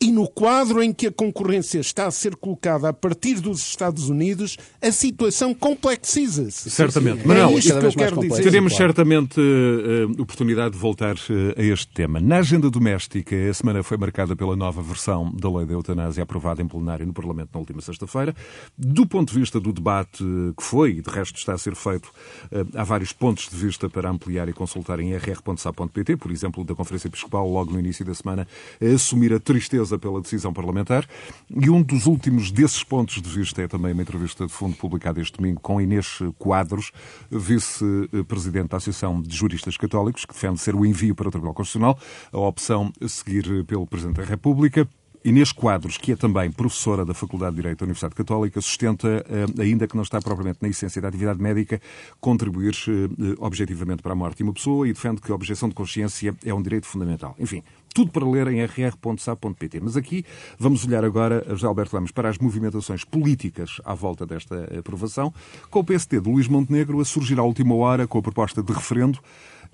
e 0.00 0.10
no 0.10 0.28
quadro 0.28 0.82
em 0.82 0.92
que 0.92 1.06
a 1.06 1.12
concorrência 1.12 1.78
está 1.78 2.06
a 2.06 2.10
ser 2.10 2.36
colocada 2.36 2.88
a 2.88 2.92
partir 2.92 3.40
dos 3.40 3.60
Estados 3.60 4.08
Unidos, 4.08 4.56
a 4.82 4.92
situação 4.92 5.54
complexiza-se. 5.54 6.70
Certamente. 6.70 7.22
É 7.22 7.26
Manuel, 7.26 7.58
isto 7.58 7.78
que 7.78 7.86
eu 7.86 7.92
quero 7.92 8.20
dizer. 8.20 8.42
Teremos 8.42 8.76
certamente 8.76 9.40
uh, 9.40 10.22
oportunidade 10.22 10.72
de 10.72 10.78
voltar 10.78 11.14
uh, 11.14 11.58
a 11.58 11.62
este 11.62 11.88
tema. 11.88 12.20
Na 12.20 12.38
agenda 12.38 12.70
doméstica, 12.70 13.34
a 13.48 13.54
semana 13.54 13.82
foi 13.82 13.96
marcada 13.96 14.36
pela 14.36 14.56
nova 14.56 14.82
versão 14.82 15.32
da 15.34 15.50
lei 15.50 15.66
da 15.66 15.72
eutanásia 15.72 16.22
aprovada 16.22 16.62
em 16.62 16.68
plenário 16.68 17.06
no 17.06 17.12
Parlamento 17.12 17.50
na 17.52 17.60
última 17.60 17.80
sexta-feira. 17.80 18.34
Do 18.76 19.06
ponto 19.06 19.32
de 19.32 19.38
vista 19.38 19.60
do 19.60 19.72
debate 19.72 20.24
que 20.56 20.62
foi, 20.62 20.90
e 20.92 21.02
de 21.02 21.10
resto 21.10 21.36
está 21.36 21.54
a 21.54 21.58
ser 21.58 21.74
feito, 21.74 22.06
uh, 22.52 22.66
há 22.74 22.84
vários 22.84 23.12
pontos 23.12 23.48
de 23.48 23.56
vista 23.56 23.88
para 23.88 24.10
ampliar 24.10 24.48
e 24.48 24.52
consultar 24.52 25.00
em 25.00 25.14
rr.sa.pt, 25.14 26.16
por 26.16 26.30
exemplo, 26.30 26.64
da 26.64 26.74
Conferência 26.74 27.08
Episcopal, 27.08 27.48
logo 27.48 27.72
no 27.72 27.78
início 27.78 28.04
da 28.04 28.14
semana, 28.14 28.46
a 28.80 28.94
assumir 28.94 29.32
a 29.32 29.38
tristeza 29.40 29.85
surpresa 29.86 29.98
pela 29.98 30.20
decisão 30.20 30.52
parlamentar. 30.52 31.06
E 31.48 31.70
um 31.70 31.82
dos 31.82 32.06
últimos 32.06 32.50
desses 32.50 32.82
pontos 32.82 33.22
de 33.22 33.28
vista 33.28 33.62
é 33.62 33.68
também 33.68 33.92
uma 33.92 34.02
entrevista 34.02 34.46
de 34.46 34.52
fundo 34.52 34.76
publicada 34.76 35.20
este 35.20 35.38
domingo 35.38 35.60
com 35.60 35.80
Inês 35.80 36.18
Quadros, 36.38 36.90
vice-presidente 37.30 38.68
da 38.68 38.76
Associação 38.76 39.22
de 39.22 39.34
Juristas 39.34 39.76
Católicos, 39.76 40.24
que 40.24 40.34
defende 40.34 40.60
ser 40.60 40.74
o 40.74 40.84
envio 40.84 41.14
para 41.14 41.28
o 41.28 41.30
Tribunal 41.30 41.54
Constitucional, 41.54 41.98
a 42.32 42.38
opção 42.38 42.92
a 43.00 43.08
seguir 43.08 43.64
pelo 43.64 43.86
Presidente 43.86 44.16
da 44.16 44.24
República. 44.24 44.88
Inês 45.26 45.50
Quadros, 45.50 45.98
que 45.98 46.12
é 46.12 46.16
também 46.16 46.52
professora 46.52 47.04
da 47.04 47.12
Faculdade 47.12 47.56
de 47.56 47.62
Direito 47.62 47.80
da 47.80 47.86
Universidade 47.86 48.14
Católica, 48.14 48.60
sustenta, 48.60 49.26
eh, 49.28 49.60
ainda 49.60 49.88
que 49.88 49.96
não 49.96 50.04
está 50.04 50.20
propriamente 50.20 50.60
na 50.62 50.68
essência 50.68 51.02
da 51.02 51.08
atividade 51.08 51.42
médica, 51.42 51.82
contribuir 52.20 52.76
eh, 52.86 53.34
objetivamente 53.38 54.04
para 54.04 54.12
a 54.12 54.14
morte 54.14 54.36
de 54.36 54.44
uma 54.44 54.52
pessoa 54.52 54.88
e 54.88 54.92
defende 54.92 55.20
que 55.20 55.32
a 55.32 55.34
objeção 55.34 55.68
de 55.68 55.74
consciência 55.74 56.32
é 56.44 56.54
um 56.54 56.62
direito 56.62 56.86
fundamental. 56.86 57.34
Enfim, 57.40 57.64
tudo 57.92 58.12
para 58.12 58.24
ler 58.24 58.46
em 58.46 58.64
rr.sa.pt. 58.64 59.80
Mas 59.80 59.96
aqui 59.96 60.24
vamos 60.60 60.86
olhar 60.86 61.04
agora, 61.04 61.44
José 61.48 61.66
Alberto 61.66 61.96
Lemos, 61.96 62.12
para 62.12 62.28
as 62.28 62.38
movimentações 62.38 63.02
políticas 63.02 63.80
à 63.84 63.94
volta 63.94 64.24
desta 64.24 64.78
aprovação, 64.78 65.34
com 65.68 65.80
o 65.80 65.84
PSD 65.84 66.20
de 66.20 66.30
Luís 66.30 66.46
Montenegro 66.46 67.00
a 67.00 67.04
surgir 67.04 67.40
à 67.40 67.42
última 67.42 67.74
hora 67.74 68.06
com 68.06 68.18
a 68.18 68.22
proposta 68.22 68.62
de 68.62 68.72
referendo 68.72 69.18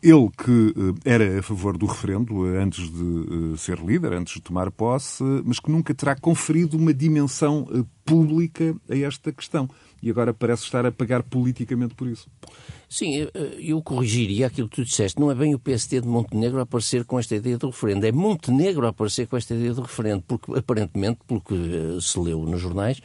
ele 0.02 0.28
que 0.36 0.74
eh, 0.76 1.10
era 1.10 1.38
a 1.38 1.42
favor 1.42 1.78
do 1.78 1.86
referendo 1.86 2.46
eh, 2.46 2.60
antes 2.60 2.90
de 2.90 3.54
eh, 3.54 3.56
ser 3.56 3.78
líder, 3.78 4.12
antes 4.12 4.34
de 4.34 4.42
tomar 4.42 4.70
posse, 4.70 5.22
mas 5.44 5.60
que 5.60 5.70
nunca 5.70 5.94
terá 5.94 6.16
conferido 6.16 6.76
uma 6.76 6.92
dimensão 6.92 7.66
pública 8.04 8.74
a 8.90 8.96
esta 8.96 9.30
questão. 9.30 9.70
E 10.02 10.10
agora 10.10 10.34
parece 10.34 10.64
estar 10.64 10.84
a 10.84 10.90
pagar 10.90 11.22
politicamente 11.22 11.94
por 11.94 12.08
isso. 12.08 12.28
Sim, 12.88 13.26
eu 13.58 13.80
corrigiria 13.80 14.48
aquilo 14.48 14.68
que 14.68 14.76
tu 14.76 14.84
disseste. 14.84 15.18
Não 15.18 15.30
é 15.30 15.34
bem 15.34 15.54
o 15.54 15.58
PSD 15.58 16.02
de 16.02 16.08
Montenegro 16.08 16.58
a 16.58 16.62
aparecer 16.62 17.04
com 17.04 17.18
esta 17.18 17.34
ideia 17.34 17.56
do 17.56 17.68
referendo. 17.68 18.04
É 18.04 18.12
Montenegro 18.12 18.84
a 18.84 18.90
aparecer 18.90 19.26
com 19.26 19.36
esta 19.36 19.54
ideia 19.54 19.72
do 19.72 19.80
referendo. 19.80 20.22
Porque, 20.26 20.52
aparentemente, 20.58 21.20
pelo 21.26 21.40
que 21.40 21.98
se 22.02 22.18
leu 22.18 22.40
nos 22.40 22.60
jornais, 22.60 23.00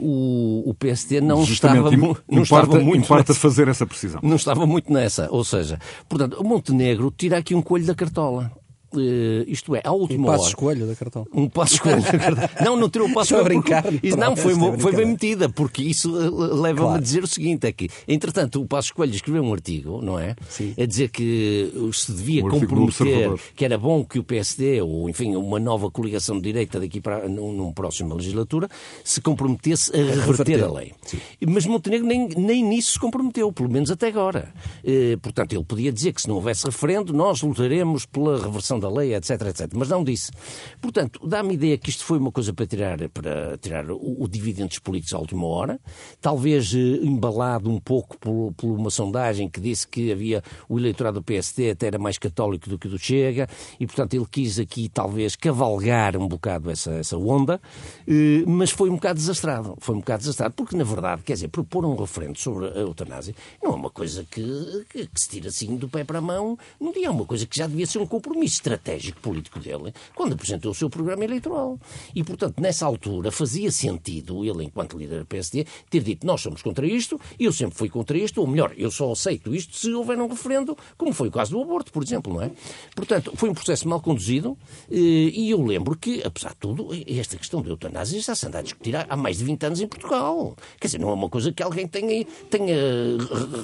o, 0.00 0.72
PSD 0.78 1.20
não 1.20 1.42
estava, 1.42 1.90
não 1.90 2.12
importa, 2.12 2.42
estava 2.42 2.78
muito 2.78 3.04
importa 3.04 3.32
nessa, 3.32 3.40
fazer 3.40 3.66
essa 3.66 3.86
precisão. 3.86 4.20
Não 4.22 4.36
estava 4.36 4.64
muito 4.64 4.92
nessa. 4.92 5.26
Ou 5.30 5.42
seja, 5.42 5.80
portanto, 6.08 6.34
o 6.38 6.44
Montenegro 6.44 7.10
tira 7.10 7.38
aqui 7.38 7.54
um 7.54 7.62
coelho 7.62 7.86
da 7.86 7.94
cartola. 7.94 8.52
Uh, 8.92 9.44
isto 9.46 9.74
é, 9.74 9.82
à 9.84 9.92
última 9.92 10.24
um 10.24 10.26
passo 10.26 10.42
hora. 10.42 10.48
escolha 10.48 10.86
da 10.86 10.94
cartão. 10.94 11.26
Um 11.32 11.48
passo 11.48 11.74
escolha 11.74 12.00
da 12.00 12.18
cartão. 12.18 12.48
Não, 12.64 12.76
não 12.76 12.88
tirou 12.88 13.08
o 13.08 13.14
passo 13.14 13.34
escolha. 13.34 13.44
brincar. 13.44 13.84
Isso, 14.02 14.16
não, 14.16 14.36
foi, 14.36 14.54
foi 14.78 14.94
bem 14.94 15.06
metida, 15.06 15.48
porque 15.48 15.82
isso 15.82 16.08
eh, 16.20 16.30
leva-me 16.30 16.74
claro. 16.74 16.94
a 16.94 17.00
dizer 17.00 17.22
o 17.22 17.26
seguinte: 17.26 17.66
é 17.66 17.72
que, 17.72 17.88
entretanto, 18.06 18.60
o 18.60 18.66
passo 18.66 18.88
escolha 18.88 19.10
escreveu 19.10 19.42
um 19.42 19.52
artigo, 19.52 20.00
não 20.02 20.18
é? 20.18 20.34
Sim. 20.48 20.74
A 20.78 20.84
dizer 20.84 21.08
que 21.08 21.72
se 21.92 22.12
devia 22.12 22.44
um 22.44 22.50
comprometer, 22.50 23.32
que 23.54 23.64
era 23.64 23.78
bom 23.78 24.04
que 24.04 24.18
o 24.18 24.24
PSD, 24.24 24.82
ou 24.82 25.08
enfim, 25.08 25.36
uma 25.36 25.60
nova 25.60 25.90
coligação 25.90 26.36
de 26.36 26.42
direita 26.42 26.80
daqui 26.80 27.00
para 27.00 27.28
num, 27.28 27.52
num 27.52 27.72
próxima 27.72 28.14
legislatura, 28.14 28.68
se 29.04 29.20
comprometesse 29.20 29.94
a 29.94 29.96
reverter, 29.96 30.56
reverter. 30.56 30.64
a 30.64 30.72
lei. 30.72 30.92
Sim. 31.02 31.18
Mas 31.46 31.66
Montenegro 31.66 32.06
nem, 32.06 32.28
nem 32.28 32.64
nisso 32.64 32.92
se 32.92 32.98
comprometeu, 32.98 33.52
pelo 33.52 33.70
menos 33.70 33.90
até 33.90 34.08
agora. 34.08 34.52
Uh, 34.84 35.18
portanto, 35.18 35.52
ele 35.52 35.64
podia 35.64 35.92
dizer 35.92 36.12
que 36.12 36.22
se 36.22 36.28
não 36.28 36.36
houvesse 36.36 36.64
referendo, 36.64 37.12
nós 37.12 37.42
lutaremos 37.42 38.06
pela 38.06 38.42
reversão 38.42 38.79
da 38.80 38.90
lei, 38.90 39.14
etc, 39.14 39.42
etc. 39.42 39.70
Mas 39.74 39.88
não 39.88 40.02
disse. 40.02 40.32
Portanto, 40.80 41.20
dá-me 41.26 41.54
ideia 41.54 41.78
que 41.78 41.90
isto 41.90 42.04
foi 42.04 42.18
uma 42.18 42.32
coisa 42.32 42.52
para 42.52 42.66
tirar, 42.66 43.08
para 43.10 43.58
tirar 43.58 43.90
o, 43.90 44.22
o 44.22 44.28
dividendos 44.28 44.78
políticos 44.78 45.14
à 45.14 45.18
última 45.18 45.46
hora, 45.46 45.80
talvez 46.20 46.74
eh, 46.74 46.78
embalado 46.78 47.70
um 47.70 47.78
pouco 47.78 48.18
por, 48.18 48.52
por, 48.56 48.70
uma 48.70 48.90
sondagem 48.90 49.48
que 49.48 49.60
disse 49.60 49.86
que 49.86 50.10
havia 50.10 50.42
o 50.68 50.78
eleitorado 50.78 51.20
do 51.20 51.24
PSD 51.24 51.70
até 51.70 51.86
era 51.86 51.98
mais 51.98 52.18
católico 52.18 52.68
do 52.68 52.78
que 52.78 52.88
do 52.88 52.98
Chega, 52.98 53.48
e 53.78 53.86
portanto 53.86 54.14
ele 54.14 54.26
quis 54.30 54.58
aqui 54.58 54.88
talvez 54.88 55.36
cavalgar 55.36 56.16
um 56.16 56.26
bocado 56.26 56.70
essa, 56.70 56.92
essa 56.92 57.16
onda, 57.16 57.60
eh, 58.06 58.44
mas 58.46 58.70
foi 58.70 58.88
um 58.90 58.94
bocado 58.94 59.18
desastrado. 59.18 59.76
Foi 59.80 59.94
um 59.94 59.98
bocado 59.98 60.20
desastrado, 60.20 60.54
porque 60.54 60.76
na 60.76 60.84
verdade, 60.84 61.22
quer 61.22 61.34
dizer, 61.34 61.48
propor 61.48 61.84
um 61.84 61.94
referendo 61.96 62.38
sobre 62.38 62.66
a 62.66 62.80
eutanásia 62.80 63.34
não 63.62 63.72
é 63.72 63.74
uma 63.74 63.90
coisa 63.90 64.24
que, 64.30 64.86
que, 64.88 65.06
que 65.06 65.20
se 65.20 65.28
tira 65.28 65.48
assim 65.48 65.76
do 65.76 65.88
pé 65.88 66.04
para 66.04 66.18
a 66.18 66.22
mão, 66.22 66.58
não 66.80 66.92
é 66.96 67.10
uma 67.10 67.24
coisa 67.24 67.46
que 67.46 67.56
já 67.56 67.66
devia 67.66 67.86
ser 67.86 67.98
um 67.98 68.06
compromisso 68.06 68.62
estratégico 68.70 69.20
político 69.20 69.58
dele 69.58 69.92
quando 70.14 70.34
apresentou 70.34 70.70
o 70.70 70.74
seu 70.74 70.88
programa 70.88 71.24
eleitoral. 71.24 71.78
E, 72.14 72.22
portanto, 72.22 72.60
nessa 72.60 72.86
altura 72.86 73.30
fazia 73.30 73.70
sentido 73.70 74.44
ele, 74.44 74.64
enquanto 74.64 74.98
líder 74.98 75.20
do 75.20 75.26
PSD, 75.26 75.66
ter 75.88 76.02
dito 76.02 76.26
nós 76.26 76.40
somos 76.40 76.62
contra 76.62 76.86
isto, 76.86 77.20
eu 77.38 77.52
sempre 77.52 77.76
fui 77.76 77.88
contra 77.88 78.16
isto, 78.16 78.40
ou 78.40 78.46
melhor, 78.46 78.72
eu 78.76 78.90
só 78.90 79.10
aceito 79.12 79.54
isto 79.54 79.76
se 79.76 79.92
houver 79.92 80.18
um 80.18 80.28
referendo, 80.28 80.76
como 80.96 81.12
foi 81.12 81.28
o 81.28 81.32
caso 81.32 81.52
do 81.52 81.62
aborto, 81.62 81.92
por 81.92 82.02
exemplo, 82.02 82.32
não 82.32 82.42
é? 82.42 82.50
Portanto, 82.94 83.32
foi 83.34 83.50
um 83.50 83.54
processo 83.54 83.88
mal 83.88 84.00
conduzido 84.00 84.56
eh, 84.90 84.94
e 84.94 85.50
eu 85.50 85.62
lembro 85.62 85.96
que, 85.96 86.22
apesar 86.24 86.50
de 86.50 86.56
tudo, 86.56 86.88
esta 87.06 87.36
questão 87.36 87.62
da 87.62 87.70
eutanásia 87.70 88.20
já 88.20 88.34
se 88.34 88.46
anda 88.46 88.58
a 88.58 88.62
discutir 88.62 88.94
há 88.96 89.16
mais 89.16 89.38
de 89.38 89.44
20 89.44 89.64
anos 89.64 89.80
em 89.80 89.86
Portugal. 89.86 90.56
Quer 90.80 90.88
dizer, 90.88 90.98
não 90.98 91.10
é 91.10 91.14
uma 91.14 91.28
coisa 91.28 91.52
que 91.52 91.62
alguém 91.62 91.86
tenha, 91.86 92.24
tenha 92.48 92.76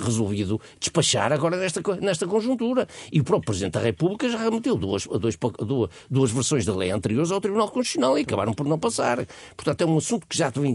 resolvido 0.04 0.60
despachar 0.80 1.32
agora 1.32 1.56
nesta, 1.56 1.80
nesta 2.00 2.26
conjuntura. 2.26 2.88
E 3.12 3.20
o 3.20 3.24
próprio 3.24 3.46
Presidente 3.46 3.74
da 3.74 3.80
República 3.80 4.28
já 4.28 4.38
remeteu 4.38 4.76
duas, 4.76 4.95
dois 5.04 5.36
duas, 5.36 5.90
duas 6.10 6.30
versões 6.30 6.64
da 6.64 6.74
lei 6.74 6.90
anteriores 6.90 7.30
ao 7.30 7.40
Tribunal 7.40 7.68
Constitucional 7.70 8.18
e 8.18 8.22
acabaram 8.22 8.52
por 8.52 8.66
não 8.66 8.78
passar. 8.78 9.26
Portanto, 9.56 9.82
é 9.82 9.86
um 9.86 9.98
assunto 9.98 10.26
que 10.26 10.36
já 10.36 10.50
tem, 10.50 10.74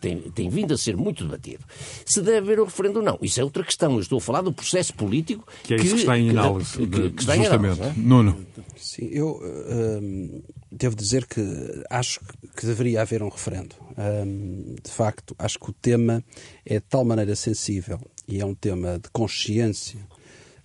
tem, 0.00 0.20
tem 0.30 0.48
vindo 0.48 0.74
a 0.74 0.78
ser 0.78 0.96
muito 0.96 1.24
debatido. 1.24 1.64
Se 2.04 2.20
deve 2.20 2.38
haver 2.38 2.60
o 2.60 2.64
referendo 2.64 2.98
ou 2.98 3.04
não, 3.04 3.18
isso 3.20 3.40
é 3.40 3.44
outra 3.44 3.64
questão. 3.64 3.94
Eu 3.94 4.00
estou 4.00 4.18
a 4.18 4.20
falar 4.20 4.42
do 4.42 4.52
processo 4.52 4.94
político 4.94 5.46
que 5.62 5.74
é 5.74 5.76
isso 5.76 5.86
que, 5.86 5.92
que 5.94 6.00
está 6.00 6.18
em 6.18 6.30
análise. 6.30 6.76
Que, 6.76 6.86
que, 6.86 7.10
que 7.10 7.20
está 7.20 7.36
justamente. 7.36 7.78
Em 7.78 7.82
análise, 7.82 8.00
é? 8.00 8.02
Nuno. 8.02 8.46
Sim, 8.76 9.08
eu 9.10 9.40
hum, 9.42 10.42
devo 10.70 10.94
dizer 10.94 11.26
que 11.26 11.42
acho 11.90 12.20
que 12.56 12.66
deveria 12.66 13.02
haver 13.02 13.22
um 13.22 13.28
referendo. 13.28 13.74
Hum, 13.98 14.76
de 14.82 14.90
facto, 14.90 15.34
acho 15.38 15.58
que 15.58 15.70
o 15.70 15.72
tema 15.72 16.22
é 16.64 16.74
de 16.74 16.86
tal 16.88 17.04
maneira 17.04 17.34
sensível 17.34 17.98
e 18.28 18.40
é 18.40 18.44
um 18.44 18.54
tema 18.54 18.98
de 18.98 19.08
consciência 19.10 19.98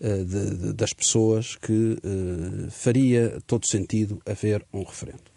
de, 0.02 0.56
de, 0.56 0.74
das 0.74 0.94
pessoas 0.94 1.56
que 1.56 1.98
uh, 2.04 2.72
faria 2.72 3.40
todo 3.46 3.68
sentido 3.68 4.22
haver 4.26 4.66
um 4.74 4.84
referendo. 4.84 5.32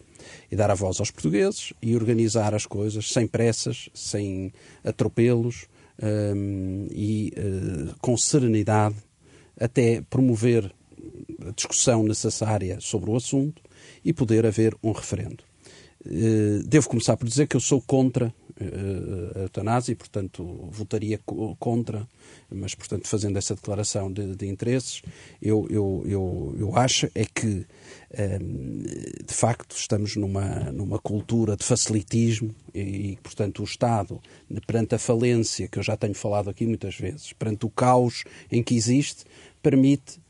E 0.50 0.56
dar 0.56 0.70
a 0.70 0.74
voz 0.74 0.98
aos 1.00 1.10
portugueses 1.10 1.74
e 1.82 1.94
organizar 1.94 2.54
as 2.54 2.64
coisas 2.64 3.12
sem 3.12 3.26
pressas, 3.26 3.90
sem 3.92 4.52
atropelos 4.82 5.66
um, 6.02 6.86
eh, 6.88 6.94
e 6.94 7.32
uh, 7.36 7.94
com 8.00 8.16
serenidade, 8.16 8.96
até 9.60 10.00
promover 10.08 10.72
a 11.46 11.50
discussão 11.50 12.02
necessária 12.02 12.78
sobre 12.80 13.10
o 13.10 13.16
assunto 13.16 13.62
e 14.02 14.14
poder 14.14 14.46
haver 14.46 14.74
um 14.82 14.92
referendo. 14.92 15.44
Devo 16.66 16.88
começar 16.88 17.16
por 17.16 17.28
dizer 17.28 17.46
que 17.46 17.56
eu 17.56 17.60
sou 17.60 17.80
contra 17.80 18.34
a 18.60 19.40
eutanásia 19.40 19.92
e, 19.92 19.96
portanto, 19.96 20.44
votaria 20.70 21.18
contra, 21.58 22.06
mas, 22.50 22.74
portanto, 22.74 23.08
fazendo 23.08 23.36
essa 23.36 23.54
declaração 23.54 24.12
de, 24.12 24.36
de 24.36 24.46
interesses, 24.46 25.02
eu, 25.42 25.66
eu, 25.70 26.04
eu, 26.06 26.56
eu 26.58 26.76
acho 26.76 27.08
é 27.14 27.24
que, 27.24 27.66
ehm, 28.12 28.82
de 29.26 29.34
facto, 29.34 29.74
estamos 29.76 30.16
numa, 30.16 30.70
numa 30.72 30.98
cultura 30.98 31.56
de 31.56 31.64
facilitismo 31.64 32.54
e, 32.74 33.18
portanto, 33.22 33.60
o 33.60 33.64
Estado, 33.64 34.20
perante 34.66 34.94
a 34.94 34.98
falência, 34.98 35.68
que 35.68 35.78
eu 35.78 35.82
já 35.82 35.96
tenho 35.96 36.14
falado 36.14 36.48
aqui 36.48 36.66
muitas 36.66 36.96
vezes, 36.96 37.32
perante 37.32 37.66
o 37.66 37.70
caos 37.70 38.24
em 38.50 38.62
que 38.62 38.74
existe, 38.76 39.24
permite 39.62 40.22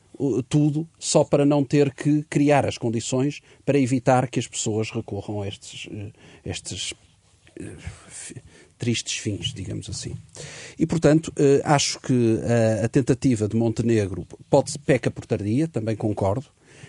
tudo 0.47 0.87
só 0.97 1.23
para 1.23 1.45
não 1.45 1.63
ter 1.63 1.93
que 1.93 2.23
criar 2.23 2.65
as 2.65 2.77
condições 2.77 3.41
para 3.65 3.79
evitar 3.79 4.29
que 4.29 4.39
as 4.39 4.47
pessoas 4.47 4.89
recorram 4.89 5.41
a 5.41 5.47
estes, 5.47 5.89
eh, 5.91 6.11
estes 6.45 6.93
tristes 8.77 9.17
fins, 9.17 9.53
digamos 9.53 9.89
assim. 9.89 10.15
E, 10.77 10.85
portanto, 10.85 11.31
eh, 11.37 11.61
acho 11.63 11.99
que 12.01 12.39
a, 12.83 12.87
tentativa 12.89 13.47
de 13.47 13.55
Montenegro 13.55 14.27
pode, 14.49 14.77
peca 14.79 15.09
por 15.09 15.25
tardia, 15.25 15.67
também 15.67 15.95
concordo, 15.95 16.47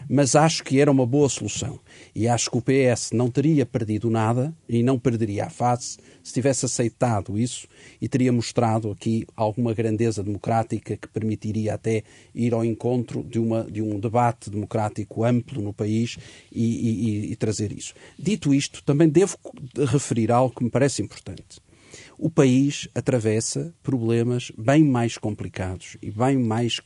mas 0.09 0.34
acho 0.34 0.62
que 0.62 0.80
era 0.80 0.90
uma 0.90 1.07
boa 1.07 1.28
solução. 1.28 1.78
E 2.14 2.28
acho 2.28 2.51
que 2.51 2.59
o 2.59 2.62
PS 2.62 3.11
não 3.12 3.30
teria 3.30 3.64
perdido 3.64 4.11
nada 4.11 4.55
e 4.68 4.82
não 4.82 4.99
perderia 4.99 5.47
a 5.47 5.51
face 5.51 5.99
se 6.22 6.32
tivesse 6.32 6.64
aceitado 6.64 7.38
isso 7.38 7.68
e 8.01 8.09
teria 8.09 8.32
mostrado 8.32 8.90
aqui 8.90 9.24
alguma 9.36 9.72
grandeza 9.72 10.22
democrática 10.24 10.97
que 10.97 11.09
permitiria 11.09 11.74
até 11.74 12.03
ir 12.34 12.53
ao 12.53 12.64
encontro 12.64 13.22
de, 13.22 13.38
uma, 13.38 13.62
de 13.64 13.80
um 13.80 14.01
debate 14.01 14.51
democrático 14.51 15.24
amplo 15.24 15.62
no 15.62 15.72
país 15.72 16.18
e, 16.51 17.28
e, 17.28 17.32
e 17.32 17.36
trazer 17.36 17.72
isso. 17.72 17.94
Dito 18.18 18.53
isto, 18.53 18.82
também 18.82 19.09
devo 19.09 19.38
referir 19.88 20.32
algo 20.32 20.55
que 20.55 20.64
me 20.64 20.70
parece 20.70 21.01
importante 21.01 21.61
o 22.18 22.30
país 22.30 22.88
atravessa 22.94 23.74
problemas 23.82 24.51
bem 24.57 24.82
mais 24.82 25.18
complicados 25.18 25.97
e 26.03 26.11
bem 26.11 26.36
mais 26.36 26.80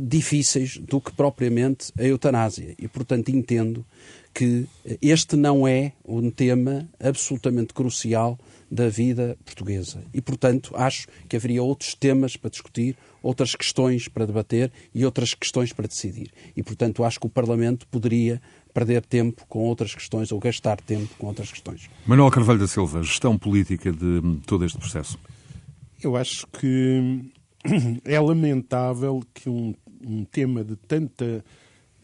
difíceis 0.00 0.78
do 0.78 1.00
que 1.00 1.12
propriamente 1.12 1.92
a 1.98 2.04
eutanásia. 2.04 2.74
E, 2.78 2.88
portanto, 2.88 3.28
entendo 3.28 3.84
que 4.32 4.66
este 5.00 5.34
não 5.34 5.66
é 5.66 5.92
um 6.04 6.30
tema 6.30 6.88
absolutamente 7.00 7.72
crucial 7.72 8.38
da 8.70 8.88
vida 8.88 9.36
portuguesa. 9.44 10.02
E, 10.12 10.20
portanto, 10.20 10.72
acho 10.74 11.06
que 11.28 11.36
haveria 11.36 11.62
outros 11.62 11.94
temas 11.94 12.36
para 12.36 12.50
discutir, 12.50 12.96
outras 13.22 13.54
questões 13.54 14.08
para 14.08 14.26
debater 14.26 14.70
e 14.94 15.04
outras 15.04 15.32
questões 15.32 15.72
para 15.72 15.86
decidir. 15.86 16.30
E, 16.56 16.62
portanto, 16.62 17.04
acho 17.04 17.20
que 17.20 17.26
o 17.26 17.30
Parlamento 17.30 17.86
poderia 17.88 18.42
perder 18.74 19.06
tempo 19.06 19.46
com 19.48 19.60
outras 19.60 19.94
questões 19.94 20.30
ou 20.30 20.38
gastar 20.38 20.80
tempo 20.82 21.14
com 21.18 21.28
outras 21.28 21.50
questões. 21.50 21.88
Manuel 22.04 22.30
Carvalho 22.30 22.58
da 22.58 22.68
Silva, 22.68 23.02
gestão 23.02 23.38
política 23.38 23.90
de 23.90 24.20
todo 24.46 24.64
este 24.66 24.76
processo. 24.76 25.18
Eu 26.02 26.14
acho 26.14 26.46
que 26.48 27.24
é 28.04 28.18
lamentável 28.18 29.22
que 29.34 29.48
um, 29.48 29.74
um 30.04 30.24
tema 30.24 30.64
de 30.64 30.76
tanta 30.76 31.44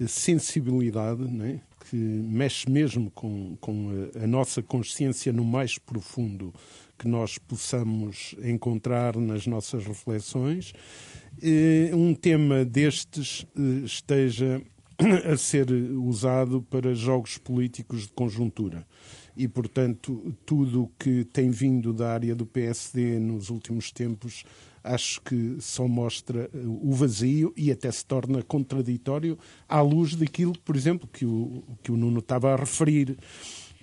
sensibilidade, 0.07 1.23
é? 1.43 1.61
que 1.89 1.97
mexe 1.97 2.71
mesmo 2.71 3.11
com, 3.11 3.57
com 3.61 4.09
a, 4.15 4.25
a 4.25 4.27
nossa 4.27 4.63
consciência 4.63 5.33
no 5.33 5.45
mais 5.45 5.79
profundo 5.79 6.53
que 6.99 7.09
nós 7.09 7.37
possamos 7.37 8.37
encontrar 8.45 9.17
nas 9.17 9.47
nossas 9.47 9.85
reflexões, 9.85 10.73
eh, 11.43 11.91
um 11.93 12.15
tema 12.15 12.65
destes 12.65 13.45
eh, 13.57 13.85
esteja 13.85 14.63
a 15.33 15.37
ser 15.37 15.71
usado 15.73 16.63
para 16.63 16.95
jogos 16.95 17.39
políticos 17.39 18.03
de 18.03 18.13
conjuntura. 18.13 18.87
E, 19.37 19.49
portanto, 19.49 20.33
tudo 20.47 20.85
o 20.85 20.91
que 20.99 21.25
tem 21.25 21.51
vindo 21.51 21.93
da 21.93 22.13
área 22.13 22.35
do 22.35 22.47
PSD 22.47 23.19
nos 23.19 23.51
últimos 23.51 23.91
tempos 23.91 24.45
acho 24.83 25.21
que 25.23 25.57
só 25.61 25.87
mostra 25.87 26.51
eh, 26.53 26.59
o 26.65 26.93
vazio 26.93 27.53
e 27.57 27.71
até 27.71 27.91
se 27.91 28.05
torna 28.05 28.43
contraditório 28.43 29.39
à 29.69 29.81
luz 29.81 30.15
daquilo, 30.15 30.59
por 30.65 30.77
exemplo, 30.77 31.09
que 31.13 31.25
o, 31.25 31.63
que 31.83 31.93
o 31.93 31.97
Nuno 31.97 32.19
estava 32.19 32.53
a 32.53 32.57
referir 32.57 33.17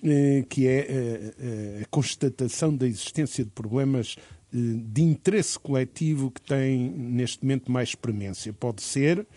eh, 0.03 0.45
que 0.49 0.67
é 0.67 0.87
eh, 0.89 1.81
a 1.83 1.85
constatação 1.89 2.75
da 2.75 2.87
existência 2.87 3.43
de 3.43 3.51
problemas 3.51 4.15
de 4.51 5.03
interesse 5.03 5.59
coletivo 5.59 6.31
que 6.31 6.41
tem 6.41 6.89
neste 6.89 7.43
momento 7.43 7.71
mais 7.71 7.93
premência. 7.93 8.51
Pode 8.51 8.81
ser. 8.81 9.27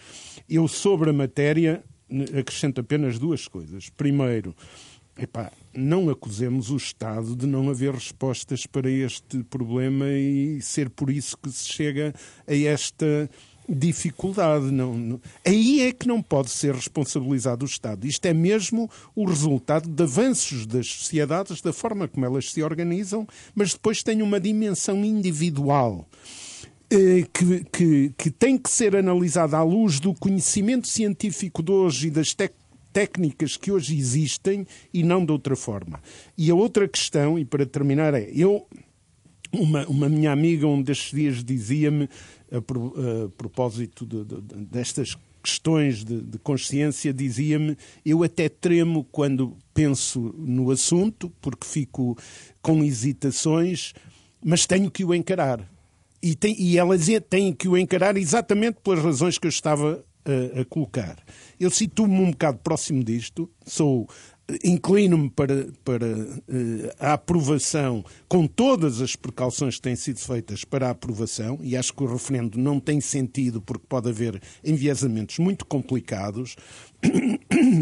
Eu, 0.48 0.66
sobre 0.66 1.10
a 1.10 1.12
matéria, 1.12 1.84
acrescento 2.38 2.80
apenas 2.80 3.18
duas 3.18 3.46
coisas. 3.46 3.90
Primeiro, 3.90 4.56
epá, 5.18 5.52
não 5.74 6.10
acusemos 6.10 6.70
o 6.70 6.76
Estado 6.76 7.34
de 7.34 7.46
não 7.46 7.70
haver 7.70 7.94
respostas 7.94 8.66
para 8.66 8.90
este 8.90 9.42
problema 9.44 10.06
e 10.08 10.60
ser 10.60 10.90
por 10.90 11.10
isso 11.10 11.36
que 11.36 11.50
se 11.50 11.68
chega 11.68 12.14
a 12.46 12.54
esta 12.54 13.30
dificuldade. 13.68 14.70
Não, 14.70 14.94
não, 14.94 15.20
Aí 15.46 15.82
é 15.82 15.92
que 15.92 16.06
não 16.06 16.22
pode 16.22 16.50
ser 16.50 16.74
responsabilizado 16.74 17.64
o 17.64 17.68
Estado. 17.68 18.06
Isto 18.06 18.26
é 18.26 18.34
mesmo 18.34 18.90
o 19.14 19.24
resultado 19.24 19.88
de 19.88 20.02
avanços 20.02 20.66
das 20.66 20.86
sociedades, 20.86 21.60
da 21.60 21.72
forma 21.72 22.08
como 22.08 22.26
elas 22.26 22.50
se 22.52 22.62
organizam, 22.62 23.26
mas 23.54 23.72
depois 23.72 24.02
tem 24.02 24.22
uma 24.22 24.40
dimensão 24.40 25.04
individual. 25.04 26.06
Eh, 26.90 27.26
que, 27.32 27.64
que, 27.72 28.12
que 28.18 28.30
tem 28.30 28.58
que 28.58 28.70
ser 28.70 28.94
analisada 28.94 29.56
à 29.56 29.62
luz 29.62 29.98
do 29.98 30.12
conhecimento 30.12 30.86
científico 30.86 31.62
de 31.62 31.72
hoje 31.72 32.08
e 32.08 32.10
das 32.10 32.34
técnicas 32.92 33.56
que 33.56 33.72
hoje 33.72 33.96
existem 33.96 34.66
e 34.92 35.02
não 35.02 35.24
de 35.24 35.32
outra 35.32 35.56
forma. 35.56 36.00
E 36.36 36.50
a 36.50 36.54
outra 36.54 36.86
questão, 36.88 37.38
e 37.38 37.44
para 37.44 37.64
terminar, 37.64 38.14
é: 38.14 38.30
eu, 38.34 38.66
uma, 39.52 39.86
uma 39.86 40.08
minha 40.08 40.32
amiga, 40.32 40.66
um 40.66 40.82
destes 40.82 41.12
dias, 41.12 41.44
dizia-me 41.44 42.08
a, 42.50 42.58
a 42.58 43.28
propósito 43.36 44.06
de, 44.06 44.24
de, 44.24 44.40
destas 44.66 45.16
questões 45.42 46.04
de, 46.04 46.20
de 46.20 46.38
consciência, 46.38 47.12
dizia-me: 47.12 47.76
eu 48.04 48.22
até 48.22 48.48
tremo 48.48 49.04
quando 49.10 49.56
penso 49.74 50.34
no 50.38 50.70
assunto, 50.70 51.30
porque 51.40 51.66
fico 51.66 52.16
com 52.60 52.82
hesitações, 52.84 53.92
mas 54.44 54.66
tenho 54.66 54.90
que 54.90 55.04
o 55.04 55.14
encarar. 55.14 55.68
E, 56.22 56.36
tem, 56.36 56.54
e 56.58 56.78
ela 56.78 56.96
dizia: 56.96 57.20
tenho 57.20 57.54
que 57.54 57.68
o 57.68 57.76
encarar 57.76 58.16
exatamente 58.16 58.78
pelas 58.82 59.02
razões 59.02 59.38
que 59.38 59.46
eu 59.46 59.50
estava 59.50 60.04
a, 60.24 60.60
a 60.60 60.64
colocar. 60.64 61.18
Eu 61.62 61.70
situo-me 61.70 62.18
um 62.18 62.32
bocado 62.32 62.58
próximo 62.58 63.04
disto, 63.04 63.48
sou 63.64 64.08
inclino-me 64.64 65.30
para, 65.30 65.68
para 65.84 66.06
uh, 66.06 66.90
a 66.98 67.12
aprovação, 67.12 68.04
com 68.28 68.48
todas 68.48 69.00
as 69.00 69.14
precauções 69.14 69.76
que 69.76 69.82
têm 69.82 69.94
sido 69.94 70.18
feitas 70.18 70.64
para 70.64 70.88
a 70.88 70.90
aprovação, 70.90 71.60
e 71.62 71.76
acho 71.76 71.94
que 71.94 72.02
o 72.02 72.06
referendo 72.12 72.58
não 72.58 72.80
tem 72.80 73.00
sentido 73.00 73.62
porque 73.62 73.86
pode 73.88 74.08
haver 74.08 74.42
enviesamentos 74.64 75.38
muito 75.38 75.64
complicados, 75.64 76.56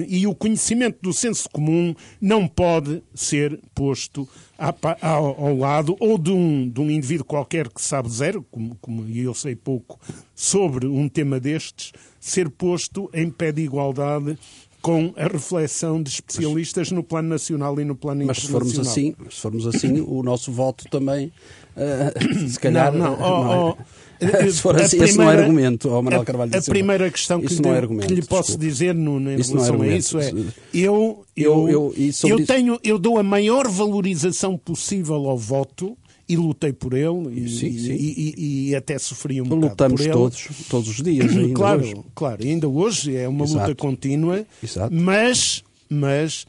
e 0.08 0.26
o 0.26 0.34
conhecimento 0.34 0.98
do 1.02 1.12
senso 1.12 1.48
comum 1.50 1.94
não 2.20 2.48
pode 2.48 3.02
ser 3.14 3.60
posto 3.74 4.28
ao, 4.58 5.56
lado 5.56 5.96
ou 6.00 6.18
de 6.18 6.30
um, 6.30 6.68
de 6.68 6.80
um 6.80 6.90
indivíduo 6.90 7.24
qualquer 7.24 7.68
que 7.68 7.80
sabe 7.80 8.10
zero, 8.10 8.44
como, 8.50 8.76
como 8.80 9.06
eu 9.08 9.34
sei 9.34 9.54
pouco 9.54 9.98
sobre 10.34 10.86
um 10.86 11.08
tema 11.08 11.38
destes, 11.38 11.92
ser 12.18 12.48
posto 12.50 13.10
em 13.12 13.30
pé 13.30 13.52
de 13.52 13.62
igualdade 13.62 14.38
com 14.82 15.12
a 15.16 15.24
reflexão 15.24 16.02
de 16.02 16.08
especialistas 16.08 16.90
no 16.90 17.02
plano 17.02 17.28
nacional 17.28 17.78
e 17.78 17.84
no 17.84 17.94
plano 17.94 18.24
mas 18.24 18.38
internacional. 18.38 18.64
Mas 18.64 18.68
se 18.70 18.74
formos 18.74 18.88
assim, 18.88 19.14
se 19.30 19.40
formos 19.40 19.66
assim 19.66 20.00
o 20.00 20.22
nosso 20.22 20.50
voto 20.50 20.86
também, 20.88 21.32
uh, 21.76 22.48
se 22.48 22.58
calhar... 22.58 22.92
Não, 22.92 23.16
não, 23.16 23.20
oh, 23.20 23.76
oh, 23.78 23.84
se 24.52 24.60
for 24.60 24.76
assim, 24.76 24.98
primeira, 24.98 25.10
esse 25.10 25.18
não 25.18 25.30
é 25.30 25.36
argumento, 25.36 25.88
oh, 25.88 26.02
Manuel 26.02 26.24
Carvalho 26.24 26.50
A, 26.54 26.58
a 26.58 26.62
primeira 26.62 27.10
questão 27.10 27.40
que, 27.40 27.54
lhe, 27.54 27.68
é 27.68 27.76
argumento, 27.76 28.08
que 28.08 28.14
lhe 28.14 28.22
posso 28.22 28.58
desculpa. 28.58 28.66
dizer 28.66 28.94
no, 28.94 29.18
em 29.30 29.40
isso 29.40 29.52
relação 29.52 29.84
é 29.84 29.88
a 29.88 29.96
isso 29.96 30.18
é 30.18 30.30
eu, 30.74 31.24
eu, 31.36 31.68
eu, 31.68 31.94
eu, 31.96 32.28
eu 32.28 32.46
tenho, 32.46 32.78
eu 32.84 32.98
dou 32.98 33.18
a 33.18 33.22
maior 33.22 33.68
valorização 33.68 34.56
possível 34.56 35.28
ao 35.28 35.38
voto 35.38 35.96
e 36.30 36.36
lutei 36.36 36.72
por 36.72 36.94
ele 36.94 37.44
e, 37.44 37.48
sim, 37.48 37.76
sim. 37.76 37.92
E, 37.92 38.34
e, 38.36 38.68
e, 38.68 38.76
até 38.76 38.96
sofri 39.00 39.40
um 39.40 39.44
Lutamos 39.44 39.70
bocado 39.70 39.94
por 39.94 40.00
ele. 40.00 40.12
todos, 40.12 40.48
todos 40.68 40.88
os 40.88 41.02
dias. 41.02 41.28
Ainda 41.28 41.54
claro, 41.54 41.80
hoje. 41.80 41.96
claro, 42.14 42.44
ainda 42.44 42.68
hoje 42.68 43.16
é 43.16 43.28
uma 43.28 43.44
Exato. 43.44 43.68
luta 43.68 43.74
contínua, 43.74 44.46
Exato. 44.62 44.94
mas, 44.94 45.64
mas 45.88 46.46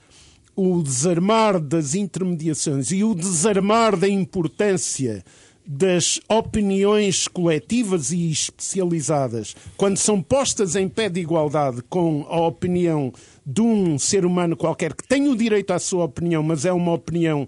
o 0.55 0.83
desarmar 0.83 1.59
das 1.59 1.95
intermediações 1.95 2.91
e 2.91 3.03
o 3.03 3.15
desarmar 3.15 3.97
da 3.97 4.07
importância 4.07 5.23
das 5.65 6.19
opiniões 6.27 7.27
coletivas 7.27 8.11
e 8.11 8.31
especializadas, 8.31 9.55
quando 9.77 9.97
são 9.97 10.21
postas 10.21 10.75
em 10.75 10.87
pé 10.87 11.09
de 11.09 11.19
igualdade 11.19 11.81
com 11.89 12.25
a 12.29 12.39
opinião 12.39 13.13
de 13.45 13.61
um 13.61 13.97
ser 13.97 14.25
humano 14.25 14.55
qualquer 14.55 14.93
que 14.93 15.07
tem 15.07 15.27
o 15.27 15.35
direito 15.35 15.71
à 15.71 15.79
sua 15.79 16.05
opinião, 16.05 16.43
mas 16.43 16.65
é 16.65 16.71
uma 16.71 16.93
opinião 16.93 17.47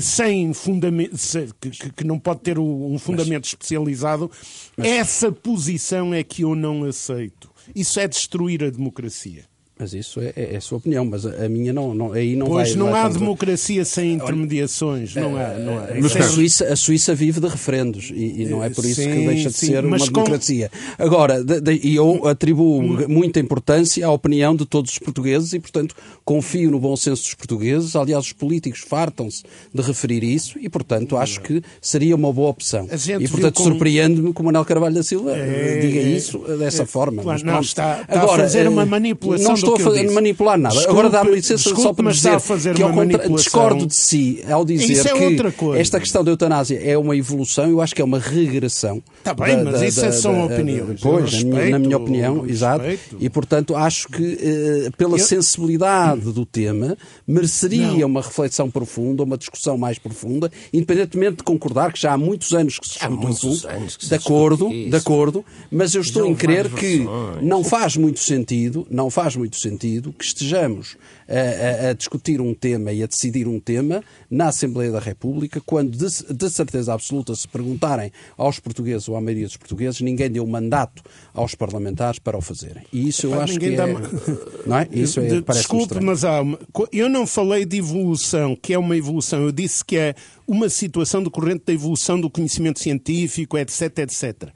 sem 0.00 0.52
fundamento, 0.52 1.16
que, 1.60 1.70
que 1.70 2.04
não 2.04 2.18
pode 2.18 2.40
ter 2.40 2.58
um 2.58 2.98
fundamento 2.98 3.44
mas, 3.44 3.48
especializado, 3.48 4.30
mas... 4.76 4.86
essa 4.86 5.30
posição 5.30 6.14
é 6.14 6.22
que 6.22 6.42
eu 6.42 6.54
não 6.54 6.84
aceito. 6.84 7.50
Isso 7.74 7.98
é 7.98 8.06
destruir 8.06 8.62
a 8.62 8.70
democracia. 8.70 9.44
Mas 9.76 9.92
isso 9.92 10.20
é, 10.20 10.32
é, 10.36 10.54
é, 10.54 10.56
a 10.56 10.60
sua 10.60 10.78
opinião, 10.78 11.04
mas 11.04 11.26
a, 11.26 11.46
a 11.46 11.48
minha 11.48 11.72
não, 11.72 11.92
não, 11.92 12.12
aí 12.12 12.36
não 12.36 12.46
pois 12.46 12.68
vai... 12.68 12.78
não 12.78 12.92
vai 12.92 13.00
há 13.00 13.04
contra... 13.06 13.18
democracia 13.18 13.84
sem 13.84 14.12
intermediações, 14.12 15.16
não 15.16 15.36
há. 15.36 15.48
Não 15.54 15.78
há. 15.78 15.88
Mas 16.00 16.14
a, 16.14 16.22
Suíça, 16.22 16.72
a 16.72 16.76
Suíça 16.76 17.12
vive 17.12 17.40
de 17.40 17.48
referendos 17.48 18.12
e, 18.14 18.42
e 18.42 18.46
não 18.46 18.62
é 18.62 18.70
por 18.70 18.84
isso 18.84 19.02
sim, 19.02 19.10
que 19.10 19.26
deixa 19.26 19.48
de 19.50 19.56
sim, 19.56 19.66
ser 19.66 19.84
uma 19.84 19.98
com... 19.98 20.04
democracia. 20.04 20.70
Agora, 20.96 21.42
de, 21.42 21.60
de, 21.60 21.92
eu 21.92 22.24
atribuo 22.28 23.08
muita 23.08 23.40
importância 23.40 24.06
à 24.06 24.12
opinião 24.12 24.54
de 24.54 24.64
todos 24.64 24.92
os 24.92 24.98
portugueses 25.00 25.52
e, 25.52 25.58
portanto, 25.58 25.96
confio 26.24 26.70
no 26.70 26.78
bom 26.78 26.94
senso 26.94 27.24
dos 27.24 27.34
portugueses. 27.34 27.96
Aliás, 27.96 28.26
os 28.26 28.32
políticos 28.32 28.80
fartam-se 28.86 29.42
de 29.74 29.82
referir 29.82 30.22
isso 30.22 30.56
e, 30.60 30.68
portanto, 30.68 31.16
acho 31.16 31.40
que 31.40 31.60
seria 31.80 32.14
uma 32.14 32.32
boa 32.32 32.50
opção. 32.50 32.88
E, 33.18 33.26
portanto, 33.26 33.56
como... 33.56 33.70
surpreende-me 33.70 34.32
que 34.32 34.40
o 34.40 34.44
Manuel 34.44 34.64
Carvalho 34.64 34.94
da 34.94 35.02
Silva 35.02 35.32
é, 35.36 35.80
diga 35.80 36.00
isso 36.00 36.38
dessa 36.58 36.84
é, 36.84 36.86
forma. 36.86 37.22
Claro, 37.22 37.40
mas, 37.40 37.42
não, 37.42 37.60
está, 37.60 38.02
está 38.02 38.20
Agora, 38.20 38.42
a 38.42 38.44
fazer 38.44 38.68
uma 38.68 38.86
manipulação 38.86 39.63
estou 39.64 39.76
a 39.76 39.80
fazer, 39.80 40.10
manipular 40.10 40.58
nada. 40.58 40.74
Desculpe, 40.74 40.98
Agora 40.98 41.10
dá-me 41.10 41.36
licença 41.36 41.74
só 41.74 41.92
para 41.92 42.10
dizer 42.10 42.74
que 42.74 42.82
contra... 42.82 43.28
discordo 43.28 43.86
de 43.86 43.94
si 43.94 44.44
ao 44.48 44.64
dizer 44.64 45.06
é 45.06 45.50
que 45.50 45.78
esta 45.78 45.98
questão 46.00 46.24
da 46.24 46.30
eutanásia 46.30 46.80
é 46.82 46.96
uma 46.96 47.16
evolução, 47.16 47.68
eu 47.68 47.80
acho 47.80 47.94
que 47.94 48.02
é 48.02 48.04
uma 48.04 48.18
regressão. 48.18 49.02
Está 49.18 49.34
bem, 49.34 49.56
da, 49.56 49.64
mas 49.64 49.80
da, 49.80 49.86
isso 49.86 50.00
da, 50.00 50.12
são 50.12 50.46
opiniões. 50.46 51.00
Pois, 51.00 51.32
respeito, 51.32 51.54
na, 51.54 51.60
minha, 51.60 51.70
na 51.70 51.78
minha 51.78 51.96
opinião, 51.96 52.46
exato. 52.46 52.84
E 53.18 53.28
portanto 53.28 53.74
acho 53.76 54.08
que 54.08 54.38
eh, 54.40 54.90
pela 54.96 55.16
eu... 55.16 55.18
sensibilidade 55.18 56.32
do 56.32 56.44
tema 56.44 56.96
mereceria 57.26 57.86
não. 57.86 58.06
uma 58.06 58.22
reflexão 58.22 58.70
profunda, 58.70 59.22
uma 59.22 59.36
discussão 59.36 59.76
mais 59.76 59.98
profunda, 59.98 60.50
independentemente 60.72 61.36
de 61.36 61.42
concordar 61.42 61.92
que 61.92 62.00
já 62.00 62.12
há 62.12 62.18
muitos 62.18 62.52
anos 62.52 62.78
que 62.78 62.86
se 62.86 62.94
discute 62.94 63.26
o 63.26 63.28
assunto, 63.28 63.68
de 64.08 64.14
acordo, 64.14 64.68
de 64.68 64.96
acordo, 64.96 65.44
mas 65.70 65.94
eu 65.94 66.00
estou 66.00 66.26
em 66.26 66.34
crer 66.34 66.70
que 66.70 67.06
não 67.42 67.64
faz 67.64 67.96
muito 67.96 68.20
sentido, 68.20 68.86
não 68.90 69.10
faz 69.10 69.36
muito 69.36 69.53
sentido 69.60 70.12
que 70.12 70.24
estejamos 70.24 70.96
a, 71.28 71.86
a, 71.86 71.90
a, 71.90 71.92
discutir 71.92 72.40
um 72.40 72.54
tema 72.54 72.92
e 72.92 73.02
a 73.02 73.06
decidir 73.06 73.46
um 73.46 73.58
tema 73.58 74.02
na 74.30 74.48
Assembleia 74.48 74.90
da 74.90 74.98
República, 74.98 75.60
quando 75.64 75.96
de, 75.96 76.34
de, 76.34 76.50
certeza 76.50 76.92
absoluta 76.92 77.34
se 77.34 77.48
perguntarem 77.48 78.12
aos 78.36 78.58
portugueses 78.58 79.08
ou 79.08 79.16
à 79.16 79.20
maioria 79.20 79.46
dos 79.46 79.56
portugueses, 79.56 80.00
ninguém 80.00 80.30
deu 80.30 80.46
mandato 80.46 81.02
aos 81.34 81.56
parlamentares 81.56 82.20
para 82.20 82.38
o 82.38 82.40
fazerem. 82.40 82.84
E 82.92 83.08
isso 83.08 83.26
eu 83.26 83.40
acho 83.40 83.58
que 83.58 83.66
é, 83.66 83.70
dá... 83.72 83.86
não 84.64 84.78
é? 84.78 84.88
Isso 84.92 85.18
é, 85.18 85.40
Desculpe, 85.40 86.00
mas 86.00 86.24
há 86.24 86.40
uma... 86.40 86.58
eu 86.92 87.08
não 87.08 87.26
falei 87.26 87.64
de 87.64 87.78
evolução, 87.78 88.56
que 88.56 88.72
é 88.72 88.78
uma 88.78 88.96
evolução. 88.96 89.42
Eu 89.42 89.50
disse 89.50 89.84
que 89.84 89.96
é 89.96 90.14
uma 90.46 90.68
situação 90.68 91.22
decorrente 91.22 91.64
da 91.66 91.72
evolução 91.72 92.20
do 92.20 92.30
conhecimento 92.30 92.78
científico, 92.78 93.58
etc, 93.58 93.98
etc. 93.98 94.48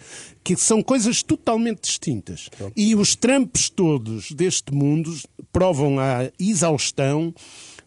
Que 0.44 0.56
são 0.56 0.80
coisas 0.80 1.20
totalmente 1.22 1.82
distintas. 1.82 2.48
E 2.76 2.94
os 2.94 3.16
trampos 3.16 3.68
todos 3.68 4.30
deste 4.30 4.72
mundo 4.72 5.12
provam 5.52 5.98
a 5.98 6.30
exaustão 6.38 7.34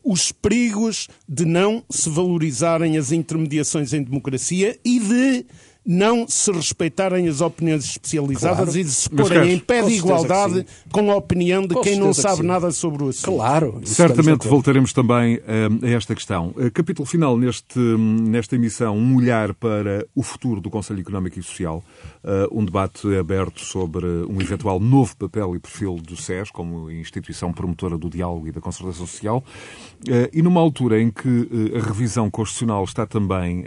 os 0.04 0.32
perigos 0.32 1.08
de 1.30 1.46
não 1.46 1.84
se 1.90 2.10
valorizarem 2.10 2.98
as 2.98 3.12
intermediações 3.12 3.94
em 3.94 4.02
democracia 4.02 4.78
e 4.84 5.00
de 5.00 5.46
não 5.86 6.28
se 6.28 6.52
respeitarem 6.52 7.28
as 7.28 7.42
opiniões 7.42 7.84
especializadas 7.86 8.66
claro. 8.66 8.80
e 8.80 8.84
de 8.84 8.92
se 8.92 9.10
porem 9.10 9.54
em 9.54 9.60
pé 9.60 9.82
de 9.82 9.94
igualdade 9.94 10.66
com 10.92 11.12
a 11.12 11.16
opinião 11.16 11.66
de 11.66 11.74
com 11.74 11.82
quem 11.82 11.98
não 11.98 12.14
sabe 12.14 12.44
nada 12.44 12.72
sobre 12.72 13.04
o 13.04 13.10
assunto. 13.10 13.36
Claro. 13.36 13.82
Certamente 13.84 14.48
voltaremos 14.48 14.94
também 14.94 15.42
a, 15.48 15.86
a 15.86 15.90
esta 15.90 16.14
questão. 16.14 16.54
Capítulo 16.74 17.08
final 17.08 17.36
neste, 17.36 17.80
nesta 17.80 18.56
emissão, 18.56 18.96
um 18.96 19.16
olhar 19.16 19.56
para 19.56 20.06
o 20.14 20.22
futuro 20.22 20.62
do 20.62 20.70
Conselho 20.70 21.00
Económico 21.00 21.40
e 21.40 21.44
Social, 21.44 21.84
um 22.52 22.64
debate 22.64 23.08
aberto 23.18 23.62
sobre 23.62 24.06
um 24.06 24.40
eventual 24.40 24.80
novo 24.80 25.18
papel 25.18 25.56
e 25.56 25.60
perfil 25.60 25.96
do 25.96 26.16
SES 26.16 26.52
como 26.52 26.92
instituição 26.92 27.52
promotora 27.52 27.98
do 27.98 28.10
diálogo 28.10 28.48
e 28.48 28.52
da 28.52 28.62
concertação 28.62 29.08
social, 29.08 29.44
e 30.32 30.42
numa 30.44 30.62
altura 30.62 31.02
em 31.02 31.10
que 31.10 31.50
a 31.76 31.84
revisão 31.84 32.30
constitucional 32.30 32.84
está 32.84 33.08
também 33.08 33.66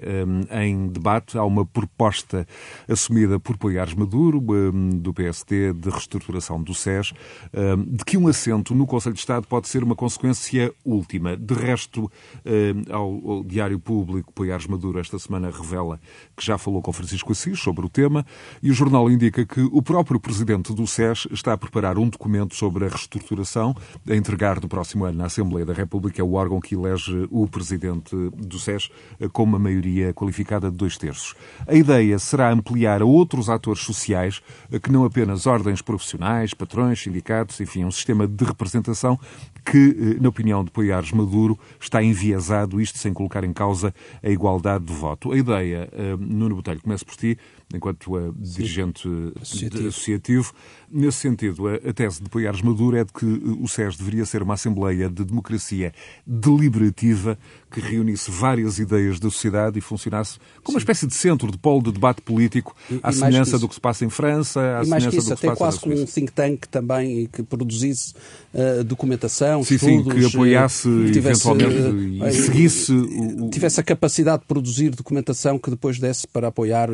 em 0.51 0.87
debate, 0.89 1.37
há 1.37 1.45
uma 1.45 1.67
proposta 1.67 2.04
proposta 2.05 2.47
assumida 2.87 3.41
por 3.41 3.57
Poiares 3.57 3.95
Maduro, 3.95 4.39
hum, 4.39 4.91
do 4.91 5.15
PSD, 5.15 5.73
de 5.73 5.89
reestruturação 5.89 6.63
do 6.63 6.75
SES, 6.75 7.13
hum, 7.55 7.97
de 7.97 8.05
que 8.05 8.19
um 8.19 8.29
assento 8.29 8.75
no 8.75 8.87
Conselho 8.87 9.15
de 9.15 9.21
Estado 9.21 9.47
pode 9.47 9.69
ser 9.69 9.83
uma 9.83 9.95
consequência 9.95 10.73
última. 10.85 11.35
De 11.35 11.55
resto, 11.55 12.11
hum, 12.45 12.83
ao 12.91 13.43
Diário 13.45 13.79
Público, 13.79 14.33
Poiares 14.33 14.67
Maduro 14.67 14.99
esta 14.99 15.19
semana 15.19 15.51
revela 15.51 15.99
que 16.37 16.45
já 16.45 16.59
falou 16.59 16.83
com 16.83 16.93
Francisco 16.93 17.33
Assis 17.33 17.59
sobre 17.59 17.87
o 17.87 17.89
tema 17.89 18.27
e 18.63 18.71
o 18.71 18.75
jornal 18.75 19.11
indica 19.11 19.47
que 19.47 19.61
o 19.61 19.81
próprio 19.81 20.21
presidente 20.21 20.75
do 20.75 20.87
SES 20.87 21.27
está 21.31 21.55
a 21.55 21.59
preparar 21.59 21.99
um 21.99 22.09
documento 22.09 22.55
sobre 22.55 22.85
a 22.85 22.89
reestruturação 22.89 23.75
a 24.09 24.15
entregar 24.15 24.61
no 24.61 24.69
próximo 24.69 25.05
ano 25.05 25.19
na 25.19 25.27
Assembleia 25.27 25.65
da 25.65 25.73
República, 25.73 26.21
é 26.21 26.25
o 26.25 26.35
órgão 26.35 26.61
que 26.61 26.75
elege 26.75 27.27
o 27.31 27.49
presidente 27.49 28.15
do 28.37 28.59
SES 28.59 28.91
com 29.33 29.43
uma 29.43 29.59
maioria 29.59 30.13
qualificada 30.13 30.71
de 30.71 30.77
dois 30.77 30.99
terços. 30.99 31.35
A 31.67 31.75
ideia 31.75 31.93
ideia 31.95 32.18
será 32.18 32.51
ampliar 32.51 33.03
a 33.03 33.05
outros 33.05 33.49
atores 33.49 33.82
sociais, 33.82 34.42
que 34.82 34.90
não 34.90 35.05
apenas 35.05 35.47
ordens 35.47 35.80
profissionais, 35.80 36.53
patrões, 36.53 37.01
sindicatos, 37.01 37.61
enfim, 37.61 37.84
um 37.84 37.90
sistema 37.90 38.26
de 38.26 38.45
representação 38.45 39.18
que, 39.64 40.16
eh, 40.16 40.20
na 40.20 40.28
opinião 40.28 40.64
de 40.64 40.70
Poiares 40.70 41.12
Maduro, 41.12 41.59
está 41.80 42.03
enviesado, 42.03 42.80
isto 42.80 42.99
sem 42.99 43.12
colocar 43.12 43.45
em 43.45 43.53
causa 43.53 43.95
a 44.22 44.28
igualdade 44.28 44.84
de 44.84 44.92
voto. 44.92 45.32
A 45.32 45.38
ideia, 45.38 45.88
eh, 45.92 46.16
Nuno 46.18 46.57
Botelho, 46.57 46.82
começa 46.82 47.05
por 47.05 47.16
ti, 47.16 47.38
enquanto 47.73 48.17
uh, 48.17 48.35
dirigente 48.39 49.09
associativo. 49.41 49.89
associativo. 49.89 50.53
Nesse 50.91 51.19
sentido, 51.19 51.67
a, 51.69 51.75
a, 51.75 51.93
tese 51.93 52.23
de 52.23 52.29
Poiares 52.29 52.62
Maduro 52.62 52.97
é 52.97 53.05
de 53.05 53.12
que 53.12 53.25
o 53.25 53.67
SES 53.67 53.97
deveria 53.97 54.25
ser 54.25 54.43
uma 54.43 54.55
Assembleia 54.55 55.09
de 55.09 55.25
Democracia 55.25 55.93
deliberativa 56.27 57.39
que 57.71 57.81
reunisse 57.81 58.31
várias 58.31 58.79
ideias 58.79 59.19
da 59.19 59.29
sociedade 59.29 59.79
e 59.79 59.83
funcionasse 59.83 60.39
como 60.62 60.77
uma 60.77 60.79
espécie 60.79 61.07
de 61.07 61.15
centro, 61.15 61.51
de 61.51 61.59
polo 61.59 61.83
de 61.83 61.91
debate 61.91 62.23
político, 62.23 62.77
e, 62.89 63.01
à 63.03 63.11
e 63.11 63.12
semelhança 63.12 63.59
do 63.59 63.69
que 63.69 63.75
se 63.75 63.81
passa 63.81 64.05
em 64.05 64.11
França, 64.11 64.79
à 64.79 64.85
semelhança 64.85 65.11
que 65.11 65.17
isso, 65.17 65.29
do 65.29 65.35
que 65.35 65.41
se 65.41 65.47
passa 65.47 65.59
quase 65.59 65.81
como 65.81 66.01
um 66.01 66.07
think 66.07 66.33
tank 66.33 66.69
também 66.69 67.27
que 67.27 67.43
produzisse 67.43 68.15
uh, 68.55 68.85
documentação, 68.85 69.65
sim, 69.65 69.75
estudos... 69.75 70.15
Sim, 70.15 70.21
que 70.21 70.27
apoiasse 70.27 70.89
uh, 70.89 71.12
tivesse, 71.12 71.49
eventualmente 71.49 72.29
e 72.29 72.33
seguisse... 72.33 72.93
O, 72.93 73.51
tivesse 73.51 73.81
a 73.81 73.83
capacidade 73.83 74.43
de 74.43 74.47
produzir 74.47 74.91
documentação 74.91 75.59
que 75.59 75.71
depois 75.71 75.99
desse 75.99 76.29
para 76.29 76.49
apoiar 76.49 76.89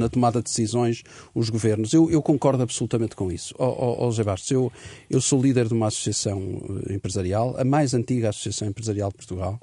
na 0.00 0.08
tomada 0.08 0.40
de 0.40 0.44
decisões 0.44 1.02
os 1.34 1.48
governos. 1.48 1.92
Eu, 1.92 2.10
eu 2.10 2.20
concordo 2.20 2.62
absolutamente 2.62 3.14
com 3.14 3.30
isso. 3.30 3.54
Ó 3.58 3.68
oh, 3.68 3.76
oh, 3.78 4.06
oh, 4.06 4.10
José 4.10 4.24
Bastos, 4.24 4.50
eu, 4.50 4.72
eu 5.08 5.20
sou 5.20 5.40
líder 5.40 5.68
de 5.68 5.74
uma 5.74 5.86
associação 5.86 6.40
empresarial, 6.90 7.54
a 7.56 7.64
mais 7.64 7.94
antiga 7.94 8.30
associação 8.30 8.68
empresarial 8.68 9.10
de 9.10 9.16
Portugal, 9.16 9.60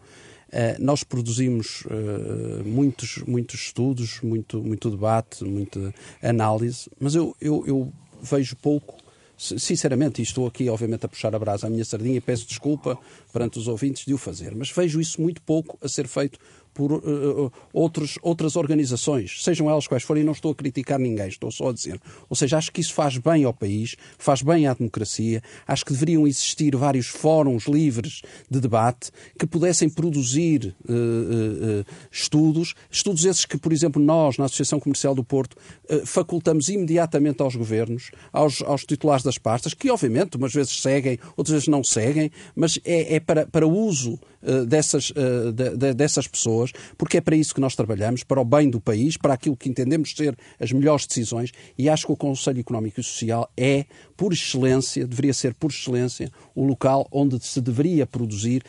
Uh, 0.48 0.82
nós 0.82 1.04
produzimos 1.04 1.84
uh, 1.88 2.64
muitos, 2.66 3.18
muitos 3.28 3.64
estudos, 3.64 4.22
muito, 4.22 4.64
muito 4.64 4.90
debate, 4.90 5.44
muita 5.44 5.94
análise, 6.24 6.90
mas 6.98 7.16
eu, 7.16 7.36
eu, 7.42 7.66
eu 7.68 7.94
vejo 8.22 8.56
pouco 8.56 8.96
sinceramente, 9.38 10.20
e 10.20 10.24
estou 10.24 10.48
aqui 10.48 10.68
obviamente 10.68 11.06
a 11.06 11.10
puxar 11.10 11.36
a 11.36 11.38
brasa 11.38 11.68
à 11.68 11.70
minha 11.70 11.86
sardinha 11.86 12.18
e 12.18 12.22
peço 12.22 12.48
desculpa 12.48 12.98
perante 13.32 13.60
os 13.60 13.68
ouvintes 13.68 14.04
de 14.04 14.14
o 14.14 14.18
fazer, 14.18 14.56
mas 14.56 14.72
vejo 14.72 15.00
isso 15.00 15.22
muito 15.22 15.42
pouco 15.44 15.78
a 15.82 15.88
ser 15.88 16.08
feito 16.08 16.40
por 16.78 16.91
uh, 16.91 17.51
outros, 17.73 18.19
outras 18.21 18.55
organizações, 18.55 19.43
sejam 19.43 19.67
elas 19.67 19.88
quais 19.88 20.03
forem, 20.03 20.23
não 20.23 20.34
estou 20.34 20.51
a 20.51 20.55
criticar 20.55 20.99
ninguém, 20.99 21.28
estou 21.28 21.49
só 21.49 21.69
a 21.69 21.73
dizer. 21.73 21.99
Ou 22.30 22.36
seja, 22.36 22.55
acho 22.55 22.71
que 22.71 22.80
isso 22.80 22.93
faz 22.93 23.17
bem 23.17 23.45
ao 23.45 23.51
país, 23.51 23.95
faz 24.19 24.43
bem 24.43 24.67
à 24.67 24.75
democracia, 24.75 25.41
acho 25.67 25.84
que 25.84 25.91
deveriam 25.91 26.28
existir 26.28 26.75
vários 26.75 27.07
fóruns 27.07 27.65
livres 27.65 28.21
de 28.47 28.59
debate 28.59 29.09
que 29.39 29.47
pudessem 29.47 29.89
produzir 29.89 30.75
uh, 30.88 30.93
uh, 30.93 31.86
estudos, 32.11 32.75
estudos 32.91 33.25
esses 33.25 33.43
que, 33.43 33.57
por 33.57 33.73
exemplo, 33.73 33.99
nós, 33.99 34.38
na 34.38 34.45
Associação 34.45 34.80
Comercial 34.80 35.15
do 35.15 35.23
Porto, 35.23 35.57
facultamos 36.05 36.69
imediatamente 36.69 37.41
aos 37.41 37.55
governos, 37.55 38.11
aos, 38.32 38.61
aos 38.61 38.86
titulares 38.86 39.23
das 39.23 39.39
pastas, 39.39 39.73
que 39.73 39.89
obviamente 39.89 40.38
umas 40.38 40.53
vezes 40.53 40.80
seguem, 40.80 41.17
outras 41.36 41.53
vezes 41.53 41.67
não 41.67 41.84
seguem, 41.84 42.30
mas 42.55 42.80
é, 42.86 43.15
é 43.15 43.19
para, 43.19 43.47
para 43.47 43.65
uso 43.65 44.19
dessas, 44.68 45.12
de, 45.54 45.78
de, 45.78 45.94
dessas 45.94 46.28
pessoas, 46.28 46.72
porque 46.98 47.18
é 47.18 47.22
para 47.22 47.36
isso 47.36 47.54
que 47.54 47.62
nós 47.62 47.76
trabalhamos, 47.76 48.24
para 48.24 48.40
o 48.40 48.46
bem 48.46 48.70
do 48.70 48.80
país, 48.80 49.18
para 49.18 49.34
aquilo 49.34 49.56
que 49.56 49.70
entendemos 49.70 50.14
ser 50.16 50.38
as 50.60 50.72
melhores 50.72 51.06
decisões, 51.06 51.52
e 51.78 51.90
acho 51.90 52.06
que 52.06 52.12
o 52.12 52.18
Conselho 52.18 52.60
Económico 52.60 53.00
e 53.00 53.04
Social 53.04 53.50
é, 53.58 53.86
por 54.18 54.34
excelência, 54.34 55.05
deveria 55.05 55.34
ser 55.34 55.53
por 55.53 55.72
excelência, 55.72 56.32
o 56.55 56.65
local 56.65 57.07
onde 57.11 57.39
se 57.45 57.61
deveria 57.61 58.05
produzir, 58.05 58.63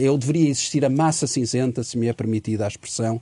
eu 0.00 0.14
eh, 0.14 0.18
deveria 0.18 0.48
existir 0.48 0.84
a 0.84 0.88
massa 0.88 1.26
cinzenta, 1.26 1.82
se 1.82 1.98
me 1.98 2.06
é 2.06 2.12
permitida 2.12 2.64
a 2.64 2.68
expressão, 2.68 3.20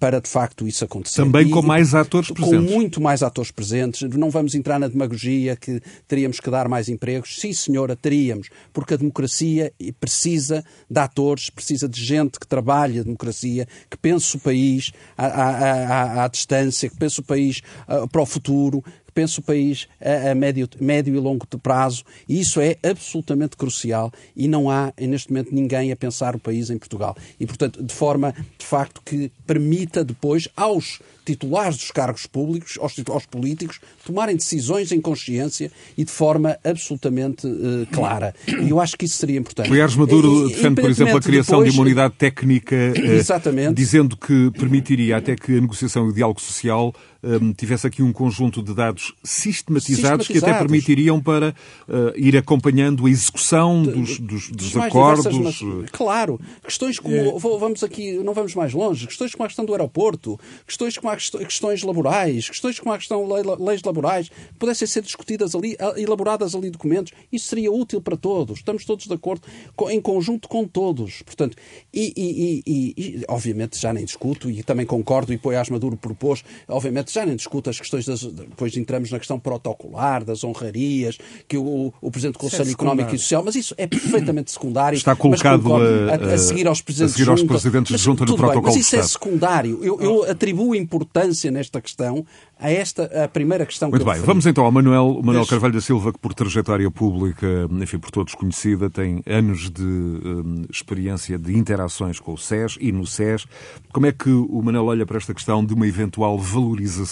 para 0.00 0.20
de 0.20 0.28
facto 0.28 0.66
isso 0.66 0.84
acontecer. 0.84 1.22
Também 1.22 1.48
com 1.48 1.62
mais 1.62 1.94
atores 1.94 2.30
presentes. 2.30 2.70
Com 2.70 2.74
muito 2.74 3.00
mais 3.00 3.22
atores 3.22 3.50
presentes. 3.50 4.02
Não 4.16 4.30
vamos 4.30 4.54
entrar 4.54 4.78
na 4.78 4.88
demagogia 4.88 5.54
que 5.56 5.80
teríamos 6.08 6.40
que 6.40 6.50
dar 6.50 6.68
mais 6.68 6.88
empregos. 6.88 7.36
Sim, 7.40 7.52
senhora, 7.52 7.94
teríamos, 7.94 8.50
porque 8.72 8.94
a 8.94 8.96
democracia 8.96 9.72
precisa 10.00 10.64
de 10.90 11.00
atores, 11.00 11.48
precisa 11.48 11.88
de 11.88 12.04
gente 12.04 12.40
que 12.40 12.46
trabalhe 12.46 12.98
a 12.98 13.02
democracia 13.02 13.36
democracia, 13.36 13.66
que 13.90 13.96
pense 13.96 14.36
o 14.36 14.40
país 14.40 14.92
à, 15.16 15.26
à, 15.26 15.50
à, 15.50 16.24
à 16.24 16.28
distância, 16.28 16.88
que 16.88 16.96
pense 16.96 17.20
o 17.20 17.22
país 17.22 17.62
uh, 17.88 18.08
para 18.08 18.22
o 18.22 18.26
futuro, 18.26 18.82
que 19.16 19.22
pense 19.22 19.38
o 19.38 19.42
país 19.42 19.88
a, 19.98 20.32
a, 20.32 20.34
médio, 20.34 20.68
médio 20.78 21.14
e 21.14 21.18
longo 21.18 21.46
prazo, 21.62 22.04
e 22.28 22.38
isso 22.38 22.60
é 22.60 22.76
absolutamente 22.82 23.56
crucial 23.56 24.12
e 24.36 24.46
não 24.46 24.70
há, 24.70 24.92
neste 25.00 25.30
momento, 25.30 25.54
ninguém 25.54 25.90
a 25.90 25.96
pensar 25.96 26.36
o 26.36 26.38
país 26.38 26.68
em 26.68 26.76
Portugal. 26.76 27.16
E, 27.40 27.46
portanto, 27.46 27.82
de 27.82 27.94
forma, 27.94 28.34
de 28.58 28.66
facto, 28.66 29.00
que 29.04 29.30
permita 29.46 30.04
depois 30.04 30.48
aos 30.54 31.00
titulares 31.24 31.76
dos 31.76 31.90
cargos 31.90 32.26
públicos, 32.26 32.78
aos, 32.80 32.94
aos 33.08 33.26
políticos, 33.26 33.80
tomarem 34.04 34.36
decisões 34.36 34.92
em 34.92 35.00
consciência 35.00 35.72
e 35.98 36.04
de 36.04 36.10
forma 36.10 36.56
absolutamente 36.62 37.46
uh, 37.46 37.86
clara. 37.90 38.32
E 38.46 38.70
eu 38.70 38.80
acho 38.80 38.96
que 38.96 39.06
isso 39.06 39.16
seria 39.16 39.38
importante. 39.38 39.68
Aliás, 39.68 39.96
Maduro 39.96 40.48
defende, 40.48 40.80
por 40.80 40.90
exemplo, 40.90 41.16
a 41.16 41.20
criação 41.20 41.58
depois... 41.58 41.72
de 41.72 41.78
uma 41.78 41.84
unidade 41.84 42.14
técnica, 42.14 42.76
uh, 42.76 43.74
dizendo 43.74 44.16
que 44.16 44.52
permitiria 44.52 45.16
até 45.16 45.34
que 45.34 45.56
a 45.56 45.60
negociação 45.60 46.06
e 46.06 46.10
o 46.10 46.12
diálogo 46.12 46.40
social 46.40 46.94
um, 47.26 47.52
tivesse 47.52 47.86
aqui 47.86 48.02
um 48.02 48.12
conjunto 48.12 48.62
de 48.62 48.72
dados 48.72 49.12
sistematizados, 49.22 50.26
sistematizados. 50.26 50.28
que 50.28 50.38
até 50.38 50.56
permitiriam 50.56 51.20
para 51.20 51.54
uh, 51.88 52.12
ir 52.16 52.36
acompanhando 52.36 53.06
a 53.06 53.10
execução 53.10 53.82
dos, 53.82 54.20
dos, 54.20 54.50
dos 54.50 54.76
acordos. 54.76 55.24
Diversas, 55.24 55.62
mas, 55.62 55.90
claro, 55.90 56.40
questões 56.62 56.98
como, 57.00 57.14
é. 57.14 57.58
vamos 57.58 57.82
aqui, 57.82 58.12
não 58.18 58.32
vamos 58.32 58.54
mais 58.54 58.72
longe, 58.72 59.06
questões 59.06 59.34
como 59.34 59.44
a 59.44 59.48
questão 59.48 59.64
do 59.64 59.72
aeroporto, 59.72 60.38
questões 60.66 60.96
como 60.96 61.12
a 61.12 61.16
questões 61.16 61.82
laborais, 61.82 62.48
questões 62.48 62.78
como 62.78 62.92
a 62.94 62.98
questão 62.98 63.26
de 63.26 63.62
leis 63.62 63.82
laborais, 63.82 64.30
pudessem 64.58 64.86
ser 64.86 65.02
discutidas 65.02 65.54
ali, 65.54 65.76
elaboradas 65.96 66.54
ali 66.54 66.70
documentos, 66.70 67.12
isso 67.32 67.48
seria 67.48 67.72
útil 67.72 68.00
para 68.00 68.16
todos. 68.16 68.58
Estamos 68.58 68.84
todos 68.84 69.06
de 69.06 69.14
acordo, 69.14 69.42
em 69.90 70.00
conjunto 70.00 70.48
com 70.48 70.66
todos. 70.66 71.22
Portanto, 71.22 71.56
e, 71.92 72.12
e, 72.16 72.62
e, 72.66 72.94
e 72.96 73.24
obviamente 73.28 73.80
já 73.80 73.92
nem 73.92 74.04
discuto, 74.04 74.50
e 74.50 74.62
também 74.62 74.86
concordo, 74.86 75.32
e 75.32 75.38
Poiás 75.38 75.68
Maduro 75.68 75.96
propôs, 75.96 76.44
obviamente 76.68 77.15
já 77.16 77.26
nem 77.26 77.36
discuto 77.36 77.70
as 77.70 77.78
questões, 77.78 78.06
das, 78.06 78.22
depois 78.22 78.76
entramos 78.76 79.10
na 79.10 79.18
questão 79.18 79.38
protocolar, 79.38 80.24
das 80.24 80.44
honrarias, 80.44 81.18
que 81.48 81.56
o, 81.56 81.92
o 82.00 82.10
Presidente 82.10 82.34
do 82.34 82.38
Conselho 82.38 82.68
é 82.68 82.72
Económico 82.72 83.14
e 83.14 83.18
Social, 83.18 83.42
mas 83.44 83.56
isso 83.56 83.74
é 83.76 83.86
perfeitamente 83.86 84.52
secundário. 84.52 84.96
Está 84.96 85.16
colocado 85.16 85.74
a, 85.74 86.12
a, 86.12 86.34
a, 86.34 86.38
seguir 86.38 86.66
aos 86.66 86.80
Presidentes, 86.80 87.14
a 87.14 87.18
seguir 87.18 87.30
aos 87.30 87.42
presidentes 87.42 87.96
de 87.96 88.02
Junta, 88.02 88.24
no 88.24 88.36
protocolo 88.36 88.66
bem, 88.66 88.74
Mas 88.74 88.86
isso 88.86 88.96
é 88.96 89.02
secundário. 89.02 89.82
Eu, 89.82 90.00
eu 90.00 90.30
atribuo 90.30 90.74
importância 90.74 91.50
nesta 91.50 91.80
questão 91.80 92.24
a 92.58 92.70
esta 92.70 93.24
a 93.24 93.28
primeira 93.28 93.66
questão 93.66 93.90
Muito 93.90 94.04
que 94.04 94.10
bem, 94.10 94.20
vamos 94.22 94.46
então 94.46 94.64
ao 94.64 94.72
Manuel, 94.72 95.20
Manuel 95.22 95.46
Carvalho 95.46 95.74
da 95.74 95.80
Silva, 95.80 96.12
que 96.12 96.18
por 96.18 96.32
trajetória 96.32 96.90
pública, 96.90 97.46
enfim, 97.70 97.98
por 97.98 98.10
todos 98.10 98.34
conhecida, 98.34 98.88
tem 98.88 99.22
anos 99.26 99.70
de 99.70 99.82
um, 99.82 100.64
experiência 100.70 101.38
de 101.38 101.56
interações 101.56 102.18
com 102.18 102.32
o 102.32 102.38
SES 102.38 102.78
e 102.80 102.92
no 102.92 103.06
SES. 103.06 103.46
Como 103.92 104.06
é 104.06 104.12
que 104.12 104.30
o 104.30 104.62
Manuel 104.62 104.86
olha 104.86 105.06
para 105.06 105.18
esta 105.18 105.34
questão 105.34 105.64
de 105.64 105.74
uma 105.74 105.86
eventual 105.86 106.38
valorização 106.38 107.05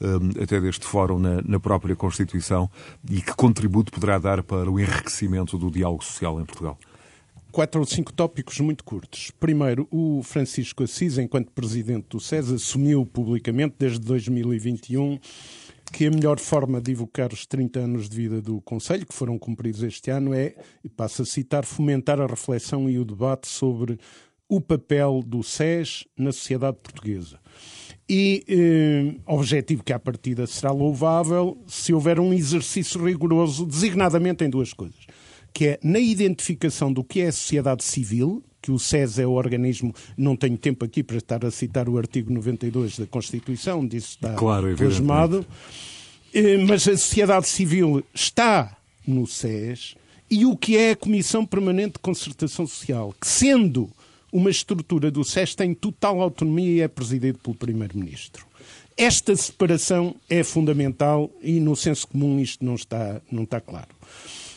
um, 0.00 0.42
até 0.42 0.60
deste 0.60 0.86
fórum 0.86 1.18
na, 1.18 1.42
na 1.42 1.60
própria 1.60 1.94
Constituição 1.94 2.70
e 3.08 3.20
que 3.20 3.34
contributo 3.34 3.92
poderá 3.92 4.18
dar 4.18 4.42
para 4.42 4.70
o 4.70 4.78
enriquecimento 4.80 5.58
do 5.58 5.70
diálogo 5.70 6.04
social 6.04 6.40
em 6.40 6.44
Portugal? 6.44 6.78
quatro 7.50 7.80
ou 7.80 7.86
cinco 7.86 8.12
tópicos 8.12 8.60
muito 8.60 8.84
curtos. 8.84 9.32
Primeiro, 9.40 9.88
o 9.90 10.22
Francisco 10.22 10.84
Assis, 10.84 11.18
enquanto 11.18 11.50
presidente 11.50 12.06
do 12.10 12.20
SES, 12.20 12.52
assumiu 12.52 13.04
publicamente 13.06 13.74
desde 13.78 14.00
2021 14.00 15.18
que 15.92 16.06
a 16.06 16.10
melhor 16.10 16.38
forma 16.38 16.80
de 16.80 16.92
evocar 16.92 17.32
os 17.32 17.46
30 17.46 17.80
anos 17.80 18.08
de 18.08 18.16
vida 18.16 18.42
do 18.42 18.60
Conselho, 18.60 19.06
que 19.06 19.14
foram 19.14 19.38
cumpridos 19.38 19.82
este 19.82 20.10
ano, 20.10 20.34
é, 20.34 20.54
e 20.84 20.88
passo 20.88 21.22
a 21.22 21.24
citar, 21.24 21.64
fomentar 21.64 22.20
a 22.20 22.26
reflexão 22.26 22.88
e 22.90 22.98
o 22.98 23.04
debate 23.04 23.48
sobre 23.48 23.98
o 24.48 24.60
papel 24.60 25.22
do 25.26 25.42
SES 25.42 26.04
na 26.16 26.30
sociedade 26.30 26.78
portuguesa. 26.82 27.38
E 28.10 28.42
eh, 28.48 29.20
objetivo 29.26 29.84
que 29.84 29.92
à 29.92 29.98
partida 29.98 30.46
será 30.46 30.70
louvável 30.70 31.58
se 31.66 31.92
houver 31.92 32.18
um 32.18 32.32
exercício 32.32 33.04
rigoroso, 33.04 33.66
designadamente 33.66 34.44
em 34.44 34.48
duas 34.48 34.72
coisas 34.72 35.06
que 35.52 35.66
é 35.66 35.78
na 35.82 35.98
identificação 35.98 36.92
do 36.92 37.02
que 37.02 37.20
é 37.20 37.26
a 37.26 37.32
sociedade 37.32 37.82
civil, 37.82 38.42
que 38.60 38.70
o 38.70 38.78
SES 38.78 39.18
é 39.18 39.26
o 39.26 39.32
organismo, 39.32 39.92
não 40.16 40.36
tenho 40.36 40.56
tempo 40.56 40.84
aqui 40.84 41.02
para 41.02 41.16
estar 41.16 41.44
a 41.44 41.50
citar 41.50 41.88
o 41.88 41.98
artigo 41.98 42.32
92 42.32 42.98
da 42.98 43.06
Constituição, 43.06 43.86
disso 43.86 44.10
está 44.10 44.34
claro, 44.34 44.74
plasmado, 44.76 45.46
eh, 46.32 46.58
mas 46.58 46.86
a 46.86 46.96
sociedade 46.96 47.48
civil 47.48 48.04
está 48.14 48.76
no 49.06 49.26
SES 49.26 49.96
e 50.30 50.44
o 50.44 50.56
que 50.56 50.76
é 50.76 50.92
a 50.92 50.96
Comissão 50.96 51.46
Permanente 51.46 51.94
de 51.94 52.00
Concertação 52.00 52.66
Social, 52.66 53.14
que 53.20 53.26
sendo 53.26 53.90
uma 54.32 54.50
estrutura 54.50 55.10
do 55.10 55.24
SES 55.24 55.54
tem 55.54 55.74
total 55.74 56.20
autonomia 56.20 56.70
e 56.70 56.80
é 56.80 56.88
presidido 56.88 57.38
pelo 57.38 57.56
Primeiro-Ministro. 57.56 58.46
Esta 58.96 59.34
separação 59.36 60.16
é 60.28 60.42
fundamental 60.42 61.30
e 61.40 61.60
no 61.60 61.76
senso 61.76 62.08
comum 62.08 62.40
isto 62.40 62.64
não 62.64 62.74
está, 62.74 63.22
não 63.30 63.44
está 63.44 63.60
claro. 63.60 63.88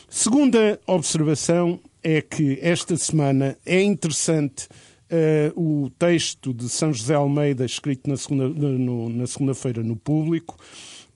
Segunda 0.08 0.80
observação 0.86 1.78
é 2.02 2.20
que 2.20 2.58
esta 2.60 2.96
semana 2.96 3.56
é 3.64 3.80
interessante 3.80 4.68
uh, 5.12 5.84
o 5.84 5.90
texto 5.90 6.52
de 6.52 6.68
São 6.68 6.92
José 6.92 7.14
Almeida, 7.14 7.64
escrito 7.64 8.10
na 8.10 8.16
segunda-feira 8.16 9.26
segunda 9.26 9.88
no 9.88 9.96
Público, 9.96 10.56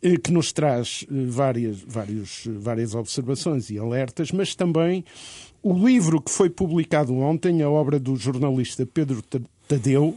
uh, 0.02 0.20
que 0.20 0.30
nos 0.30 0.52
traz 0.52 1.04
uh, 1.10 1.30
várias, 1.30 1.80
vários, 1.80 2.44
várias 2.46 2.94
observações 2.94 3.70
e 3.70 3.78
alertas, 3.78 4.30
mas 4.30 4.54
também 4.54 5.04
o 5.68 5.72
livro 5.72 6.22
que 6.22 6.30
foi 6.30 6.48
publicado 6.48 7.12
ontem, 7.12 7.60
a 7.60 7.68
obra 7.68 7.98
do 7.98 8.14
jornalista 8.14 8.86
Pedro 8.86 9.20
Tadeu, 9.66 10.16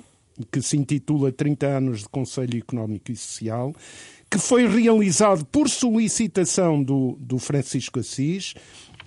que 0.51 0.61
se 0.61 0.77
intitula 0.77 1.31
30 1.31 1.65
anos 1.65 1.99
de 2.01 2.09
Conselho 2.09 2.55
Económico 2.55 3.11
e 3.11 3.15
Social, 3.15 3.73
que 4.29 4.37
foi 4.37 4.67
realizado 4.67 5.43
por 5.45 5.67
solicitação 5.67 6.83
do, 6.83 7.17
do 7.19 7.39
Francisco 7.39 7.99
Assis 7.99 8.53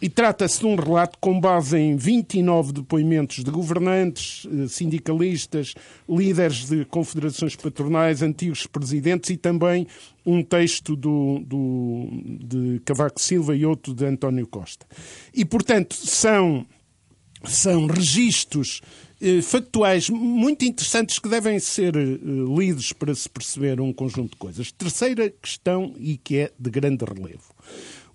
e 0.02 0.08
trata-se 0.08 0.58
de 0.58 0.66
um 0.66 0.74
relato 0.74 1.16
com 1.20 1.38
base 1.38 1.78
em 1.78 1.94
29 1.94 2.72
depoimentos 2.72 3.44
de 3.44 3.50
governantes, 3.52 4.44
eh, 4.46 4.66
sindicalistas, 4.66 5.74
líderes 6.08 6.68
de 6.68 6.84
confederações 6.86 7.54
patronais, 7.54 8.20
antigos 8.20 8.66
presidentes 8.66 9.30
e 9.30 9.36
também 9.36 9.86
um 10.26 10.42
texto 10.42 10.96
do, 10.96 11.38
do, 11.46 12.08
de 12.40 12.80
Cavaco 12.84 13.20
Silva 13.20 13.54
e 13.54 13.64
outro 13.64 13.94
de 13.94 14.04
António 14.04 14.44
Costa. 14.48 14.84
E, 15.32 15.44
portanto, 15.44 15.94
são, 15.94 16.66
são 17.44 17.86
registros 17.86 18.80
eh, 19.20 19.40
factuais 19.40 20.10
muito 20.10 20.64
interessantes 20.64 21.20
que 21.20 21.28
devem 21.28 21.60
ser 21.60 21.96
eh, 21.96 22.18
lidos 22.58 22.92
para 22.92 23.14
se 23.14 23.28
perceber 23.28 23.80
um 23.80 23.92
conjunto 23.92 24.30
de 24.30 24.36
coisas. 24.36 24.72
Terceira 24.72 25.30
questão, 25.30 25.94
e 25.96 26.16
que 26.16 26.38
é 26.38 26.52
de 26.58 26.70
grande 26.70 27.04
relevo. 27.04 27.51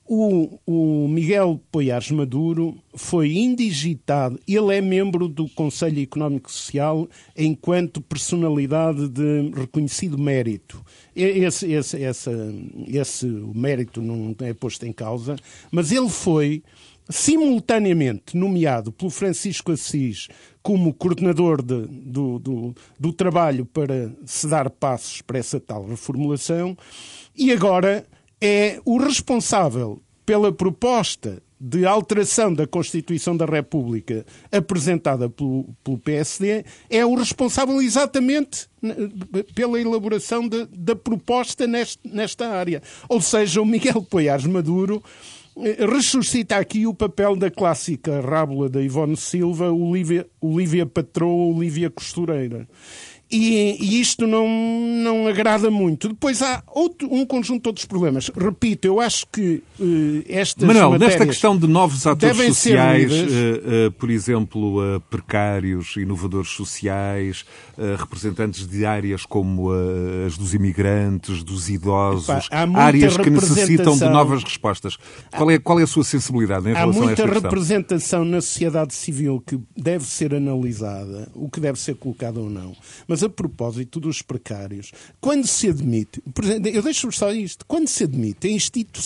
O, 0.10 0.58
o, 0.66 1.08
Miguel 1.10 1.60
Poiares 1.70 2.10
Maduro 2.12 2.78
foi 2.96 3.34
indigitado, 3.34 4.40
ele 4.48 4.74
é 4.74 4.80
membro 4.80 5.28
do 5.28 5.50
Conselho 5.50 6.02
Económico 6.02 6.50
Social 6.50 7.10
enquanto 7.36 8.00
personalidade 8.00 9.10
de 9.10 9.52
reconhecido 9.54 10.18
mérito. 10.18 10.82
Esse, 11.14 11.74
esse, 11.74 11.98
esse, 12.88 13.26
mérito 13.54 14.02
não 14.02 14.34
é 14.40 14.54
posto 14.54 14.86
em 14.86 14.94
causa, 14.94 15.36
mas 15.70 15.92
ele 15.92 16.10
foi 16.10 16.64
simultaneamente 17.10 18.36
nomeado 18.36 18.92
pelo 18.94 19.12
Francisco 19.12 19.72
Assis 19.72 20.30
como 20.62 20.94
coordenador 20.94 21.62
de, 21.62 21.86
do, 21.86 22.40
do, 22.40 22.76
do 23.00 23.14
trabalho 23.14 23.66
para 23.66 24.12
se 24.26 24.48
dar 24.48 24.70
passos 24.70 25.22
para 25.22 25.38
essa 25.38 25.60
tal 25.60 25.86
reformulação 25.86 26.78
e 27.36 27.52
agora 27.52 28.06
é 28.42 28.80
o 28.86 28.98
responsável 28.98 30.02
pela 30.26 30.52
proposta 30.52 31.42
de 31.60 31.86
alteração 31.86 32.54
da 32.54 32.68
Constituição 32.68 33.36
da 33.36 33.46
República 33.46 34.26
apresentada 34.52 35.28
pelo, 35.28 35.66
pelo 35.84 35.98
PSD, 35.98 36.64
é 36.90 37.06
o 37.06 37.16
responsável 37.16 37.82
exatamente 37.82 38.68
pela 39.56 39.82
elaboração 39.82 40.48
de, 40.48 40.66
da 40.68 40.96
proposta 40.96 41.66
neste, 41.66 42.00
nesta 42.08 42.48
área. 42.50 42.82
Ou 43.10 43.20
seja, 43.20 43.62
o 43.62 43.66
Miguel 43.66 44.04
Poiares 44.04 44.46
Maduro 44.46 45.04
eh, 45.58 45.86
ressuscita 45.86 46.58
aqui 46.58 46.86
o 46.86 46.94
papel 46.94 47.36
da 47.36 47.50
clássica 47.50 48.22
rábula 48.22 48.70
da 48.70 48.82
Ivone 48.82 49.18
Silva, 49.18 49.72
Olivia, 49.72 50.28
Olivia 50.40 50.86
Patroa, 50.86 51.56
Olivia 51.56 51.90
Costureira. 51.90 52.68
E, 53.30 53.78
e, 53.80 54.00
isto 54.00 54.26
não, 54.26 54.48
não 54.48 55.28
agrada 55.28 55.70
muito. 55.70 56.08
Depois 56.10 56.42
há 56.42 56.64
outro, 56.68 57.14
um 57.14 57.26
conjunto 57.26 57.64
de 57.64 57.70
outros 57.70 57.86
problemas. 57.86 58.30
Repito, 58.30 58.88
eu 58.88 59.02
acho 59.02 59.26
que 59.28 59.62
uh, 59.80 60.24
estas 60.30 60.66
Manuel, 60.66 60.98
nesta 60.98 61.26
questão 61.26 61.58
de 61.58 61.68
novos 61.68 62.08
atores 62.08 62.38
sociais, 62.38 63.12
uh, 63.12 63.88
uh, 63.88 63.92
por 63.92 64.10
exemplo, 64.10 65.02
precários, 65.10 65.98
inovadores 65.98 66.52
sociais, 66.52 67.46
representantes 68.00 68.66
de 68.66 68.86
áreas 68.86 69.26
como 69.26 69.72
as 70.26 70.38
dos 70.38 70.54
imigrantes, 70.54 71.44
dos 71.44 71.70
idosos, 71.70 72.48
Epá, 72.48 72.80
áreas 72.80 73.18
que 73.18 73.30
necessitam 73.30 73.98
de 73.98 74.06
novas 74.06 74.44
respostas. 74.44 74.98
Qual 75.36 75.52
é, 75.52 75.60
qual 75.60 75.80
é 75.80 75.84
a 75.84 75.88
sua 75.88 76.04
sensibilidade 76.04 76.70
em 76.70 76.74
relação 76.74 77.08
a 77.08 77.12
esta 77.12 77.24
questão? 77.24 77.26
Há 77.26 77.28
muita 77.28 77.48
representação 77.48 78.26
na 78.26 78.42
sociedade 78.42 78.94
civil 78.94 79.44
que 79.46 79.60
deve 79.76 80.06
ser 80.06 80.34
analisada, 80.34 81.30
o 81.36 81.50
que 81.50 81.60
deve 81.60 81.80
ser 81.80 81.96
colocado 81.96 82.42
ou 82.42 82.50
não. 82.50 82.76
Mas 83.08 83.17
mas 83.18 83.24
a 83.24 83.30
propósito 83.30 84.00
dos 84.00 84.22
precários, 84.22 84.92
quando 85.20 85.48
se 85.48 85.70
admite, 85.70 86.22
eu 86.72 86.84
deixo-vos 86.84 87.18
só 87.18 87.32
isto, 87.34 87.66
quando 87.66 87.88
se 87.88 88.04
admite 88.04 88.48
a 88.48 88.52
institu 88.52 89.02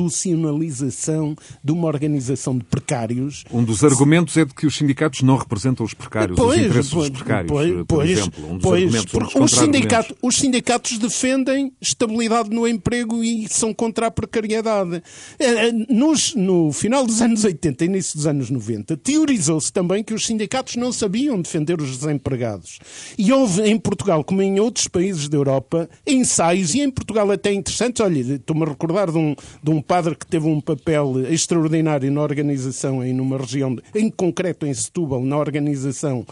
institucionalização 0.00 1.36
de 1.62 1.72
uma 1.72 1.86
organização 1.86 2.56
de 2.56 2.64
precários. 2.64 3.44
Um 3.52 3.62
dos 3.62 3.84
argumentos 3.84 4.36
é 4.36 4.44
de 4.44 4.54
que 4.54 4.66
os 4.66 4.76
sindicatos 4.76 5.22
não 5.22 5.36
representam 5.36 5.84
os 5.84 5.94
precários, 5.94 6.36
pois, 6.36 6.58
os 6.58 6.66
interesses 6.66 6.92
pois, 6.92 7.10
dos 7.10 7.18
precários, 7.20 7.52
pois, 7.52 7.70
por 7.70 7.86
pois, 7.86 8.10
exemplo. 8.10 8.46
Um 8.46 8.54
dos 8.56 8.62
pois, 8.62 8.82
argumentos, 8.82 9.34
um 9.34 9.42
os, 9.42 9.50
sindicatos, 9.52 10.16
os 10.22 10.36
sindicatos 10.36 10.98
defendem 10.98 11.72
estabilidade 11.80 12.50
no 12.50 12.66
emprego 12.66 13.22
e 13.22 13.48
são 13.48 13.74
contra 13.74 14.06
a 14.06 14.10
precariedade. 14.10 15.02
É, 15.38 15.68
é, 15.68 15.72
nos, 15.72 16.34
no 16.34 16.72
final 16.72 17.06
dos 17.06 17.20
anos 17.20 17.44
80 17.44 17.84
e 17.84 17.86
início 17.86 18.16
dos 18.16 18.26
anos 18.26 18.50
90, 18.50 18.96
teorizou-se 18.96 19.72
também 19.72 20.02
que 20.02 20.14
os 20.14 20.24
sindicatos 20.26 20.76
não 20.76 20.92
sabiam 20.92 21.40
defender 21.40 21.80
os 21.80 21.98
desempregados. 21.98 22.78
E 23.18 23.32
houve 23.32 23.62
em 23.62 23.78
Portugal, 23.78 24.22
como 24.24 24.42
em 24.42 24.60
outros 24.60 24.88
países 24.88 25.28
da 25.28 25.36
Europa, 25.36 25.88
ensaios, 26.06 26.74
e 26.74 26.80
em 26.80 26.90
Portugal 26.90 27.30
até 27.30 27.52
interessantes, 27.52 28.00
olha, 28.00 28.34
estou-me 28.34 28.62
a 28.64 28.68
recordar 28.68 29.10
de 29.10 29.18
um, 29.18 29.34
de 29.62 29.70
um 29.70 29.82
padre 29.90 30.14
que 30.14 30.24
teve 30.24 30.46
um 30.46 30.60
papel 30.60 31.14
extraordinário 31.28 32.12
na 32.12 32.22
organização, 32.22 33.02
em 33.04 33.18
uma 33.18 33.36
região, 33.36 33.76
em 33.92 34.08
concreto 34.08 34.64
em 34.64 34.72
Setúbal, 34.72 35.20
na 35.20 35.36
organização 35.36 36.24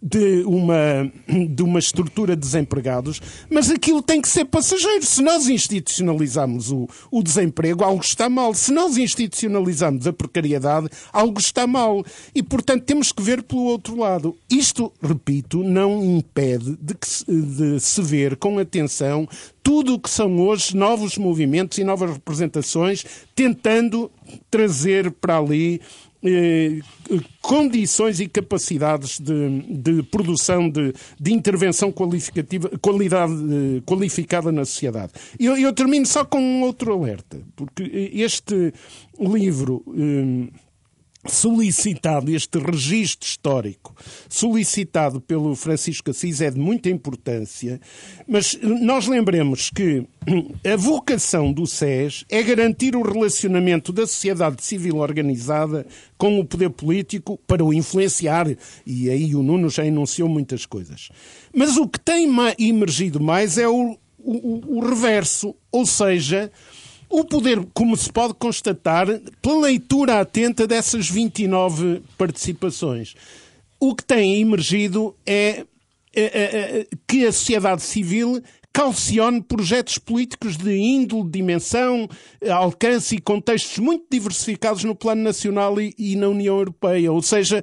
de 0.00 0.42
uma, 0.44 1.10
de 1.48 1.62
uma 1.62 1.78
estrutura 1.78 2.36
de 2.36 2.40
desempregados, 2.40 3.20
mas 3.50 3.70
aquilo 3.70 4.00
tem 4.00 4.20
que 4.20 4.28
ser 4.28 4.44
passageiro. 4.44 5.04
Se 5.04 5.22
nós 5.22 5.48
institucionalizamos 5.48 6.70
o, 6.70 6.88
o 7.10 7.22
desemprego, 7.22 7.84
algo 7.84 8.02
está 8.02 8.28
mal. 8.28 8.54
Se 8.54 8.72
nós 8.72 8.96
institucionalizamos 8.96 10.06
a 10.06 10.12
precariedade, 10.12 10.88
algo 11.12 11.40
está 11.40 11.66
mal. 11.66 12.04
E, 12.34 12.42
portanto, 12.42 12.84
temos 12.84 13.12
que 13.12 13.22
ver 13.22 13.42
pelo 13.42 13.64
outro 13.64 13.96
lado. 13.96 14.36
Isto, 14.48 14.92
repito, 15.02 15.62
não 15.64 16.02
impede 16.02 16.78
de, 16.80 16.94
de 17.26 17.80
se 17.80 18.00
ver 18.00 18.36
com 18.36 18.58
atenção 18.58 19.28
tudo 19.62 19.94
o 19.94 19.98
que 19.98 20.08
são 20.08 20.40
hoje 20.40 20.74
novos 20.74 21.18
movimentos 21.18 21.76
e 21.76 21.84
novas 21.84 22.12
representações, 22.12 23.04
tentando 23.34 24.10
trazer 24.50 25.10
para 25.10 25.36
ali 25.36 25.80
eh, 26.22 26.80
condições 27.40 28.18
e 28.18 28.26
capacidades 28.26 29.20
de, 29.20 29.60
de 29.68 30.02
produção 30.02 30.68
de, 30.68 30.92
de, 31.18 31.32
intervenção 31.32 31.92
qualificativa, 31.92 32.70
qualidade 32.80 33.32
eh, 33.32 33.82
qualificada 33.86 34.50
na 34.50 34.64
sociedade. 34.64 35.12
Eu, 35.38 35.56
eu, 35.56 35.72
termino 35.72 36.06
só 36.06 36.24
com 36.24 36.40
um 36.40 36.62
outro 36.62 36.92
alerta, 36.92 37.38
porque 37.54 38.10
este 38.14 38.72
livro. 39.18 39.84
Eh, 39.96 40.67
solicitado, 41.26 42.30
este 42.30 42.58
registro 42.58 43.26
histórico 43.26 43.94
solicitado 44.28 45.20
pelo 45.20 45.54
Francisco 45.56 46.10
Assis 46.10 46.40
é 46.40 46.50
de 46.50 46.58
muita 46.58 46.88
importância, 46.88 47.80
mas 48.26 48.58
nós 48.62 49.06
lembremos 49.06 49.70
que 49.70 50.04
a 50.64 50.76
vocação 50.76 51.52
do 51.52 51.66
SES 51.66 52.24
é 52.28 52.42
garantir 52.42 52.94
o 52.94 53.02
relacionamento 53.02 53.92
da 53.92 54.06
sociedade 54.06 54.62
civil 54.64 54.98
organizada 54.98 55.86
com 56.16 56.38
o 56.38 56.44
poder 56.44 56.70
político 56.70 57.38
para 57.46 57.64
o 57.64 57.74
influenciar, 57.74 58.46
e 58.86 59.10
aí 59.10 59.34
o 59.34 59.42
Nuno 59.42 59.68
já 59.68 59.84
enunciou 59.84 60.28
muitas 60.28 60.66
coisas. 60.66 61.08
Mas 61.54 61.76
o 61.76 61.88
que 61.88 61.98
tem 61.98 62.28
emergido 62.58 63.20
mais 63.20 63.58
é 63.58 63.68
o, 63.68 63.98
o, 64.18 64.78
o 64.78 64.80
reverso, 64.80 65.54
ou 65.72 65.84
seja, 65.84 66.50
o 67.10 67.24
poder, 67.24 67.66
como 67.72 67.96
se 67.96 68.12
pode 68.12 68.34
constatar, 68.34 69.06
pela 69.40 69.60
leitura 69.62 70.20
atenta 70.20 70.66
dessas 70.66 71.08
29 71.08 72.02
participações, 72.16 73.14
o 73.80 73.94
que 73.94 74.04
tem 74.04 74.40
emergido 74.40 75.14
é, 75.26 75.64
é, 76.14 76.22
é, 76.22 76.80
é 76.80 76.86
que 77.06 77.24
a 77.24 77.32
sociedade 77.32 77.82
civil 77.82 78.42
calcione 78.72 79.42
projetos 79.42 79.98
políticos 79.98 80.56
de 80.56 80.76
índole, 80.76 81.30
dimensão, 81.30 82.08
alcance 82.48 83.16
e 83.16 83.20
contextos 83.20 83.78
muito 83.78 84.04
diversificados 84.10 84.84
no 84.84 84.94
plano 84.94 85.22
nacional 85.22 85.80
e, 85.80 85.94
e 85.98 86.14
na 86.14 86.28
União 86.28 86.58
Europeia. 86.58 87.10
Ou 87.10 87.22
seja, 87.22 87.62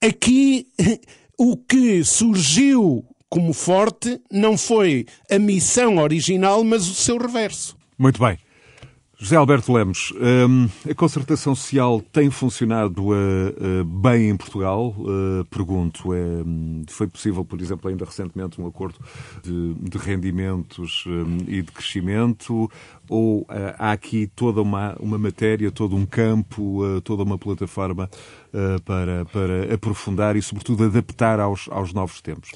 aqui 0.00 0.68
o 1.38 1.56
que 1.56 2.04
surgiu 2.04 3.04
como 3.28 3.52
forte 3.52 4.20
não 4.30 4.56
foi 4.56 5.06
a 5.30 5.38
missão 5.38 5.98
original, 5.98 6.62
mas 6.62 6.88
o 6.88 6.94
seu 6.94 7.16
reverso. 7.18 7.76
Muito 7.98 8.20
bem. 8.20 8.38
José 9.22 9.36
Alberto 9.36 9.72
Lemos, 9.72 10.12
hum, 10.20 10.68
a 10.90 10.92
concertação 10.96 11.54
social 11.54 12.02
tem 12.10 12.28
funcionado 12.28 13.10
uh, 13.10 13.12
uh, 13.12 13.84
bem 13.84 14.30
em 14.30 14.36
Portugal? 14.36 14.92
Uh, 14.98 15.44
pergunto, 15.48 16.12
é, 16.12 16.18
foi 16.88 17.06
possível, 17.06 17.44
por 17.44 17.60
exemplo, 17.60 17.88
ainda 17.88 18.04
recentemente 18.04 18.60
um 18.60 18.66
acordo 18.66 18.98
de, 19.40 19.96
rendimentos 19.96 21.04
um, 21.06 21.38
e 21.46 21.62
de 21.62 21.70
crescimento? 21.70 22.68
Ou 23.08 23.46
há 23.78 23.92
aqui 23.92 24.26
toda 24.26 24.60
uma, 24.60 24.96
uma 24.98 25.18
matéria, 25.18 25.70
todo 25.70 25.94
um 25.94 26.04
campo, 26.04 26.80
toda 27.04 27.22
uma 27.22 27.36
plataforma 27.36 28.08
para, 28.84 29.24
para 29.26 29.74
aprofundar 29.74 30.34
e, 30.34 30.40
sobretudo, 30.40 30.84
adaptar 30.84 31.38
aos, 31.38 31.68
aos 31.70 31.92
novos 31.92 32.22
tempos? 32.22 32.50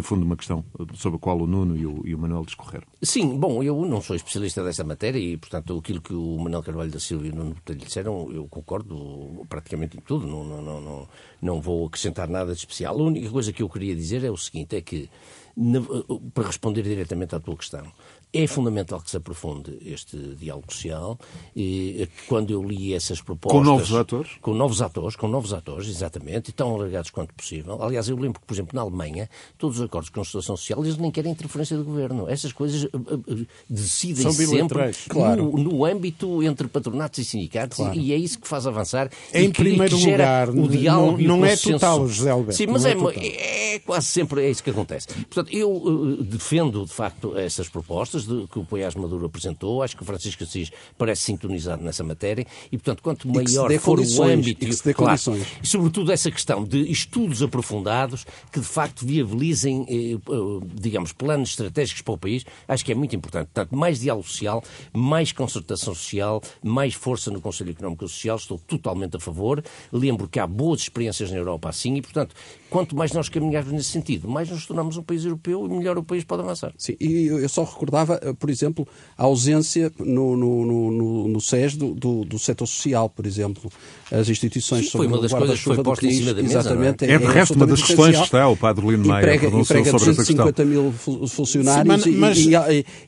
No 0.00 0.02
fundo, 0.02 0.24
uma 0.24 0.36
questão 0.36 0.64
sobre 0.94 1.16
a 1.16 1.20
qual 1.20 1.38
o 1.38 1.46
Nuno 1.46 1.76
e 1.76 1.86
o, 1.86 2.02
e 2.06 2.14
o 2.14 2.18
Manuel 2.18 2.44
discorreram. 2.44 2.86
Sim, 3.02 3.38
bom, 3.38 3.62
eu 3.62 3.84
não 3.84 4.00
sou 4.00 4.16
especialista 4.16 4.64
dessa 4.64 4.82
matéria 4.82 5.18
e, 5.18 5.36
portanto, 5.36 5.78
aquilo 5.78 6.00
que 6.00 6.14
o 6.14 6.38
Manuel 6.38 6.62
Carvalho 6.62 6.90
da 6.90 6.98
Silva 6.98 7.26
e 7.26 7.30
o 7.30 7.34
Nuno 7.34 7.54
Botelho 7.54 7.78
disseram, 7.78 8.32
eu 8.32 8.48
concordo 8.48 9.46
praticamente 9.48 9.96
em 9.96 10.00
tudo, 10.00 10.26
não, 10.26 10.42
não, 10.42 10.80
não, 10.80 11.08
não, 11.40 11.60
vou 11.60 11.86
acrescentar 11.86 12.28
nada 12.28 12.52
de 12.52 12.58
especial. 12.58 12.98
A 12.98 13.02
única 13.02 13.30
coisa 13.30 13.52
que 13.52 13.62
eu 13.62 13.68
queria 13.68 13.94
dizer 13.94 14.24
é 14.24 14.30
o 14.30 14.36
seguinte, 14.36 14.74
é 14.74 14.80
que, 14.80 15.08
para 16.34 16.46
responder 16.46 16.82
diretamente 16.82 17.34
à 17.34 17.40
tua 17.40 17.56
questão, 17.56 17.86
é 18.32 18.46
fundamental 18.46 19.00
que 19.00 19.10
se 19.10 19.16
aprofunde 19.16 19.78
este 19.84 20.16
diálogo 20.36 20.72
social. 20.72 21.18
E, 21.54 22.08
quando 22.28 22.52
eu 22.52 22.62
li 22.62 22.94
essas 22.94 23.20
propostas. 23.20 23.60
Com 23.60 23.64
novos 23.64 23.94
atores? 23.94 24.30
Com 24.40 24.54
novos 24.54 24.82
atores, 24.82 25.16
com 25.16 25.28
novos 25.28 25.52
atores, 25.52 25.88
exatamente, 25.88 26.50
e 26.50 26.52
tão 26.52 26.74
alargados 26.74 27.10
quanto 27.10 27.34
possível. 27.34 27.82
Aliás, 27.82 28.08
eu 28.08 28.16
lembro 28.16 28.40
que, 28.40 28.46
por 28.46 28.54
exemplo, 28.54 28.74
na 28.74 28.82
Alemanha, 28.82 29.28
todos 29.58 29.78
os 29.78 29.84
acordos 29.84 30.06
de 30.06 30.12
constituição 30.12 30.56
social, 30.56 30.84
eles 30.84 30.96
nem 30.96 31.10
querem 31.10 31.32
interferência 31.32 31.76
do 31.76 31.84
governo. 31.84 32.28
Essas 32.28 32.52
coisas 32.52 32.84
uh, 32.84 32.88
uh, 32.94 33.46
decidem 33.68 34.30
sempre 34.30 34.92
claro. 35.08 35.52
no, 35.52 35.58
no, 35.58 35.84
âmbito 35.84 36.42
entre 36.42 36.68
patronatos 36.68 37.18
e 37.18 37.24
sindicatos, 37.24 37.78
claro. 37.78 37.98
e, 37.98 38.08
e, 38.08 38.12
é 38.12 38.16
isso 38.16 38.38
que 38.38 38.46
faz 38.46 38.66
avançar. 38.66 39.10
Em 39.34 39.50
primeiro 39.50 39.96
lugar, 39.96 40.48
o 40.50 40.68
diálogo 40.68 41.20
não, 41.20 41.38
não 41.38 41.44
é 41.44 41.56
total, 41.56 42.06
José 42.06 42.30
Alberto. 42.30 42.56
Sim, 42.56 42.66
mas 42.68 42.84
é, 42.84 42.92
é, 42.92 43.74
é, 43.74 43.78
quase 43.80 44.06
sempre 44.06 44.44
é 44.44 44.50
isso 44.50 44.62
que 44.62 44.70
acontece. 44.70 45.08
Portanto, 45.08 45.52
eu 45.52 45.70
uh, 45.70 46.22
defendo, 46.22 46.84
de 46.84 46.92
facto, 46.92 47.36
essas 47.36 47.68
propostas 47.68 48.19
de, 48.24 48.46
que 48.46 48.58
o 48.58 48.64
Poiás 48.64 48.94
Maduro 48.94 49.26
apresentou. 49.26 49.82
Acho 49.82 49.96
que 49.96 50.02
o 50.02 50.06
Francisco 50.06 50.44
Assis 50.44 50.70
parece 50.96 51.22
sintonizado 51.22 51.82
nessa 51.82 52.02
matéria 52.04 52.46
e, 52.70 52.76
portanto, 52.76 53.02
quanto 53.02 53.28
maior 53.28 53.70
for 53.78 54.00
o 54.00 54.22
âmbito... 54.22 54.64
E, 54.64 54.94
claro, 54.94 55.20
e, 55.62 55.66
sobretudo, 55.66 56.12
essa 56.12 56.30
questão 56.30 56.64
de 56.64 56.90
estudos 56.90 57.42
aprofundados 57.42 58.26
que, 58.52 58.60
de 58.60 58.66
facto, 58.66 59.04
viabilizem, 59.06 59.86
eh, 59.88 60.14
eh, 60.14 60.66
digamos, 60.74 61.12
planos 61.12 61.50
estratégicos 61.50 62.02
para 62.02 62.14
o 62.14 62.18
país, 62.18 62.44
acho 62.66 62.84
que 62.84 62.92
é 62.92 62.94
muito 62.94 63.14
importante. 63.14 63.48
Portanto, 63.52 63.76
mais 63.76 64.00
diálogo 64.00 64.26
social, 64.26 64.62
mais 64.92 65.32
concertação 65.32 65.94
social, 65.94 66.42
mais 66.62 66.94
força 66.94 67.30
no 67.30 67.40
Conselho 67.40 67.70
Económico 67.70 68.04
e 68.04 68.08
Social, 68.08 68.36
estou 68.36 68.58
totalmente 68.58 69.16
a 69.16 69.20
favor. 69.20 69.62
Lembro 69.92 70.28
que 70.28 70.38
há 70.38 70.46
boas 70.46 70.80
experiências 70.80 71.30
na 71.30 71.36
Europa 71.36 71.68
assim 71.68 71.96
e, 71.96 72.02
portanto, 72.02 72.34
quanto 72.70 72.96
mais 72.96 73.12
nós 73.12 73.28
caminharmos 73.28 73.72
nesse 73.72 73.90
sentido, 73.90 74.28
mais 74.28 74.48
nos 74.48 74.64
tornamos 74.64 74.96
um 74.96 75.02
país 75.02 75.24
europeu 75.24 75.66
e 75.66 75.68
melhor 75.68 75.98
o 75.98 76.02
país 76.02 76.24
pode 76.24 76.42
avançar. 76.42 76.72
Sim, 76.78 76.96
e 77.00 77.26
eu 77.26 77.48
só 77.48 77.64
recordava, 77.64 78.18
eh, 78.22 78.32
por 78.32 78.48
exemplo, 78.48 78.86
a 79.18 79.24
ausência 79.24 79.92
no, 79.98 80.36
no, 80.36 80.64
no, 80.64 81.28
no 81.28 81.40
SES 81.40 81.76
do, 81.76 81.92
do, 81.92 82.24
do 82.24 82.38
setor 82.38 82.66
social, 82.66 83.10
por 83.10 83.26
exemplo. 83.26 83.70
As 84.10 84.28
instituições 84.28 84.84
Sim, 84.84 84.90
sobre 84.90 85.08
foi 85.08 85.16
uma 85.16 85.22
das 85.22 85.32
coisas 85.32 85.58
que 85.58 85.64
foi 85.64 85.82
posta 85.82 86.06
em 86.06 86.12
cima 86.12 86.34
da 86.34 86.42
mesa. 86.42 86.58
Exatamente. 86.58 87.04
É, 87.04 87.12
é 87.12 87.18
de 87.18 87.24
é 87.24 87.28
resto 87.28 87.54
uma 87.54 87.66
das 87.66 87.82
questões 87.82 88.16
que 88.16 88.24
está 88.24 88.48
o 88.48 88.56
Padre 88.56 88.86
Lino 88.86 89.06
Maia 89.06 89.38
pronunciou 89.38 89.84
sobre 89.84 90.10
essa 90.10 90.24
questão. 90.24 90.46
50 90.46 90.64
mil 90.64 90.92
funcionários 91.28 92.02
Sim, 92.02 92.12
mas, 92.12 92.38
e, 92.38 92.50
e, 92.50 92.54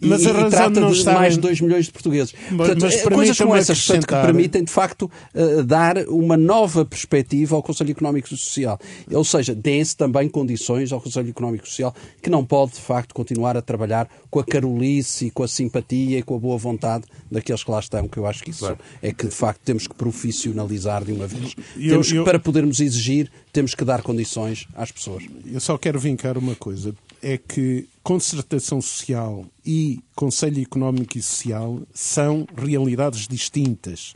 mas, 0.00 0.24
e, 0.24 0.28
e 0.28 0.50
trata 0.50 0.80
de 0.80 0.92
está... 0.92 1.14
mais 1.14 1.34
de 1.34 1.40
2 1.40 1.60
milhões 1.60 1.86
de 1.86 1.92
portugueses. 1.92 2.34
Mas, 2.50 2.56
portanto, 2.56 2.82
mas 2.82 3.02
coisas 3.02 3.38
como 3.38 3.56
essas 3.56 3.86
portanto, 3.86 4.06
que 4.06 4.14
permitem, 4.14 4.64
de 4.64 4.70
facto, 4.70 5.10
uh, 5.34 5.62
dar 5.64 5.98
uma 6.08 6.36
nova 6.36 6.84
perspectiva 6.84 7.56
ao 7.56 7.62
Conselho 7.62 7.90
Económico 7.90 8.28
e 8.32 8.36
Social. 8.36 8.78
Ou 9.10 9.24
seja, 9.24 9.51
deem-se 9.54 9.96
também 9.96 10.28
condições 10.28 10.92
ao 10.92 11.00
Conselho 11.00 11.30
Económico 11.30 11.64
e 11.64 11.68
Social 11.68 11.94
que 12.20 12.30
não 12.30 12.44
pode, 12.44 12.72
de 12.72 12.80
facto, 12.80 13.14
continuar 13.14 13.56
a 13.56 13.62
trabalhar 13.62 14.08
com 14.30 14.38
a 14.38 14.44
carolice, 14.44 15.30
com 15.30 15.42
a 15.42 15.48
simpatia 15.48 16.18
e 16.18 16.22
com 16.22 16.36
a 16.36 16.38
boa 16.38 16.56
vontade 16.56 17.04
daqueles 17.30 17.62
que 17.62 17.70
lá 17.70 17.80
estão, 17.80 18.08
que 18.08 18.18
eu 18.18 18.26
acho 18.26 18.42
que 18.42 18.50
isso 18.50 18.60
claro. 18.60 18.78
é 19.00 19.12
que, 19.12 19.26
de 19.26 19.34
facto, 19.34 19.60
temos 19.64 19.86
que 19.86 19.94
profissionalizar 19.94 21.04
de 21.04 21.12
uma 21.12 21.26
vez. 21.26 21.54
Eu, 21.76 21.90
temos, 21.90 22.12
eu... 22.12 22.24
Para 22.24 22.38
podermos 22.38 22.80
exigir, 22.80 23.30
temos 23.52 23.74
que 23.74 23.84
dar 23.84 24.02
condições 24.02 24.66
às 24.74 24.90
pessoas. 24.90 25.24
Eu 25.46 25.60
só 25.60 25.76
quero 25.76 25.98
vincar 25.98 26.38
uma 26.38 26.54
coisa, 26.54 26.94
é 27.22 27.38
que 27.38 27.86
concertação 28.02 28.80
social 28.80 29.46
e 29.64 30.00
Conselho 30.14 30.60
Económico 30.60 31.16
e 31.16 31.22
Social 31.22 31.80
são 31.94 32.46
realidades 32.56 33.28
distintas. 33.28 34.14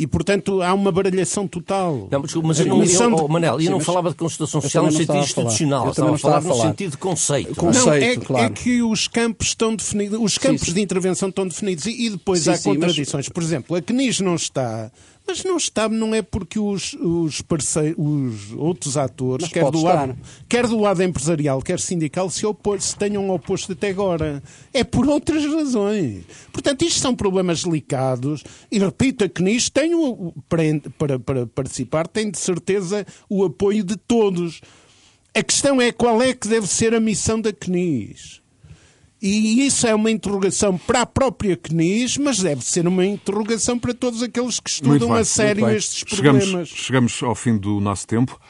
E, 0.00 0.06
portanto, 0.06 0.62
há 0.62 0.72
uma 0.72 0.90
baralhação 0.90 1.46
total. 1.46 2.08
Não, 2.10 2.20
mas, 2.20 2.34
mas 2.34 2.60
eu 2.60 2.66
não, 2.66 2.82
eu, 2.82 3.14
oh, 3.16 3.28
Manel, 3.28 3.56
eu 3.56 3.60
Sim, 3.60 3.68
não 3.68 3.80
falava 3.80 4.08
de 4.08 4.14
concertação 4.14 4.58
social 4.58 4.86
no 4.86 4.92
sentido 4.92 5.18
institucional, 5.18 5.84
eu 5.84 5.90
estava 5.90 6.14
a 6.14 6.18
falar 6.18 6.40
no 6.40 6.54
sentido 6.54 6.92
de 6.92 6.96
conceito. 6.96 7.54
conceito 7.54 7.84
não, 7.86 7.92
é, 7.92 8.16
claro. 8.16 8.46
é, 8.46 8.48
que 8.48 8.82
os 8.82 9.06
campos 9.06 9.48
estão 9.48 9.76
definidos, 9.76 10.18
os 10.18 10.38
campos 10.38 10.60
sim, 10.60 10.66
sim. 10.68 10.72
de 10.72 10.80
intervenção 10.80 11.28
estão 11.28 11.46
definidos 11.46 11.84
e, 11.84 12.06
e 12.06 12.08
depois 12.08 12.40
sim, 12.40 12.50
há 12.50 12.58
contradições. 12.58 13.26
Mas... 13.26 13.28
Por 13.28 13.42
exemplo, 13.42 13.76
a 13.76 13.82
CNIS 13.82 14.20
não 14.20 14.36
está 14.36 14.90
mas 15.30 15.44
não 15.44 15.56
está, 15.56 15.88
não 15.88 16.12
é 16.12 16.22
porque 16.22 16.58
os, 16.58 16.94
os, 16.94 17.40
os 17.96 18.52
outros 18.52 18.96
atores, 18.96 19.48
quer 19.48 19.70
do, 19.70 19.80
lado, 19.80 20.18
quer 20.48 20.66
do 20.66 20.78
lado 20.78 21.02
empresarial, 21.02 21.62
quer 21.62 21.78
sindical, 21.78 22.28
se, 22.28 22.44
opor, 22.44 22.80
se 22.80 22.96
tenham 22.96 23.30
oposto 23.30 23.72
até 23.72 23.90
agora. 23.90 24.42
É 24.74 24.82
por 24.82 25.08
outras 25.08 25.44
razões. 25.44 26.24
Portanto, 26.52 26.82
isto 26.82 26.98
são 27.00 27.14
problemas 27.14 27.62
delicados 27.62 28.42
e, 28.70 28.78
repito, 28.78 29.24
a 29.24 29.28
CNIS 29.28 29.70
tem 29.70 29.94
o, 29.94 30.34
para, 30.48 30.62
para, 30.98 31.18
para 31.20 31.46
participar, 31.46 32.08
tem 32.08 32.28
de 32.28 32.38
certeza 32.38 33.06
o 33.28 33.44
apoio 33.44 33.84
de 33.84 33.96
todos. 33.96 34.60
A 35.32 35.44
questão 35.44 35.80
é 35.80 35.92
qual 35.92 36.20
é 36.20 36.34
que 36.34 36.48
deve 36.48 36.66
ser 36.66 36.92
a 36.92 36.98
missão 36.98 37.40
da 37.40 37.52
CNIS. 37.52 38.39
E 39.22 39.66
isso 39.66 39.86
é 39.86 39.94
uma 39.94 40.10
interrogação 40.10 40.78
para 40.78 41.02
a 41.02 41.06
própria 41.06 41.56
CNIS, 41.56 42.16
mas 42.16 42.38
deve 42.38 42.64
ser 42.64 42.88
uma 42.88 43.04
interrogação 43.04 43.78
para 43.78 43.92
todos 43.92 44.22
aqueles 44.22 44.58
que 44.58 44.70
estudam 44.70 45.10
bem, 45.10 45.18
a 45.18 45.24
sério 45.24 45.68
estes 45.68 46.04
problemas. 46.04 46.44
Chegamos, 46.44 46.68
chegamos 46.68 47.22
ao 47.22 47.34
fim 47.34 47.56
do 47.56 47.80
nosso 47.80 48.06
tempo. 48.06 48.40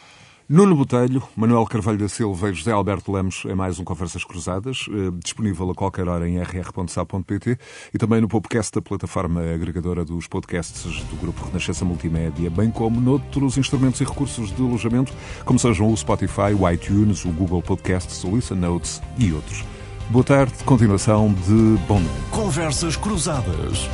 Nuno 0.52 0.74
Botelho, 0.74 1.22
Manuel 1.36 1.64
Carvalho 1.64 1.96
da 1.96 2.08
Silva 2.08 2.50
e 2.50 2.54
José 2.54 2.72
Alberto 2.72 3.12
Lemos 3.12 3.44
em 3.44 3.54
mais 3.54 3.78
um 3.78 3.84
Conversas 3.84 4.24
Cruzadas, 4.24 4.86
eh, 4.88 5.12
disponível 5.22 5.70
a 5.70 5.74
qualquer 5.76 6.08
hora 6.08 6.28
em 6.28 6.40
rr.sa.pt 6.40 7.56
e 7.94 7.98
também 7.98 8.20
no 8.20 8.26
podcast 8.26 8.72
da 8.72 8.82
plataforma 8.82 9.42
agregadora 9.42 10.04
dos 10.04 10.26
podcasts 10.26 11.04
do 11.04 11.16
Grupo 11.20 11.44
Renascença 11.46 11.84
Multimédia, 11.84 12.50
bem 12.50 12.68
como 12.68 13.00
noutros 13.00 13.58
instrumentos 13.58 14.00
e 14.00 14.04
recursos 14.04 14.50
de 14.50 14.60
alojamento, 14.60 15.12
como 15.44 15.56
sejam 15.56 15.88
o 15.88 15.96
Spotify, 15.96 16.52
o 16.58 16.68
iTunes, 16.68 17.24
o 17.24 17.28
Google 17.30 17.62
Podcasts, 17.62 18.24
o 18.24 18.34
Listen 18.34 18.58
Notes 18.58 19.00
e 19.18 19.32
outros. 19.32 19.69
Boa 20.10 20.24
tarde, 20.24 20.52
continuação 20.64 21.32
de 21.32 21.78
Bom 21.86 22.02
Conversas 22.32 22.96
Cruzadas. 22.96 23.88